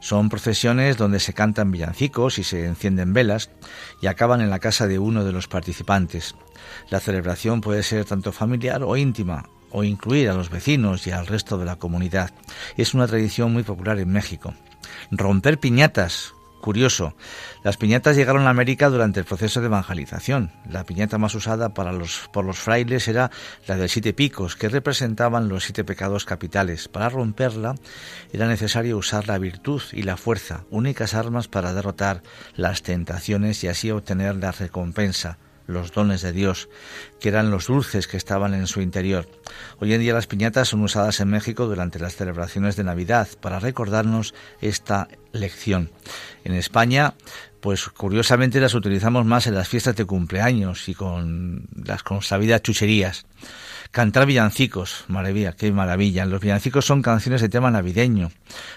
Son 0.00 0.28
procesiones 0.28 0.96
donde 0.96 1.20
se 1.20 1.34
cantan 1.34 1.70
villancicos 1.70 2.38
y 2.38 2.44
se 2.44 2.66
encienden 2.66 3.12
velas 3.12 3.50
y 4.02 4.06
acaban 4.06 4.40
en 4.40 4.50
la 4.50 4.58
casa 4.58 4.86
de 4.86 4.98
uno 4.98 5.24
de 5.24 5.32
los 5.32 5.48
participantes. 5.48 6.34
La 6.90 7.00
celebración 7.00 7.60
puede 7.60 7.82
ser 7.82 8.04
tanto 8.04 8.32
familiar 8.32 8.82
o 8.82 8.96
íntima, 8.96 9.48
o 9.70 9.84
incluir 9.84 10.30
a 10.30 10.34
los 10.34 10.50
vecinos 10.50 11.06
y 11.06 11.10
al 11.10 11.26
resto 11.26 11.58
de 11.58 11.64
la 11.64 11.76
comunidad. 11.76 12.30
Es 12.76 12.94
una 12.94 13.06
tradición 13.06 13.52
muy 13.52 13.62
popular 13.62 13.98
en 13.98 14.10
México. 14.10 14.54
Romper 15.10 15.58
piñatas. 15.58 16.34
Curioso, 16.60 17.14
las 17.62 17.76
piñatas 17.76 18.16
llegaron 18.16 18.46
a 18.46 18.50
América 18.50 18.88
durante 18.90 19.20
el 19.20 19.26
proceso 19.26 19.60
de 19.60 19.66
evangelización. 19.66 20.50
La 20.68 20.84
piñata 20.84 21.16
más 21.16 21.34
usada 21.34 21.72
para 21.72 21.92
los, 21.92 22.28
por 22.32 22.44
los 22.44 22.58
frailes 22.58 23.06
era 23.06 23.30
la 23.66 23.76
de 23.76 23.88
siete 23.88 24.12
picos, 24.12 24.56
que 24.56 24.68
representaban 24.68 25.48
los 25.48 25.64
siete 25.64 25.84
pecados 25.84 26.24
capitales. 26.24 26.88
Para 26.88 27.08
romperla 27.08 27.76
era 28.32 28.48
necesario 28.48 28.98
usar 28.98 29.28
la 29.28 29.38
virtud 29.38 29.82
y 29.92 30.02
la 30.02 30.16
fuerza, 30.16 30.64
únicas 30.70 31.14
armas 31.14 31.48
para 31.48 31.72
derrotar 31.72 32.22
las 32.56 32.82
tentaciones 32.82 33.62
y 33.62 33.68
así 33.68 33.90
obtener 33.90 34.34
la 34.36 34.52
recompensa, 34.52 35.38
los 35.68 35.92
dones 35.92 36.22
de 36.22 36.32
Dios, 36.32 36.68
que 37.20 37.28
eran 37.28 37.52
los 37.52 37.68
dulces 37.68 38.08
que 38.08 38.16
estaban 38.16 38.54
en 38.54 38.66
su 38.66 38.80
interior. 38.80 39.28
Hoy 39.78 39.92
en 39.92 40.00
día 40.00 40.14
las 40.14 40.26
piñatas 40.26 40.68
son 40.68 40.82
usadas 40.82 41.20
en 41.20 41.28
México 41.28 41.66
durante 41.66 42.00
las 42.00 42.16
celebraciones 42.16 42.74
de 42.74 42.84
Navidad 42.84 43.28
para 43.40 43.60
recordarnos 43.60 44.34
esta 44.60 45.08
lección. 45.32 45.92
En 46.42 46.54
España, 46.54 47.14
pues 47.60 47.88
curiosamente 47.88 48.60
las 48.60 48.74
utilizamos 48.74 49.26
más 49.26 49.46
en 49.46 49.54
las 49.54 49.68
fiestas 49.68 49.94
de 49.94 50.06
cumpleaños 50.06 50.88
y 50.88 50.94
con 50.94 51.68
las 51.84 52.02
consabidas 52.02 52.62
chucherías. 52.62 53.26
Cantar 53.90 54.26
villancicos, 54.26 55.06
maravilla, 55.08 55.52
qué 55.52 55.72
maravilla. 55.72 56.26
Los 56.26 56.42
villancicos 56.42 56.84
son 56.84 57.00
canciones 57.00 57.40
de 57.40 57.48
tema 57.48 57.70
navideño. 57.70 58.30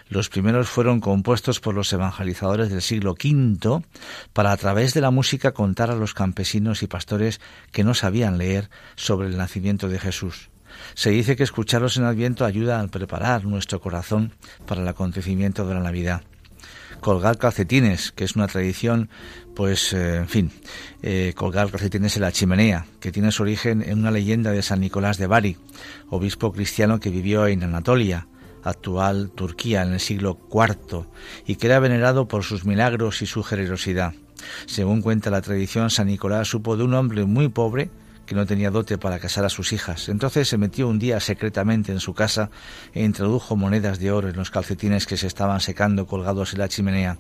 Los 0.08 0.30
primeros 0.30 0.70
fueron 0.70 1.02
compuestos 1.02 1.60
por 1.60 1.76
los 1.76 1.92
evangelizadores 1.92 2.70
del 2.70 2.82
siglo 2.82 3.12
V 3.12 3.84
para 4.32 4.54
a 4.54 4.58
través 4.58 4.94
de 4.94 5.02
la 5.02 5.12
música 5.12 5.52
contar 5.52 5.92
a 5.92 5.96
los 5.96 6.14
campesinos 6.14 6.82
y 6.82 6.88
pastores 6.88 7.42
que 7.74 7.84
no 7.84 7.94
sabían 7.94 8.38
leer 8.38 8.70
sobre 8.96 9.28
el 9.28 9.38
nacimiento 9.38 9.90
de 9.90 10.00
Jesús. 10.00 10.50
Se 10.94 11.10
dice 11.10 11.36
que 11.36 11.44
escucharlos 11.44 11.98
en 11.98 12.06
Adviento 12.06 12.46
ayuda 12.46 12.80
a 12.80 12.88
preparar 12.88 13.44
nuestro 13.44 13.82
corazón 13.82 14.32
para 14.66 14.82
el 14.82 14.88
acontecimiento 14.88 15.68
de 15.68 15.74
la 15.74 15.82
Navidad 15.82 16.24
colgar 17.02 17.38
calcetines, 17.38 18.12
que 18.12 18.24
es 18.24 18.36
una 18.36 18.48
tradición, 18.48 19.10
pues, 19.56 19.92
eh, 19.92 20.18
en 20.18 20.30
fin, 20.30 20.52
eh, 21.02 21.34
colgar 21.36 21.70
calcetines 21.70 22.16
en 22.16 22.22
la 22.22 22.32
chimenea, 22.32 22.86
que 23.00 23.12
tiene 23.12 23.32
su 23.32 23.44
origen 23.44 23.82
en 23.82 24.00
una 24.00 24.12
leyenda 24.12 24.52
de 24.52 24.62
San 24.62 24.80
Nicolás 24.80 25.18
de 25.18 25.28
Bari, 25.28 25.58
obispo 26.10 26.54
cristiano 26.54 27.00
que 27.00 27.10
vivió 27.10 27.48
en 27.48 27.64
Anatolia, 27.64 28.28
actual 28.64 29.32
Turquía, 29.32 29.82
en 29.82 29.94
el 29.94 30.00
siglo 30.00 30.40
IV, 30.52 31.06
y 31.46 31.56
que 31.56 31.68
era 31.68 31.80
venerado 31.80 32.28
por 32.28 32.44
sus 32.44 32.66
milagros 32.66 33.22
y 33.22 33.26
su 33.26 33.44
generosidad. 33.44 34.14
Según 34.66 35.02
cuenta 35.02 35.30
la 35.32 35.42
tradición, 35.42 35.90
San 35.90 36.08
Nicolás 36.08 36.48
supo 36.48 36.78
de 36.78 36.84
un 36.84 36.94
hombre 36.94 37.26
muy 37.26 37.50
pobre 37.50 37.90
que 38.26 38.36
no 38.36 38.46
tenía 38.46 38.72
dote 38.72 38.98
para 38.98 39.20
casar 39.20 39.46
a 39.46 39.50
sus 39.50 39.74
hijas. 39.74 40.10
Entonces 40.10 40.48
se 40.48 40.58
metió 40.58 40.88
un 40.88 41.00
día 41.00 41.20
secretamente 41.20 41.92
en 41.92 42.00
su 42.00 42.14
casa 42.14 42.50
e 42.94 43.04
introdujo 43.04 43.56
monedas 43.56 44.00
de 44.00 44.12
oro 44.12 44.30
en 44.30 44.36
los 44.36 44.52
calcetines 44.52 45.06
que 45.06 45.18
se 45.18 45.28
estaban 45.28 45.60
secando 45.60 46.08
colgados 46.08 46.54
en 46.54 46.60
la 46.60 46.70
chimenea. 46.70 47.18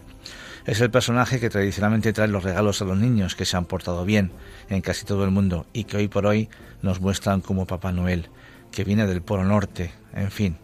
Es 0.65 0.79
el 0.79 0.91
personaje 0.91 1.39
que 1.39 1.49
tradicionalmente 1.49 2.13
trae 2.13 2.27
los 2.27 2.43
regalos 2.43 2.81
a 2.81 2.85
los 2.85 2.97
niños 2.97 3.35
que 3.35 3.45
se 3.45 3.57
han 3.57 3.65
portado 3.65 4.05
bien 4.05 4.31
en 4.69 4.81
casi 4.81 5.05
todo 5.05 5.25
el 5.25 5.31
mundo 5.31 5.65
y 5.73 5.85
que 5.85 5.97
hoy 5.97 6.07
por 6.07 6.25
hoy 6.25 6.49
nos 6.81 7.01
muestran 7.01 7.41
como 7.41 7.65
Papá 7.65 7.91
Noel, 7.91 8.29
que 8.71 8.83
viene 8.83 9.07
del 9.07 9.21
Polo 9.21 9.43
Norte, 9.43 9.91
en 10.13 10.29
fin, 10.29 10.57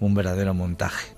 un 0.00 0.14
verdadero 0.14 0.54
montaje. 0.54 1.13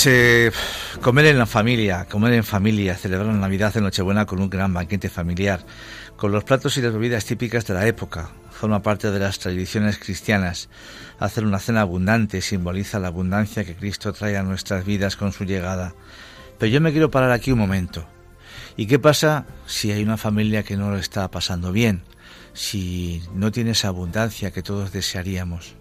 Se 0.00 0.50
comer 1.02 1.26
en 1.26 1.36
la 1.36 1.44
familia, 1.44 2.06
comer 2.06 2.32
en 2.32 2.42
familia, 2.42 2.96
celebrar 2.96 3.26
la 3.26 3.34
Navidad 3.34 3.76
en 3.76 3.82
Nochebuena 3.82 4.24
con 4.24 4.40
un 4.40 4.48
gran 4.48 4.72
banquete 4.72 5.10
familiar, 5.10 5.60
con 6.16 6.32
los 6.32 6.42
platos 6.42 6.78
y 6.78 6.80
las 6.80 6.94
bebidas 6.94 7.26
típicas 7.26 7.66
de 7.66 7.74
la 7.74 7.86
época, 7.86 8.30
forma 8.50 8.80
parte 8.80 9.10
de 9.10 9.18
las 9.18 9.38
tradiciones 9.38 9.98
cristianas. 9.98 10.70
Hacer 11.18 11.44
una 11.44 11.58
cena 11.58 11.82
abundante 11.82 12.40
simboliza 12.40 12.98
la 12.98 13.08
abundancia 13.08 13.62
que 13.62 13.76
Cristo 13.76 14.14
trae 14.14 14.38
a 14.38 14.42
nuestras 14.42 14.86
vidas 14.86 15.16
con 15.16 15.32
su 15.32 15.44
llegada. 15.44 15.94
Pero 16.58 16.72
yo 16.72 16.80
me 16.80 16.92
quiero 16.92 17.10
parar 17.10 17.30
aquí 17.30 17.52
un 17.52 17.58
momento. 17.58 18.08
¿Y 18.78 18.86
qué 18.86 18.98
pasa 18.98 19.44
si 19.66 19.92
hay 19.92 20.02
una 20.02 20.16
familia 20.16 20.62
que 20.62 20.78
no 20.78 20.88
lo 20.88 20.96
está 20.96 21.30
pasando 21.30 21.72
bien? 21.72 22.04
Si 22.54 23.22
no 23.34 23.52
tiene 23.52 23.72
esa 23.72 23.88
abundancia 23.88 24.50
que 24.50 24.62
todos 24.62 24.92
desearíamos. 24.92 25.74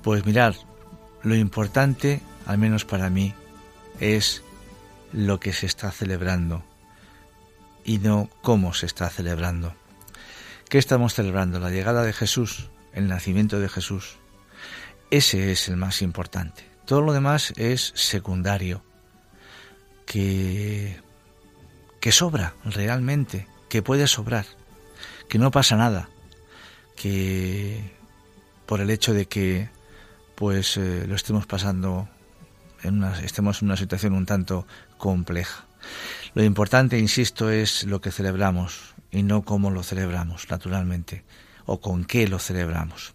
Pues 0.00 0.24
mirar, 0.24 0.54
lo 1.24 1.34
importante 1.34 2.20
al 2.46 2.58
menos 2.58 2.84
para 2.84 3.10
mí, 3.10 3.34
es 4.00 4.42
lo 5.12 5.40
que 5.40 5.52
se 5.52 5.66
está 5.66 5.90
celebrando 5.90 6.64
y 7.84 7.98
no 7.98 8.28
cómo 8.42 8.74
se 8.74 8.86
está 8.86 9.08
celebrando. 9.10 9.74
¿Qué 10.68 10.78
estamos 10.78 11.14
celebrando? 11.14 11.60
La 11.60 11.70
llegada 11.70 12.02
de 12.02 12.12
Jesús, 12.12 12.70
el 12.92 13.08
nacimiento 13.08 13.60
de 13.60 13.68
Jesús. 13.68 14.16
Ese 15.10 15.52
es 15.52 15.68
el 15.68 15.76
más 15.76 16.02
importante. 16.02 16.68
Todo 16.86 17.00
lo 17.00 17.12
demás 17.12 17.52
es 17.56 17.92
secundario, 17.94 18.82
que, 20.06 21.00
que 22.00 22.12
sobra 22.12 22.54
realmente, 22.64 23.46
que 23.68 23.82
puede 23.82 24.06
sobrar, 24.06 24.46
que 25.28 25.38
no 25.38 25.50
pasa 25.50 25.76
nada, 25.76 26.08
que 26.96 27.92
por 28.66 28.80
el 28.80 28.90
hecho 28.90 29.14
de 29.14 29.26
que 29.26 29.70
pues 30.34 30.76
eh, 30.76 31.06
lo 31.06 31.14
estemos 31.14 31.46
pasando 31.46 32.08
estemos 33.22 33.62
en 33.62 33.68
una 33.68 33.76
situación 33.76 34.12
un 34.12 34.26
tanto 34.26 34.66
compleja. 34.98 35.64
Lo 36.34 36.42
importante, 36.42 36.98
insisto, 36.98 37.50
es 37.50 37.84
lo 37.84 38.00
que 38.00 38.10
celebramos 38.10 38.94
y 39.10 39.22
no 39.22 39.42
cómo 39.42 39.70
lo 39.70 39.82
celebramos, 39.82 40.50
naturalmente, 40.50 41.24
o 41.66 41.80
con 41.80 42.04
qué 42.04 42.26
lo 42.26 42.38
celebramos. 42.38 43.14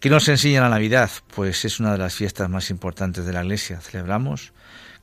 ¿Qué 0.00 0.10
nos 0.10 0.28
enseña 0.28 0.62
la 0.62 0.68
Navidad? 0.68 1.10
Pues 1.34 1.64
es 1.64 1.80
una 1.80 1.92
de 1.92 1.98
las 1.98 2.14
fiestas 2.14 2.48
más 2.50 2.70
importantes 2.70 3.24
de 3.24 3.32
la 3.32 3.42
Iglesia. 3.42 3.80
Celebramos 3.80 4.52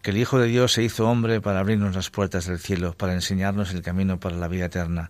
que 0.02 0.12
el 0.12 0.18
Hijo 0.18 0.40
de 0.40 0.48
Dios 0.48 0.74
se 0.74 0.84
hizo 0.84 1.08
hombre 1.10 1.42
para 1.42 1.60
abrirnos 1.60 1.96
las 1.96 2.10
puertas 2.10 2.46
del 2.46 2.60
cielo, 2.60 2.94
para 2.94 3.14
enseñarnos 3.14 3.72
el 3.72 3.82
camino 3.82 4.20
para 4.20 4.36
la 4.36 4.48
vida 4.48 4.66
eterna. 4.66 5.10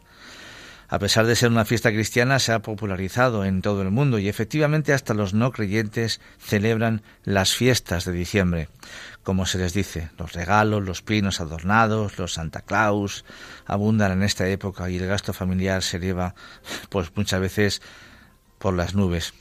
A 0.93 0.99
pesar 0.99 1.25
de 1.25 1.35
ser 1.35 1.49
una 1.49 1.65
fiesta 1.65 1.89
cristiana, 1.89 2.37
se 2.37 2.51
ha 2.51 2.59
popularizado 2.59 3.45
en 3.45 3.63
todo 3.63 3.81
el 3.81 3.89
mundo 3.89 4.19
y 4.19 4.29
efectivamente 4.29 4.93
hasta 4.93 5.15
los 5.15 5.33
no 5.33 5.51
creyentes 5.51 6.21
celebran 6.37 7.01
las 7.23 7.55
fiestas 7.55 8.05
de 8.05 8.11
diciembre. 8.11 8.69
Como 9.23 9.47
se 9.47 9.57
les 9.57 9.73
dice, 9.73 10.11
los 10.19 10.33
regalos, 10.33 10.83
los 10.83 11.01
pinos 11.01 11.41
adornados, 11.41 12.19
los 12.19 12.33
Santa 12.33 12.61
Claus 12.61 13.25
abundan 13.65 14.11
en 14.11 14.21
esta 14.21 14.47
época 14.47 14.87
y 14.87 14.97
el 14.97 15.07
gasto 15.07 15.33
familiar 15.33 15.81
se 15.81 15.97
eleva 15.97 16.35
pues 16.89 17.11
muchas 17.15 17.41
veces 17.41 17.81
por 18.59 18.75
las 18.75 18.93
nubes. 18.93 19.33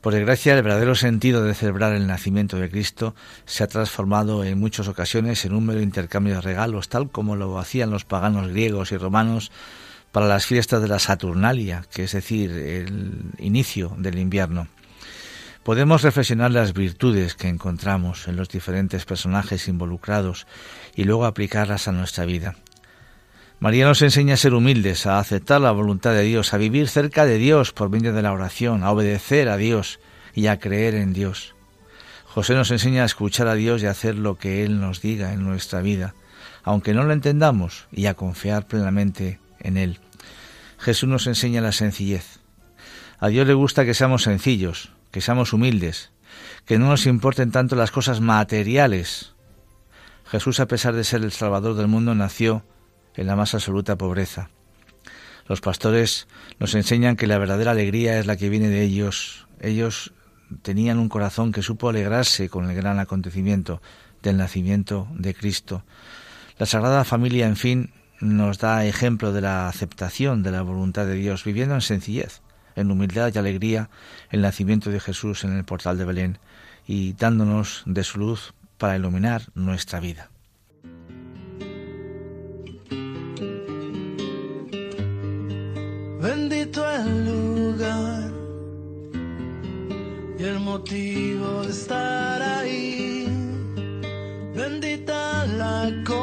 Por 0.00 0.14
desgracia, 0.14 0.56
el 0.56 0.62
verdadero 0.62 0.94
sentido 0.94 1.44
de 1.44 1.52
celebrar 1.52 1.92
el 1.92 2.06
nacimiento 2.06 2.56
de 2.56 2.70
Cristo 2.70 3.14
se 3.44 3.64
ha 3.64 3.68
transformado 3.68 4.44
en 4.44 4.58
muchas 4.58 4.88
ocasiones 4.88 5.44
en 5.44 5.52
un 5.52 5.66
mero 5.66 5.82
intercambio 5.82 6.36
de 6.36 6.40
regalos, 6.40 6.88
tal 6.88 7.10
como 7.10 7.36
lo 7.36 7.58
hacían 7.58 7.90
los 7.90 8.06
paganos 8.06 8.48
griegos 8.48 8.92
y 8.92 8.96
romanos 8.96 9.52
para 10.12 10.26
las 10.26 10.46
fiestas 10.46 10.82
de 10.82 10.88
la 10.88 10.98
Saturnalia, 10.98 11.84
que 11.92 12.04
es 12.04 12.12
decir, 12.12 12.50
el 12.50 13.32
inicio 13.38 13.94
del 13.98 14.18
invierno. 14.18 14.68
Podemos 15.62 16.02
reflexionar 16.02 16.50
las 16.50 16.72
virtudes 16.72 17.34
que 17.34 17.48
encontramos 17.48 18.26
en 18.28 18.36
los 18.36 18.48
diferentes 18.48 19.04
personajes 19.04 19.68
involucrados 19.68 20.46
y 20.96 21.04
luego 21.04 21.26
aplicarlas 21.26 21.86
a 21.86 21.92
nuestra 21.92 22.24
vida. 22.24 22.56
María 23.60 23.84
nos 23.84 24.00
enseña 24.00 24.34
a 24.34 24.38
ser 24.38 24.54
humildes, 24.54 25.04
a 25.06 25.18
aceptar 25.18 25.60
la 25.60 25.70
voluntad 25.70 26.12
de 26.12 26.22
Dios, 26.22 26.54
a 26.54 26.56
vivir 26.56 26.88
cerca 26.88 27.26
de 27.26 27.36
Dios 27.36 27.72
por 27.72 27.90
medio 27.90 28.14
de 28.14 28.22
la 28.22 28.32
oración, 28.32 28.82
a 28.82 28.90
obedecer 28.90 29.50
a 29.50 29.58
Dios 29.58 30.00
y 30.34 30.46
a 30.46 30.58
creer 30.58 30.94
en 30.94 31.12
Dios. 31.12 31.54
José 32.24 32.54
nos 32.54 32.70
enseña 32.70 33.02
a 33.02 33.06
escuchar 33.06 33.48
a 33.48 33.54
Dios 33.54 33.82
y 33.82 33.86
a 33.86 33.90
hacer 33.90 34.16
lo 34.16 34.38
que 34.38 34.64
Él 34.64 34.80
nos 34.80 35.02
diga 35.02 35.34
en 35.34 35.44
nuestra 35.44 35.82
vida, 35.82 36.14
aunque 36.62 36.94
no 36.94 37.04
lo 37.04 37.12
entendamos, 37.12 37.86
y 37.92 38.06
a 38.06 38.14
confiar 38.14 38.66
plenamente 38.66 39.40
en 39.60 39.76
Él. 39.76 39.98
Jesús 40.78 41.08
nos 41.08 41.26
enseña 41.26 41.60
la 41.60 41.72
sencillez. 41.72 42.40
A 43.18 43.28
Dios 43.28 43.46
le 43.46 43.54
gusta 43.54 43.84
que 43.84 43.94
seamos 43.94 44.22
sencillos, 44.22 44.92
que 45.10 45.20
seamos 45.20 45.52
humildes, 45.52 46.10
que 46.64 46.78
no 46.78 46.88
nos 46.88 47.06
importen 47.06 47.50
tanto 47.50 47.76
las 47.76 47.90
cosas 47.90 48.20
materiales. 48.20 49.34
Jesús, 50.26 50.60
a 50.60 50.66
pesar 50.66 50.94
de 50.94 51.04
ser 51.04 51.22
el 51.22 51.32
Salvador 51.32 51.74
del 51.74 51.88
mundo, 51.88 52.14
nació 52.14 52.64
en 53.16 53.26
la 53.26 53.36
más 53.36 53.54
absoluta 53.54 53.96
pobreza. 53.96 54.50
Los 55.46 55.60
pastores 55.60 56.28
nos 56.58 56.74
enseñan 56.74 57.16
que 57.16 57.26
la 57.26 57.38
verdadera 57.38 57.72
alegría 57.72 58.18
es 58.18 58.26
la 58.26 58.36
que 58.36 58.48
viene 58.48 58.68
de 58.68 58.82
ellos. 58.82 59.48
Ellos 59.60 60.12
tenían 60.62 60.98
un 60.98 61.08
corazón 61.08 61.52
que 61.52 61.62
supo 61.62 61.88
alegrarse 61.88 62.48
con 62.48 62.70
el 62.70 62.76
gran 62.76 62.98
acontecimiento 62.98 63.82
del 64.22 64.36
nacimiento 64.36 65.08
de 65.12 65.34
Cristo. 65.34 65.84
La 66.58 66.66
Sagrada 66.66 67.04
Familia, 67.04 67.46
en 67.46 67.56
fin, 67.56 67.92
nos 68.20 68.58
da 68.58 68.84
ejemplo 68.84 69.32
de 69.32 69.40
la 69.40 69.68
aceptación 69.68 70.42
de 70.42 70.50
la 70.50 70.62
voluntad 70.62 71.06
de 71.06 71.14
Dios, 71.14 71.44
viviendo 71.44 71.74
en 71.74 71.80
sencillez, 71.80 72.42
en 72.76 72.90
humildad 72.90 73.32
y 73.34 73.38
alegría 73.38 73.90
el 74.30 74.42
nacimiento 74.42 74.90
de 74.90 75.00
Jesús 75.00 75.44
en 75.44 75.56
el 75.56 75.64
portal 75.64 75.98
de 75.98 76.04
Belén 76.04 76.38
y 76.86 77.14
dándonos 77.14 77.82
de 77.86 78.04
su 78.04 78.18
luz 78.18 78.54
para 78.78 78.96
iluminar 78.96 79.42
nuestra 79.54 80.00
vida. 80.00 80.30
Bendito 86.20 86.84
el 86.90 87.24
lugar 87.24 88.30
y 90.38 90.42
el 90.42 90.60
motivo 90.60 91.62
de 91.62 91.70
estar 91.70 92.42
ahí. 92.42 93.26
Bendita 94.54 95.46
la 95.46 95.90
coincidencia. 96.04 96.19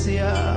Presencia. 0.00 0.49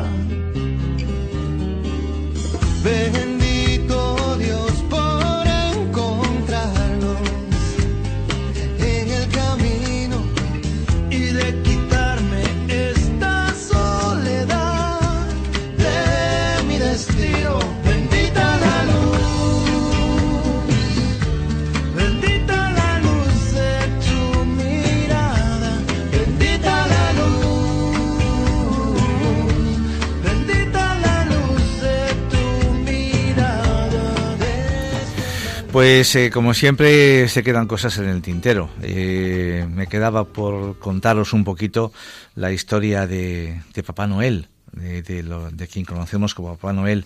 Pues 35.74 36.16
eh, 36.16 36.30
como 36.30 36.54
siempre 36.54 37.28
se 37.28 37.42
quedan 37.42 37.66
cosas 37.68 37.98
en 37.98 38.06
el 38.08 38.22
tintero. 38.22 38.70
Eh, 38.84 39.66
me 39.68 39.88
quedaba 39.88 40.24
por 40.26 40.78
contaros 40.78 41.34
un 41.34 41.44
poquito 41.44 41.92
la 42.36 42.52
historia 42.52 43.08
de, 43.08 43.60
Papá 43.84 44.06
Noel, 44.06 44.50
de, 44.72 45.24
lo- 45.24 45.50
de 45.50 45.68
quien 45.68 45.84
conocemos 45.84 46.36
como 46.36 46.56
Papá 46.56 46.74
Noel, 46.74 47.06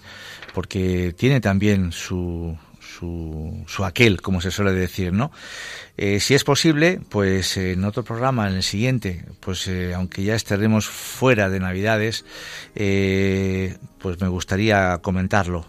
porque 0.53 1.15
tiene 1.18 1.39
también 1.39 1.93
su, 1.93 2.57
su, 2.82 3.65
aquel, 3.86 4.22
como 4.22 4.41
se 4.41 4.51
suele 4.51 4.74
decir, 4.74 5.13
¿no? 5.13 5.32
Eh, 5.95 6.20
si 6.20 6.34
es 6.36 6.43
posible, 6.43 6.99
pues 7.09 7.55
en 7.55 7.86
otro 7.86 8.03
programa, 8.03 8.49
en 8.49 8.55
el 8.55 8.63
siguiente, 8.63 9.24
pues 9.39 9.65
eh, 9.70 9.93
aunque 9.95 10.24
ya 10.24 10.36
estaremos 10.36 10.88
fuera 10.88 11.49
de 11.49 11.61
Navidades, 11.61 12.26
pues 12.74 14.20
me 14.20 14.28
gustaría 14.28 14.97
comentarlo. 14.97 15.65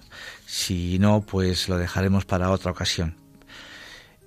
Si 0.49 0.99
no, 0.99 1.21
pues 1.21 1.69
lo 1.69 1.77
dejaremos 1.77 2.25
para 2.25 2.51
otra 2.51 2.71
ocasión. 2.71 3.17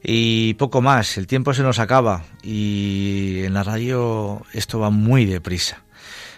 Y 0.04 0.54
poco 0.54 0.80
más, 0.80 1.18
el 1.18 1.26
tiempo 1.26 1.56
se 1.56 1.64
nos 1.64 1.80
acaba 1.80 2.26
y 2.44 3.42
en 3.44 3.56
la 3.56 3.64
radio 3.64 4.44
esto 4.54 4.78
va 4.78 4.92
muy 4.92 5.26
deprisa. 5.26 5.82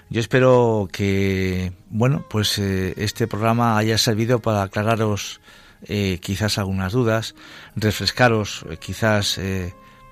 Yo 0.09 0.21
espero 0.21 0.87
que, 0.89 1.73
bueno, 1.89 2.25
pues 2.29 2.57
eh, 2.59 2.93
este 2.95 3.27
programa 3.27 3.77
haya 3.77 3.97
servido 3.97 4.39
para 4.39 4.63
aclararos 4.63 5.41
eh, 5.83 6.17
quizás 6.21 6.57
algunas 6.57 6.93
dudas, 6.93 7.35
refrescaros 7.75 8.65
eh, 8.69 8.77
quizás 8.77 9.37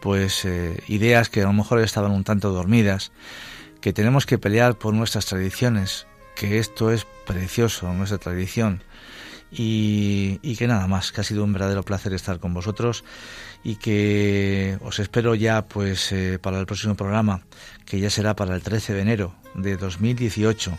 pues 0.01 0.45
ideas 0.89 1.29
que 1.29 1.43
a 1.43 1.45
lo 1.45 1.53
mejor 1.53 1.79
estaban 1.79 2.11
un 2.11 2.25
tanto 2.25 2.51
dormidas, 2.51 3.13
que 3.79 3.93
tenemos 3.93 4.25
que 4.25 4.37
pelear 4.37 4.77
por 4.77 4.93
nuestras 4.93 5.27
tradiciones, 5.27 6.07
que 6.35 6.59
esto 6.59 6.91
es 6.91 7.07
precioso, 7.25 7.93
nuestra 7.93 8.17
tradición, 8.17 8.83
y, 9.51 10.55
que 10.55 10.67
nada 10.67 10.87
más, 10.87 11.11
que 11.11 11.21
ha 11.21 11.23
sido 11.23 11.43
un 11.43 11.53
verdadero 11.53 11.83
placer 11.83 12.13
estar 12.13 12.39
con 12.39 12.53
vosotros 12.53 13.03
y 13.63 13.75
que 13.75 14.77
os 14.81 14.99
espero 14.99 15.35
ya 15.35 15.67
pues 15.67 16.11
eh, 16.11 16.39
para 16.41 16.59
el 16.59 16.65
próximo 16.65 16.95
programa, 16.95 17.41
que 17.85 17.99
ya 17.99 18.09
será 18.09 18.35
para 18.35 18.55
el 18.55 18.61
13 18.61 18.93
de 18.93 19.01
enero 19.01 19.35
de 19.55 19.75
2018, 19.75 20.77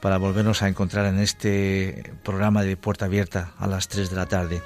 para 0.00 0.18
volvernos 0.18 0.62
a 0.62 0.68
encontrar 0.68 1.06
en 1.06 1.18
este 1.18 2.12
programa 2.22 2.62
de 2.62 2.76
Puerta 2.76 3.06
Abierta 3.06 3.52
a 3.58 3.66
las 3.66 3.88
3 3.88 4.10
de 4.10 4.16
la 4.16 4.26
tarde. 4.26 4.62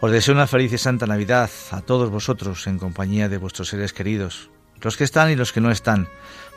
Os 0.00 0.10
deseo 0.10 0.34
una 0.34 0.46
feliz 0.46 0.72
y 0.72 0.78
santa 0.78 1.06
Navidad 1.06 1.50
a 1.70 1.80
todos 1.80 2.10
vosotros 2.10 2.66
en 2.66 2.78
compañía 2.78 3.28
de 3.28 3.38
vuestros 3.38 3.68
seres 3.68 3.92
queridos, 3.92 4.50
los 4.82 4.96
que 4.96 5.04
están 5.04 5.30
y 5.30 5.36
los 5.36 5.52
que 5.52 5.62
no 5.62 5.70
están, 5.70 6.08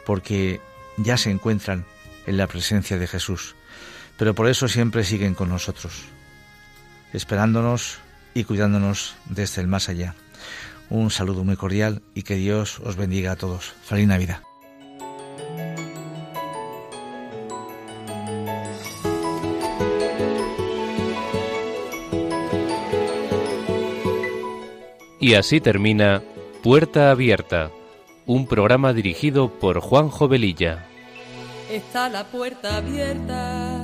porque 0.06 0.60
ya 0.98 1.16
se 1.18 1.32
encuentran 1.32 1.86
en 2.26 2.38
la 2.38 2.48
presencia 2.48 2.98
de 2.98 3.08
Jesús, 3.08 3.56
pero 4.18 4.36
por 4.36 4.50
eso 4.50 4.68
siempre 4.68 5.04
siguen 5.04 5.34
con 5.34 5.50
nosotros, 5.50 6.06
esperándonos 7.14 8.00
y 8.34 8.44
cuidándonos 8.44 9.16
desde 9.26 9.62
el 9.62 9.68
más 9.68 9.90
allá. 9.90 10.16
Un 10.90 11.12
saludo 11.12 11.44
muy 11.44 11.56
cordial 11.56 12.02
y 12.14 12.24
que 12.24 12.36
Dios 12.36 12.80
os 12.80 12.96
bendiga 12.96 13.34
a 13.34 13.36
todos. 13.36 13.74
Feliz 13.84 14.08
Navidad. 14.08 14.42
Y 25.20 25.34
así 25.34 25.60
termina 25.60 26.22
Puerta 26.64 27.12
Abierta, 27.12 27.72
un 28.26 28.48
programa 28.48 28.94
dirigido 28.94 29.60
por 29.60 29.82
Juan 29.82 30.10
Jovelilla. 30.10 30.86
Está 31.70 32.08
la 32.08 32.24
puerta 32.24 32.78
abierta, 32.78 33.84